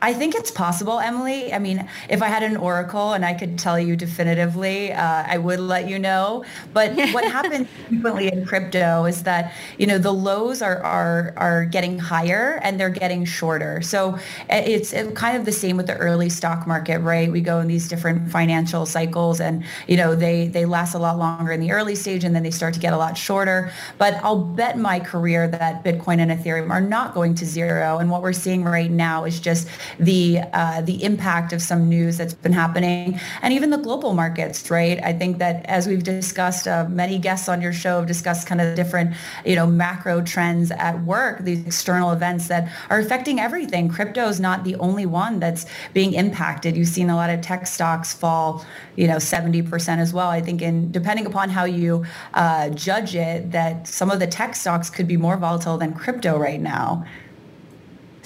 I 0.00 0.14
think 0.14 0.36
it's 0.36 0.50
possible, 0.50 1.00
Emily. 1.00 1.52
I 1.52 1.58
mean, 1.58 1.88
if 2.08 2.22
I 2.22 2.28
had 2.28 2.44
an 2.44 2.56
oracle 2.56 3.14
and 3.14 3.24
I 3.24 3.34
could 3.34 3.58
tell 3.58 3.80
you 3.80 3.96
definitively, 3.96 4.92
uh, 4.92 5.24
I 5.26 5.38
would 5.38 5.58
let 5.58 5.88
you 5.88 5.98
know. 5.98 6.44
But 6.72 6.92
what 7.12 7.24
happens 7.24 7.66
frequently 7.88 8.32
in 8.32 8.46
crypto 8.46 9.06
is 9.06 9.24
that 9.24 9.52
you 9.76 9.86
know 9.86 9.98
the 9.98 10.12
lows 10.12 10.62
are 10.62 10.80
are 10.84 11.34
are 11.36 11.64
getting 11.64 11.98
higher 11.98 12.60
and 12.62 12.78
they're 12.78 12.90
getting 12.90 13.24
shorter. 13.24 13.82
So 13.82 14.14
uh, 14.14 14.18
it's 14.50 14.94
kind 15.14 15.36
of 15.36 15.44
the 15.44 15.52
same 15.52 15.76
with 15.76 15.88
the 15.88 15.96
early 15.96 16.28
stock 16.28 16.66
market, 16.66 17.00
right? 17.00 17.30
We 17.30 17.40
go 17.40 17.58
in 17.58 17.66
these 17.66 17.88
different 17.88 18.30
financial 18.30 18.86
cycles, 18.86 19.40
and 19.40 19.64
you 19.88 19.96
know 19.96 20.14
they 20.14 20.46
they 20.46 20.64
last 20.64 20.94
a 20.94 20.98
lot 20.98 21.18
longer 21.18 21.50
in 21.50 21.60
the 21.60 21.72
early 21.72 21.96
stage, 21.96 22.22
and 22.22 22.36
then 22.36 22.44
they 22.44 22.52
start 22.52 22.72
to 22.74 22.80
get 22.80 22.92
a 22.92 22.98
lot 22.98 23.18
shorter. 23.18 23.72
But 23.98 24.14
I'll 24.22 24.44
bet 24.44 24.78
my 24.78 25.00
career 25.00 25.48
that 25.48 25.82
Bitcoin 25.82 26.18
and 26.20 26.30
Ethereum 26.30 26.70
are 26.70 26.80
not 26.80 27.14
going 27.14 27.34
to 27.36 27.44
zero. 27.44 27.98
And 27.98 28.10
what 28.10 28.22
we're 28.22 28.32
seeing 28.32 28.62
right 28.62 28.90
now 28.90 29.24
is 29.24 29.40
just 29.40 29.66
the 29.98 30.40
uh, 30.52 30.80
the 30.82 31.02
impact 31.02 31.52
of 31.52 31.62
some 31.62 31.88
news 31.88 32.16
that's 32.16 32.34
been 32.34 32.52
happening, 32.52 33.18
and 33.42 33.52
even 33.52 33.70
the 33.70 33.78
global 33.78 34.14
markets, 34.14 34.70
right? 34.70 35.02
I 35.02 35.12
think 35.12 35.38
that 35.38 35.64
as 35.66 35.86
we've 35.86 36.02
discussed, 36.02 36.66
uh, 36.66 36.86
many 36.88 37.18
guests 37.18 37.48
on 37.48 37.60
your 37.60 37.72
show 37.72 37.98
have 37.98 38.06
discussed 38.06 38.46
kind 38.46 38.60
of 38.60 38.74
different, 38.74 39.14
you 39.44 39.56
know, 39.56 39.66
macro 39.66 40.22
trends 40.22 40.70
at 40.70 41.02
work, 41.04 41.44
these 41.44 41.64
external 41.66 42.12
events 42.12 42.48
that 42.48 42.72
are 42.90 42.98
affecting 42.98 43.40
everything. 43.40 43.88
Crypto 43.88 44.28
is 44.28 44.40
not 44.40 44.64
the 44.64 44.76
only 44.76 45.06
one 45.06 45.40
that's 45.40 45.66
being 45.94 46.12
impacted. 46.14 46.76
You've 46.76 46.88
seen 46.88 47.10
a 47.10 47.16
lot 47.16 47.30
of 47.30 47.40
tech 47.40 47.66
stocks 47.66 48.12
fall, 48.12 48.64
you 48.96 49.06
know, 49.06 49.16
70% 49.16 49.98
as 49.98 50.12
well. 50.12 50.28
I 50.28 50.40
think 50.40 50.62
in 50.62 50.90
depending 50.92 51.26
upon 51.26 51.48
how 51.50 51.64
you 51.64 52.04
uh, 52.34 52.70
judge 52.70 53.14
it, 53.14 53.50
that 53.52 53.86
some 53.86 54.10
of 54.10 54.20
the 54.20 54.26
tech 54.26 54.54
stocks 54.54 54.90
could 54.90 55.08
be 55.08 55.16
more 55.16 55.36
volatile 55.36 55.78
than 55.78 55.92
crypto 55.92 56.38
right 56.38 56.60
now. 56.60 57.04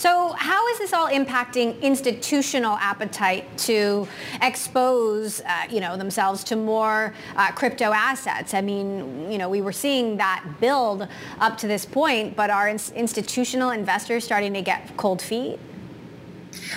So 0.03 0.33
how 0.37 0.67
is 0.67 0.79
this 0.79 0.93
all 0.93 1.07
impacting 1.07 1.81
institutional 1.81 2.77
appetite 2.79 3.57
to 3.59 4.09
expose, 4.43 5.41
uh, 5.43 5.67
you 5.71 5.79
know, 5.79 5.97
themselves 5.97 6.43
to 6.43 6.57
more 6.57 7.15
uh, 7.37 7.53
crypto 7.53 7.93
assets? 7.93 8.53
I 8.53 8.63
mean, 8.63 9.31
you 9.31 9.39
know, 9.39 9.49
we 9.49 9.61
were 9.61 9.71
seeing 9.71 10.17
that 10.17 10.45
build 10.59 11.07
up 11.39 11.57
to 11.59 11.69
this 11.69 11.87
point, 11.87 12.35
but 12.35 12.51
are 12.51 12.69
institutional 12.69 13.71
investors 13.71 14.25
starting 14.25 14.53
to 14.55 14.61
get 14.61 14.97
cold 14.97 15.23
feet? 15.23 15.61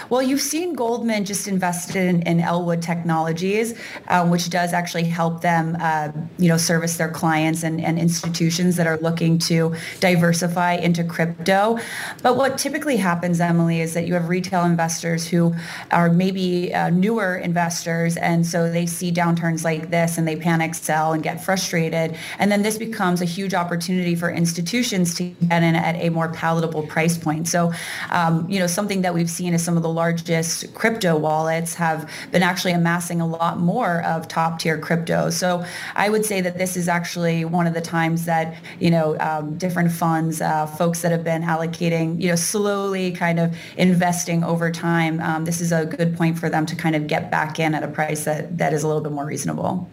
Well, 0.10 0.22
you've 0.22 0.42
seen 0.42 0.74
Goldman 0.74 1.26
just 1.26 1.48
invested 1.48 1.96
in, 1.96 2.22
in 2.24 2.40
Elwood 2.40 2.82
Technologies, 2.82 3.74
um, 4.08 4.30
which 4.30 4.50
does 4.50 4.74
actually 4.74 5.06
help 5.06 5.42
them, 5.42 5.78
uh, 5.80 6.12
you 6.38 6.48
know, 6.48 6.58
service 6.58 6.98
their 6.98 7.10
clients 7.10 7.64
and, 7.64 7.82
and 7.82 8.00
institutions 8.00 8.76
that 8.76 8.88
are 8.88 8.98
looking 8.98 9.38
to 9.40 9.76
diversify 10.00 10.74
into 10.74 11.04
crypto. 11.04 11.78
But 12.22 12.38
what 12.38 12.58
typically 12.58 12.98
happens, 12.98 13.42
Emily, 13.42 13.82
is 13.82 13.94
that 13.94 14.08
you 14.08 14.14
have 14.14 14.30
retail 14.30 14.64
investors 14.64 15.28
who 15.28 15.54
are 15.92 16.10
maybe 16.10 16.74
uh, 16.74 16.90
newer 16.90 17.36
investors, 17.36 18.18
and 18.18 18.46
so 18.46 18.72
they 18.72 18.86
see 18.86 19.12
downturns 19.12 19.64
like 19.64 19.90
this 19.90 20.18
and 20.18 20.28
they 20.28 20.36
panic 20.36 20.76
sell 20.76 21.14
and 21.14 21.24
get 21.24 21.44
frustrated, 21.44 22.16
and 22.40 22.52
then 22.52 22.62
this 22.62 22.78
becomes 22.78 23.22
a 23.22 23.26
huge 23.26 23.54
opportunity 23.54 24.16
for 24.16 24.30
institutions 24.30 25.16
to 25.16 25.24
get 25.24 25.64
in 25.64 25.76
at 25.76 25.96
a 25.96 26.10
more 26.10 26.30
palatable 26.30 26.84
price 26.88 27.18
point. 27.18 27.48
So, 27.48 27.74
um, 28.12 28.50
you 28.50 28.60
know, 28.60 28.68
something 28.68 29.02
that 29.02 29.14
we've 29.14 29.30
seen 29.30 29.54
is 29.54 29.65
some 29.66 29.76
of 29.76 29.84
the 29.84 29.90
largest 29.90 30.74
crypto 30.74 31.18
wallets 31.18 31.74
have 31.74 32.10
been 32.32 32.44
actually 32.44 32.72
amassing 32.72 33.20
a 33.20 33.28
lot 33.28 33.60
more 33.60 34.04
of 34.04 34.28
top 34.28 34.60
tier 34.60 34.78
crypto. 34.78 35.30
So 35.30 35.66
I 35.96 36.10
would 36.10 36.24
say 36.24 36.40
that 36.42 36.58
this 36.58 36.78
is 36.78 36.88
actually 36.88 37.44
one 37.46 37.68
of 37.68 37.74
the 37.74 37.82
times 37.82 38.26
that, 38.26 38.56
you 38.80 38.92
know, 38.92 39.18
um, 39.20 39.58
different 39.58 39.92
funds, 39.92 40.42
uh, 40.42 40.68
folks 40.68 41.02
that 41.02 41.12
have 41.12 41.24
been 41.24 41.42
allocating, 41.42 42.22
you 42.22 42.30
know, 42.30 42.36
slowly 42.36 43.12
kind 43.12 43.40
of 43.40 43.56
investing 43.78 44.44
over 44.44 44.72
time, 44.72 45.20
um, 45.20 45.46
this 45.46 45.60
is 45.60 45.72
a 45.72 45.86
good 45.86 46.16
point 46.16 46.38
for 46.38 46.50
them 46.50 46.66
to 46.66 46.76
kind 46.76 46.96
of 46.96 47.08
get 47.08 47.32
back 47.32 47.60
in 47.60 47.74
at 47.74 47.84
a 47.84 47.88
price 47.88 48.24
that, 48.26 48.58
that 48.58 48.74
is 48.74 48.84
a 48.84 48.88
little 48.88 49.02
bit 49.02 49.12
more 49.12 49.26
reasonable. 49.26 49.90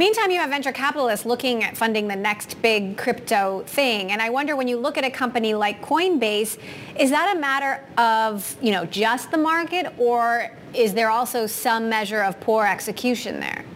Meantime, 0.00 0.30
you 0.30 0.38
have 0.38 0.48
venture 0.48 0.72
capitalists 0.72 1.26
looking 1.26 1.62
at 1.62 1.76
funding 1.76 2.08
the 2.08 2.16
next 2.16 2.62
big 2.62 2.96
crypto 2.96 3.62
thing. 3.66 4.12
And 4.12 4.22
I 4.22 4.30
wonder 4.30 4.56
when 4.56 4.66
you 4.66 4.78
look 4.78 4.96
at 4.96 5.04
a 5.04 5.10
company 5.10 5.52
like 5.52 5.82
Coinbase, 5.84 6.56
is 6.98 7.10
that 7.10 7.36
a 7.36 7.38
matter 7.38 7.84
of, 7.98 8.56
you 8.62 8.72
know, 8.72 8.86
just 8.86 9.30
the 9.30 9.36
market 9.36 9.92
or 9.98 10.56
is 10.72 10.94
there 10.94 11.10
also 11.10 11.46
some 11.46 11.90
measure 11.90 12.22
of 12.22 12.40
poor 12.40 12.64
execution 12.64 13.40
there? 13.40 13.66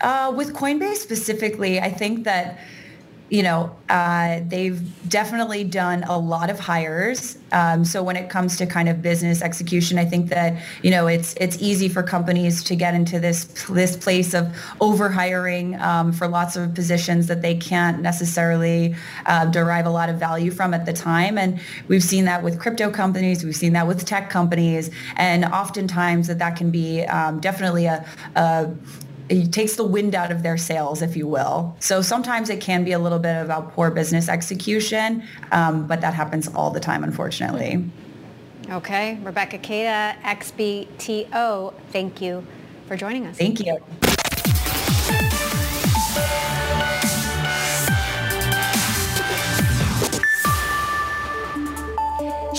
Uh, 0.00 0.32
with 0.36 0.52
Coinbase 0.52 0.96
specifically, 0.96 1.78
I 1.78 1.92
think 1.92 2.24
that 2.24 2.58
you 3.30 3.44
know, 3.44 3.74
uh, 3.88 4.40
they've 4.48 5.08
definitely 5.08 5.62
done 5.62 6.02
a 6.02 6.18
lot 6.18 6.50
of 6.50 6.58
hires. 6.58 7.38
Um, 7.52 7.84
so 7.84 8.02
when 8.02 8.16
it 8.16 8.28
comes 8.28 8.56
to 8.56 8.66
kind 8.66 8.88
of 8.88 9.02
business 9.02 9.40
execution, 9.40 9.98
I 9.98 10.04
think 10.04 10.28
that 10.30 10.60
you 10.82 10.90
know 10.90 11.06
it's 11.06 11.34
it's 11.34 11.56
easy 11.60 11.88
for 11.88 12.02
companies 12.02 12.62
to 12.64 12.76
get 12.76 12.92
into 12.92 13.20
this 13.20 13.44
this 13.68 13.96
place 13.96 14.34
of 14.34 14.46
overhiring 14.80 15.80
um, 15.80 16.12
for 16.12 16.26
lots 16.26 16.56
of 16.56 16.74
positions 16.74 17.28
that 17.28 17.40
they 17.40 17.54
can't 17.54 18.02
necessarily 18.02 18.96
uh, 19.26 19.46
derive 19.46 19.86
a 19.86 19.90
lot 19.90 20.08
of 20.08 20.16
value 20.16 20.50
from 20.50 20.74
at 20.74 20.84
the 20.84 20.92
time. 20.92 21.38
And 21.38 21.60
we've 21.86 22.04
seen 22.04 22.24
that 22.24 22.42
with 22.42 22.58
crypto 22.58 22.90
companies, 22.90 23.44
we've 23.44 23.56
seen 23.56 23.74
that 23.74 23.86
with 23.86 24.04
tech 24.04 24.28
companies, 24.28 24.90
and 25.16 25.44
oftentimes 25.44 26.26
that 26.26 26.40
that 26.40 26.56
can 26.56 26.72
be 26.72 27.04
um, 27.04 27.38
definitely 27.38 27.86
a, 27.86 28.04
a 28.34 28.70
it 29.30 29.52
takes 29.52 29.76
the 29.76 29.84
wind 29.84 30.14
out 30.14 30.32
of 30.32 30.42
their 30.42 30.56
sails, 30.56 31.02
if 31.02 31.16
you 31.16 31.26
will. 31.26 31.76
So 31.78 32.02
sometimes 32.02 32.50
it 32.50 32.60
can 32.60 32.84
be 32.84 32.92
a 32.92 32.98
little 32.98 33.20
bit 33.20 33.40
about 33.40 33.72
poor 33.72 33.90
business 33.90 34.28
execution, 34.28 35.22
um, 35.52 35.86
but 35.86 36.00
that 36.00 36.14
happens 36.14 36.48
all 36.48 36.70
the 36.70 36.80
time, 36.80 37.04
unfortunately. 37.04 37.88
Okay, 38.68 39.18
Rebecca 39.22 39.58
Kayda, 39.58 40.16
XBTO, 40.22 41.74
thank 41.92 42.20
you 42.20 42.44
for 42.86 42.96
joining 42.96 43.26
us. 43.26 43.36
Thank 43.36 43.60
you. 43.60 43.78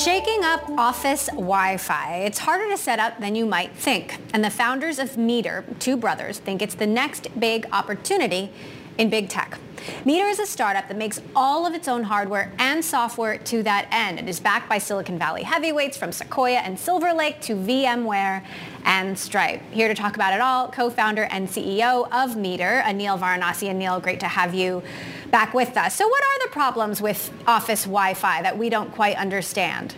Shaking 0.03 0.43
up 0.43 0.67
office 0.79 1.27
Wi-Fi. 1.27 2.23
It's 2.25 2.39
harder 2.39 2.67
to 2.69 2.77
set 2.77 2.97
up 2.97 3.19
than 3.19 3.35
you 3.35 3.45
might 3.45 3.71
think. 3.75 4.17
And 4.33 4.43
the 4.43 4.49
founders 4.49 4.97
of 4.97 5.15
Meter, 5.15 5.63
two 5.77 5.95
brothers, 5.95 6.39
think 6.39 6.63
it's 6.63 6.73
the 6.73 6.87
next 6.87 7.27
big 7.39 7.67
opportunity 7.71 8.49
in 8.97 9.11
big 9.11 9.29
tech. 9.29 9.59
Meter 10.05 10.27
is 10.27 10.39
a 10.39 10.45
startup 10.45 10.87
that 10.87 10.97
makes 10.97 11.21
all 11.35 11.65
of 11.65 11.73
its 11.73 11.87
own 11.87 12.03
hardware 12.03 12.51
and 12.59 12.83
software 12.83 13.37
to 13.37 13.63
that 13.63 13.87
end. 13.91 14.19
It 14.19 14.29
is 14.29 14.39
backed 14.39 14.69
by 14.69 14.77
Silicon 14.77 15.17
Valley 15.17 15.43
heavyweights 15.43 15.97
from 15.97 16.11
Sequoia 16.11 16.57
and 16.57 16.79
Silver 16.79 17.13
Lake 17.13 17.41
to 17.41 17.55
VMware 17.55 18.43
and 18.85 19.17
Stripe. 19.17 19.61
Here 19.71 19.87
to 19.87 19.93
talk 19.93 20.15
about 20.15 20.33
it 20.33 20.41
all, 20.41 20.67
co-founder 20.67 21.23
and 21.25 21.47
CEO 21.47 22.07
of 22.11 22.35
Meter, 22.35 22.81
Anil 22.85 23.19
Varanasi. 23.19 23.69
Anil, 23.69 24.01
great 24.01 24.19
to 24.19 24.27
have 24.27 24.53
you 24.53 24.83
back 25.29 25.53
with 25.53 25.77
us. 25.77 25.95
So 25.95 26.07
what 26.07 26.23
are 26.23 26.47
the 26.47 26.51
problems 26.51 27.01
with 27.01 27.31
Office 27.47 27.83
Wi-Fi 27.83 28.41
that 28.41 28.57
we 28.57 28.69
don't 28.69 28.91
quite 28.91 29.15
understand? 29.15 29.95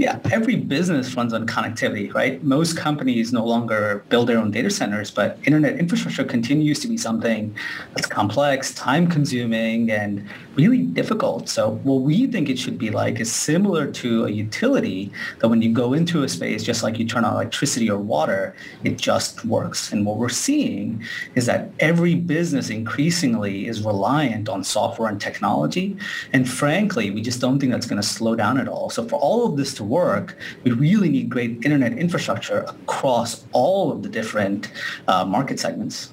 Yeah, 0.00 0.18
every 0.32 0.56
business 0.56 1.14
runs 1.14 1.34
on 1.34 1.46
connectivity, 1.46 2.10
right? 2.14 2.42
Most 2.42 2.74
companies 2.74 3.34
no 3.34 3.44
longer 3.44 4.02
build 4.08 4.30
their 4.30 4.38
own 4.38 4.50
data 4.50 4.70
centers, 4.70 5.10
but 5.10 5.38
internet 5.44 5.78
infrastructure 5.78 6.24
continues 6.24 6.80
to 6.80 6.88
be 6.88 6.96
something 6.96 7.54
that's 7.94 8.06
complex, 8.06 8.72
time 8.72 9.06
consuming, 9.08 9.90
and 9.90 10.26
really 10.54 10.84
difficult. 10.84 11.50
So 11.50 11.72
what 11.82 12.00
we 12.00 12.26
think 12.26 12.48
it 12.48 12.58
should 12.58 12.78
be 12.78 12.88
like 12.88 13.20
is 13.20 13.30
similar 13.30 13.86
to 13.92 14.24
a 14.24 14.30
utility 14.30 15.12
that 15.40 15.48
when 15.48 15.60
you 15.60 15.70
go 15.70 15.92
into 15.92 16.22
a 16.22 16.30
space, 16.30 16.62
just 16.62 16.82
like 16.82 16.98
you 16.98 17.04
turn 17.04 17.26
on 17.26 17.34
electricity 17.34 17.90
or 17.90 17.98
water, 17.98 18.56
it 18.84 18.96
just 18.96 19.44
works. 19.44 19.92
And 19.92 20.06
what 20.06 20.16
we're 20.16 20.30
seeing 20.30 21.04
is 21.34 21.44
that 21.44 21.72
every 21.78 22.14
business 22.14 22.70
increasingly 22.70 23.66
is 23.66 23.82
reliant 23.82 24.48
on 24.48 24.64
software 24.64 25.10
and 25.10 25.20
technology. 25.20 25.94
And 26.32 26.48
frankly, 26.48 27.10
we 27.10 27.20
just 27.20 27.38
don't 27.38 27.58
think 27.58 27.70
that's 27.70 27.86
going 27.86 28.00
to 28.00 28.08
slow 28.08 28.34
down 28.34 28.56
at 28.58 28.66
all. 28.66 28.88
So 28.88 29.06
for 29.06 29.16
all 29.20 29.46
of 29.46 29.58
this 29.58 29.74
to 29.74 29.89
work, 29.90 30.38
we 30.64 30.70
really 30.70 31.10
need 31.10 31.28
great 31.28 31.64
internet 31.64 31.92
infrastructure 31.98 32.60
across 32.60 33.44
all 33.52 33.92
of 33.92 34.02
the 34.02 34.08
different 34.08 34.72
uh, 35.08 35.24
market 35.24 35.60
segments. 35.60 36.12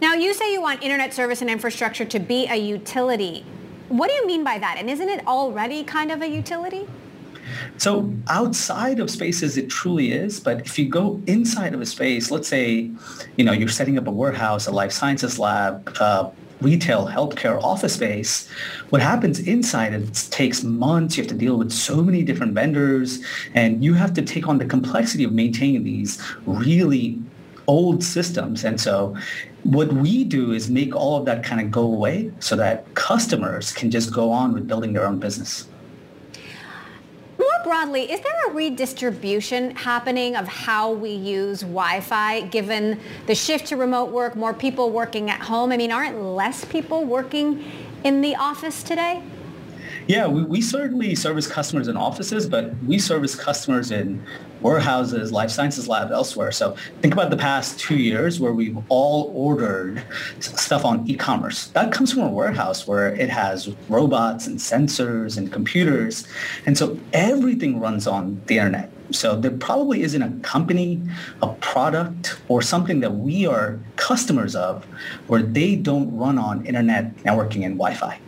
Now, 0.00 0.12
you 0.12 0.34
say 0.34 0.52
you 0.52 0.60
want 0.60 0.82
internet 0.82 1.14
service 1.14 1.40
and 1.40 1.50
infrastructure 1.50 2.04
to 2.04 2.20
be 2.20 2.46
a 2.48 2.56
utility. 2.56 3.44
What 3.88 4.10
do 4.10 4.14
you 4.14 4.26
mean 4.26 4.44
by 4.44 4.58
that? 4.58 4.76
And 4.78 4.90
isn't 4.90 5.08
it 5.08 5.26
already 5.26 5.82
kind 5.82 6.12
of 6.12 6.20
a 6.20 6.28
utility? 6.28 6.86
So 7.78 8.12
outside 8.28 9.00
of 9.00 9.10
spaces, 9.10 9.56
it 9.56 9.70
truly 9.70 10.12
is. 10.12 10.40
But 10.40 10.66
if 10.66 10.78
you 10.78 10.88
go 10.88 11.20
inside 11.26 11.74
of 11.74 11.80
a 11.80 11.86
space, 11.86 12.30
let's 12.30 12.48
say, 12.48 12.90
you 13.36 13.44
know, 13.44 13.52
you're 13.52 13.68
setting 13.68 13.96
up 13.98 14.06
a 14.06 14.10
warehouse, 14.10 14.66
a 14.66 14.72
life 14.72 14.92
sciences 14.92 15.38
lab, 15.38 15.96
uh, 16.00 16.30
retail, 16.60 17.06
healthcare, 17.06 17.62
office 17.62 17.94
space, 17.94 18.48
what 18.90 19.02
happens 19.02 19.40
inside 19.40 19.92
it 19.92 20.14
takes 20.30 20.62
months. 20.62 21.16
You 21.16 21.22
have 21.22 21.28
to 21.30 21.36
deal 21.36 21.56
with 21.56 21.72
so 21.72 22.02
many 22.02 22.22
different 22.22 22.54
vendors, 22.54 23.22
and 23.54 23.84
you 23.84 23.94
have 23.94 24.14
to 24.14 24.22
take 24.22 24.48
on 24.48 24.58
the 24.58 24.64
complexity 24.64 25.24
of 25.24 25.32
maintaining 25.32 25.84
these 25.84 26.22
really 26.46 27.18
old 27.66 28.02
systems. 28.02 28.64
And 28.64 28.80
so 28.80 29.16
what 29.64 29.92
we 29.92 30.24
do 30.24 30.52
is 30.52 30.70
make 30.70 30.94
all 30.94 31.18
of 31.18 31.24
that 31.26 31.42
kind 31.42 31.60
of 31.60 31.70
go 31.70 31.82
away 31.82 32.30
so 32.38 32.54
that 32.56 32.94
customers 32.94 33.72
can 33.72 33.90
just 33.90 34.12
go 34.12 34.30
on 34.30 34.52
with 34.52 34.68
building 34.68 34.92
their 34.92 35.06
own 35.06 35.18
business 35.18 35.66
broadly, 37.66 38.02
is 38.12 38.20
there 38.20 38.46
a 38.46 38.52
redistribution 38.52 39.74
happening 39.74 40.36
of 40.36 40.46
how 40.46 40.92
we 40.92 41.10
use 41.10 41.62
Wi-Fi 41.62 42.42
given 42.42 43.00
the 43.26 43.34
shift 43.34 43.66
to 43.66 43.76
remote 43.76 44.12
work, 44.12 44.36
more 44.36 44.54
people 44.54 44.92
working 44.92 45.30
at 45.30 45.40
home? 45.40 45.72
I 45.72 45.76
mean, 45.76 45.90
aren't 45.90 46.22
less 46.22 46.64
people 46.64 47.04
working 47.04 47.64
in 48.04 48.20
the 48.20 48.36
office 48.36 48.84
today? 48.84 49.20
Yeah, 50.08 50.28
we, 50.28 50.44
we 50.44 50.60
certainly 50.60 51.16
service 51.16 51.48
customers 51.48 51.88
in 51.88 51.96
offices, 51.96 52.48
but 52.48 52.76
we 52.84 52.96
service 52.96 53.34
customers 53.34 53.90
in 53.90 54.24
warehouses, 54.60 55.32
life 55.32 55.50
sciences 55.50 55.88
labs, 55.88 56.12
elsewhere. 56.12 56.52
So 56.52 56.76
think 57.02 57.12
about 57.12 57.30
the 57.30 57.36
past 57.36 57.80
two 57.80 57.96
years 57.96 58.38
where 58.38 58.52
we've 58.52 58.78
all 58.88 59.32
ordered 59.34 60.04
stuff 60.38 60.84
on 60.84 61.08
e-commerce. 61.10 61.68
That 61.68 61.90
comes 61.90 62.12
from 62.12 62.22
a 62.22 62.30
warehouse 62.30 62.86
where 62.86 63.14
it 63.16 63.30
has 63.30 63.74
robots 63.88 64.46
and 64.46 64.58
sensors 64.58 65.36
and 65.38 65.52
computers. 65.52 66.28
And 66.66 66.78
so 66.78 67.00
everything 67.12 67.80
runs 67.80 68.06
on 68.06 68.40
the 68.46 68.58
internet. 68.58 68.92
So 69.10 69.34
there 69.34 69.50
probably 69.50 70.02
isn't 70.02 70.22
a 70.22 70.30
company, 70.40 71.02
a 71.42 71.48
product, 71.54 72.38
or 72.46 72.62
something 72.62 73.00
that 73.00 73.14
we 73.16 73.46
are 73.46 73.80
customers 73.96 74.54
of 74.54 74.84
where 75.26 75.42
they 75.42 75.74
don't 75.74 76.16
run 76.16 76.38
on 76.38 76.64
internet 76.64 77.16
networking 77.18 77.64
and 77.64 77.76
Wi-Fi. 77.76 78.20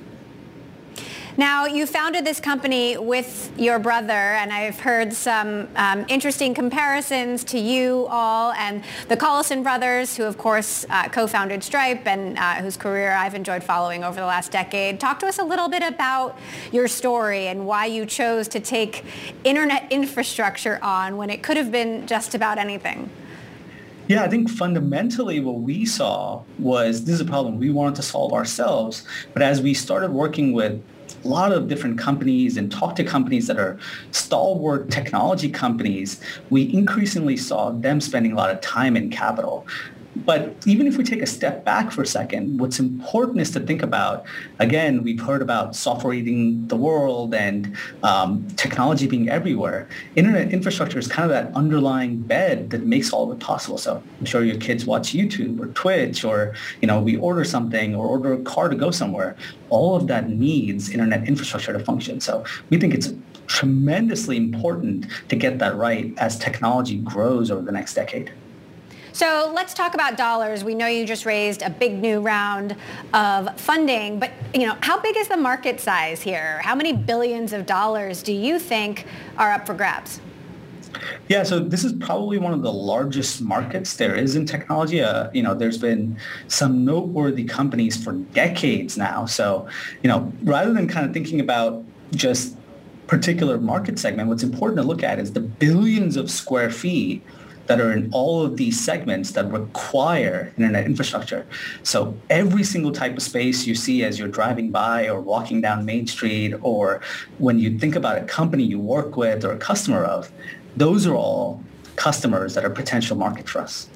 Now, 1.39 1.67
you 1.67 1.87
founded 1.87 2.25
this 2.25 2.41
company 2.41 2.97
with 2.99 3.53
your 3.57 3.79
brother, 3.79 4.11
and 4.13 4.53
I've 4.53 4.81
heard 4.81 5.13
some 5.13 5.69
um, 5.77 6.05
interesting 6.09 6.53
comparisons 6.53 7.45
to 7.45 7.61
you 7.61 8.09
all 8.11 8.51
and 8.55 8.83
the 9.07 9.17
Collison 9.17 9.63
brothers, 9.63 10.17
who 10.17 10.25
of 10.25 10.37
course 10.37 10.85
uh, 10.91 11.09
co-founded 11.11 11.63
Stripe 11.63 12.09
and 12.09 12.37
uh, 12.37 12.55
whose 12.55 12.77
career 12.77 13.13
I've 13.13 13.37
enjoyed 13.37 13.63
following 13.63 14.03
over 14.03 14.19
the 14.19 14.27
last 14.27 14.51
decade. 14.51 14.99
Talk 14.99 15.21
to 15.21 15.29
us 15.29 15.39
a 15.39 15.45
little 15.45 15.69
bit 15.69 15.85
about 15.85 16.37
your 16.73 16.89
story 16.89 17.47
and 17.47 17.67
why 17.67 17.87
you 17.87 18.05
chose 18.05 18.49
to 18.49 18.59
take 18.59 19.05
internet 19.45 19.87
infrastructure 19.93 20.81
on 20.83 21.17
when 21.17 21.31
it 21.31 21.45
could 21.45 21.57
have 21.57 21.71
been 21.71 22.09
just 22.09 22.35
about 22.35 22.59
anything. 22.59 23.09
Yeah, 24.09 24.25
I 24.25 24.29
think 24.29 24.51
fundamentally 24.51 25.39
what 25.39 25.61
we 25.61 25.87
saw 25.87 26.43
was 26.59 27.05
this 27.05 27.15
is 27.15 27.21
a 27.21 27.25
problem 27.25 27.61
we 27.61 27.71
wanted 27.71 27.95
to 27.95 28.03
solve 28.03 28.33
ourselves. 28.33 29.07
But 29.35 29.43
as 29.43 29.63
we 29.63 29.73
started 29.73 30.11
working 30.11 30.53
with 30.53 30.83
a 31.25 31.29
lot 31.29 31.53
of 31.53 31.69
different 31.69 31.99
companies 31.99 32.57
and 32.57 32.71
talk 32.71 32.97
to 32.97 33.05
companies 33.05 33.47
that 33.47 33.59
are 33.59 33.79
stalwart 34.13 34.91
technology 34.91 35.49
companies, 35.49 36.21
we 36.51 36.73
increasingly 36.73 37.37
saw 37.37 37.71
them 37.71 38.01
spending 38.01 38.33
a 38.33 38.37
lot 38.37 38.51
of 38.51 38.61
time 38.61 38.97
and 38.97 39.11
capital. 39.11 39.67
But 40.25 40.55
even 40.67 40.87
if 40.87 40.97
we 40.97 41.05
take 41.05 41.23
a 41.23 41.27
step 41.27 41.65
back 41.65 41.91
for 41.91 42.03
a 42.03 42.07
second, 42.07 42.59
what's 42.59 42.79
important 42.79 43.41
is 43.41 43.51
to 43.53 43.61
think 43.61 43.83
about, 43.83 44.25
again, 44.59 45.03
we've 45.03 45.21
heard 45.21 45.43
about 45.43 45.77
software 45.77 46.13
eating 46.13 46.67
the 46.69 46.77
world 46.77 47.35
and 47.35 47.77
um, 48.03 48.47
technology 48.57 49.07
being 49.07 49.29
everywhere. 49.29 49.89
Internet 50.17 50.53
infrastructure 50.53 50.99
is 50.99 51.09
kind 51.09 51.25
of 51.25 51.31
that 51.31 51.55
underlying 51.57 52.19
bed 52.19 52.71
that 52.71 52.85
makes 52.85 53.13
all 53.13 53.31
of 53.31 53.37
it 53.37 53.41
possible. 53.43 53.79
So 53.79 54.03
I'm 54.19 54.27
sure 54.27 54.45
your 54.45 54.59
kids 54.59 54.87
watch 54.87 55.13
YouTube 55.13 55.61
or 55.61 55.67
Twitch 55.69 56.25
or, 56.25 56.55
you 56.81 56.89
know, 56.89 57.01
we 57.01 57.17
order 57.17 57.45
something 57.45 57.95
or 57.95 58.07
order 58.07 58.33
a 58.33 58.39
car 58.39 58.69
to 58.69 58.77
go 58.77 58.91
somewhere. 58.91 59.37
All 59.71 59.97
of 59.97 60.07
that 60.09 60.31
needs 60.31 60.91
internet 60.91 61.29
infrastructure 61.29 61.73
to 61.73 61.81
function. 61.81 62.21
So 62.21 62.45
we 62.71 62.79
think 62.79 62.95
it's 62.95 63.13
tremendously 63.47 64.37
important 64.37 65.07
to 65.29 65.37
get 65.37 65.59
that 65.59 65.75
right 65.77 66.13
as 66.19 66.39
technology 66.39 66.99
grows 66.99 67.51
over 67.51 67.63
the 67.63 67.73
next 67.73 67.95
decade. 67.95 68.31
So 69.19 69.51
let's 69.53 69.75
talk 69.75 69.95
about 69.95 70.17
dollars. 70.17 70.63
We 70.63 70.77
know 70.77 70.87
you 70.87 71.05
just 71.05 71.27
raised 71.27 71.63
a 71.63 71.71
big 71.71 71.95
new 71.95 72.21
round 72.21 72.77
of 73.13 73.61
funding, 73.61 74.21
but 74.21 74.31
you 74.55 74.65
know, 74.65 74.77
how 74.81 75.01
big 75.01 75.17
is 75.17 75.27
the 75.27 75.37
market 75.37 75.81
size 75.81 76.23
here? 76.23 76.61
How 76.63 76.77
many 76.77 76.93
billions 76.93 77.53
of 77.53 77.67
dollars 77.67 78.23
do 78.23 78.33
you 78.33 78.61
think 78.61 79.07
are 79.37 79.51
up 79.51 79.67
for 79.67 79.75
grabs? 79.75 80.21
Yeah, 81.27 81.43
so 81.43 81.59
this 81.59 81.83
is 81.83 81.95
probably 81.95 82.39
one 82.39 82.53
of 82.53 82.63
the 82.63 82.73
largest 82.73 83.43
markets 83.43 83.97
there 83.97 84.15
is 84.15 84.37
in 84.37 84.47
technology. 84.47 85.03
Uh, 85.03 85.31
you 85.35 85.43
know, 85.43 85.53
there's 85.53 85.79
been 85.79 86.17
some 86.47 86.85
noteworthy 86.85 87.43
companies 87.43 87.97
for 87.97 88.13
decades 88.13 88.97
now. 88.97 89.27
So, 89.27 89.67
you 90.05 90.09
know, 90.09 90.33
rather 90.45 90.73
than 90.73 90.87
kind 90.87 91.05
of 91.05 91.13
thinking 91.13 91.41
about 91.41 91.83
just 92.13 92.57
particular 93.09 93.59
market 93.59 93.99
segment, 93.99 94.29
what's 94.29 94.45
important 94.45 94.81
to 94.81 94.87
look 94.87 95.03
at 95.03 95.19
is 95.19 95.33
the 95.33 95.41
billions 95.41 96.17
of 96.17 96.31
square 96.31 96.71
feet 96.71 97.21
that 97.69 97.81
are 97.81 97.93
in 97.93 98.11
all 98.13 98.43
of 98.43 98.57
these 98.57 98.81
segments 98.81 99.31
that 99.33 99.51
require 99.53 100.53
internet 100.57 100.85
infrastructure. 100.87 101.47
So 101.83 102.17
every 102.31 102.65
single 102.65 102.93
type 102.93 103.17
of 103.17 103.23
space 103.23 103.67
you 103.67 103.75
see 103.75 104.03
as 104.05 104.19
you're 104.19 104.29
driving 104.29 104.71
by 104.71 105.09
or 105.09 105.21
walking 105.21 105.61
down 105.61 105.85
Main 105.85 106.07
Street 106.07 106.55
or 106.63 107.01
when 107.39 107.59
you 107.59 107.79
think 107.79 107.95
about 107.95 108.19
a 108.19 108.25
company 108.25 108.65
you 108.65 108.81
work 108.81 109.17
with 109.17 109.45
or 109.45 109.53
a 109.53 109.59
customer 109.59 110.03
of, 110.03 110.33
those 110.77 111.07
are 111.07 111.15
all 111.15 111.63
customers 111.97 112.55
that 112.55 112.65
are 112.65 112.71
potential 112.71 113.17
market 113.17 113.49
for 113.49 113.61
us. 113.61 113.89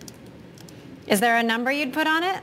Is 1.07 1.21
there 1.21 1.37
a 1.37 1.43
number 1.43 1.73
you'd 1.73 1.93
put 1.93 2.07
on 2.07 2.23
it? 2.23 2.43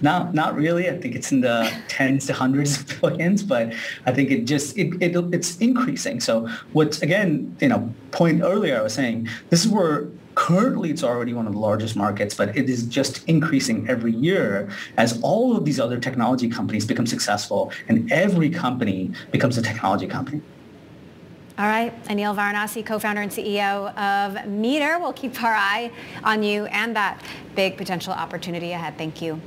Not, 0.00 0.32
not 0.32 0.54
really. 0.54 0.88
I 0.88 0.96
think 0.96 1.14
it's 1.14 1.32
in 1.32 1.40
the 1.40 1.70
tens 1.88 2.26
to 2.26 2.32
hundreds 2.32 2.78
of 2.78 3.00
billions, 3.00 3.42
but 3.42 3.72
I 4.06 4.12
think 4.12 4.30
it 4.30 4.44
just 4.44 4.78
it, 4.78 5.02
it 5.02 5.16
it's 5.34 5.58
increasing. 5.58 6.20
So 6.20 6.48
what's 6.72 7.02
again, 7.02 7.56
you 7.60 7.68
know, 7.68 7.92
point 8.12 8.42
earlier 8.42 8.78
I 8.78 8.82
was 8.82 8.94
saying 8.94 9.28
this 9.50 9.64
is 9.64 9.70
where 9.70 10.08
Currently, 10.38 10.90
it's 10.90 11.02
already 11.02 11.34
one 11.34 11.48
of 11.48 11.52
the 11.52 11.58
largest 11.58 11.96
markets, 11.96 12.32
but 12.32 12.56
it 12.56 12.70
is 12.70 12.84
just 12.84 13.28
increasing 13.28 13.88
every 13.88 14.12
year 14.12 14.70
as 14.96 15.20
all 15.20 15.56
of 15.56 15.64
these 15.64 15.80
other 15.80 15.98
technology 15.98 16.48
companies 16.48 16.86
become 16.86 17.06
successful 17.08 17.72
and 17.88 18.10
every 18.12 18.48
company 18.48 19.10
becomes 19.32 19.58
a 19.58 19.62
technology 19.62 20.06
company. 20.06 20.40
All 21.58 21.66
right, 21.66 21.92
Anil 22.04 22.36
Varanasi, 22.36 22.86
co-founder 22.86 23.20
and 23.20 23.32
CEO 23.32 23.92
of 23.98 24.46
Meter. 24.46 25.00
We'll 25.00 25.12
keep 25.12 25.42
our 25.42 25.52
eye 25.52 25.90
on 26.22 26.44
you 26.44 26.66
and 26.66 26.94
that 26.94 27.20
big 27.58 27.76
potential 27.76 28.12
opportunity 28.12 28.70
ahead. 28.70 28.96
Thank 28.96 29.20
you. 29.20 29.40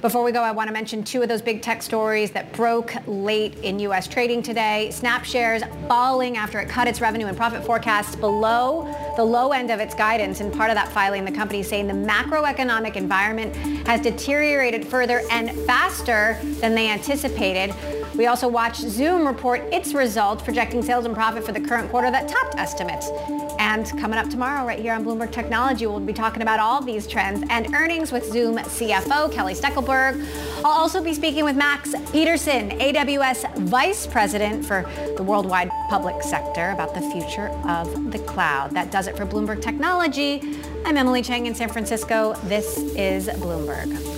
Before 0.00 0.24
we 0.24 0.32
go, 0.32 0.40
I 0.40 0.52
want 0.52 0.68
to 0.68 0.72
mention 0.72 1.04
two 1.04 1.20
of 1.20 1.28
those 1.28 1.42
big 1.42 1.60
tech 1.60 1.82
stories 1.82 2.30
that 2.30 2.50
broke 2.54 2.94
late 3.06 3.58
in 3.58 3.78
U.S. 3.80 4.08
trading 4.08 4.42
today. 4.42 4.90
Snap 4.90 5.22
shares 5.22 5.62
falling 5.86 6.38
after 6.38 6.58
it 6.60 6.70
cut 6.70 6.88
its 6.88 7.02
revenue 7.02 7.26
and 7.26 7.36
profit 7.36 7.62
forecasts 7.62 8.16
below 8.16 8.90
the 9.18 9.22
low 9.22 9.52
end 9.52 9.70
of 9.70 9.80
its 9.80 9.94
guidance. 9.94 10.40
And 10.40 10.50
part 10.50 10.70
of 10.70 10.76
that 10.76 10.88
filing, 10.88 11.26
the 11.26 11.30
company 11.30 11.62
saying 11.62 11.88
the 11.88 11.92
macroeconomic 11.92 12.96
environment 12.96 13.54
has 13.86 14.00
deteriorated 14.00 14.86
further 14.86 15.20
and 15.30 15.50
faster 15.66 16.38
than 16.62 16.74
they 16.74 16.88
anticipated. 16.88 17.74
We 18.16 18.28
also 18.28 18.48
watched 18.48 18.80
Zoom 18.80 19.26
report 19.26 19.60
its 19.70 19.92
results, 19.92 20.42
projecting 20.42 20.82
sales 20.82 21.04
and 21.04 21.14
profit 21.14 21.44
for 21.44 21.52
the 21.52 21.60
current 21.60 21.90
quarter 21.90 22.10
that 22.10 22.28
topped 22.28 22.54
estimates. 22.56 23.10
And 23.58 23.86
coming 23.98 24.18
up 24.18 24.30
tomorrow, 24.30 24.64
right 24.64 24.78
here 24.78 24.92
on 24.92 25.04
Bloomberg 25.04 25.32
Technology, 25.32 25.86
we'll 25.86 26.00
be 26.00 26.12
talking 26.12 26.42
about 26.42 26.60
all 26.60 26.80
these 26.80 27.06
trends 27.06 27.44
and 27.50 27.74
earnings 27.74 28.12
with 28.12 28.24
Zoom 28.30 28.56
CFO 28.56 29.32
Kelly 29.32 29.54
Steckelberg. 29.54 30.24
I'll 30.58 30.66
also 30.66 31.02
be 31.02 31.12
speaking 31.12 31.44
with 31.44 31.56
Max 31.56 31.92
Peterson, 32.12 32.70
AWS 32.70 33.56
Vice 33.58 34.06
President 34.06 34.64
for 34.64 34.88
the 35.16 35.22
worldwide 35.22 35.70
public 35.88 36.22
sector, 36.22 36.70
about 36.70 36.94
the 36.94 37.00
future 37.00 37.48
of 37.66 38.12
the 38.12 38.18
cloud. 38.20 38.70
That 38.70 38.90
does 38.90 39.08
it 39.08 39.16
for 39.16 39.26
Bloomberg 39.26 39.60
Technology. 39.60 40.40
I'm 40.84 40.96
Emily 40.96 41.22
Chang 41.22 41.46
in 41.46 41.54
San 41.54 41.68
Francisco. 41.68 42.34
This 42.44 42.78
is 42.78 43.28
Bloomberg. 43.28 44.17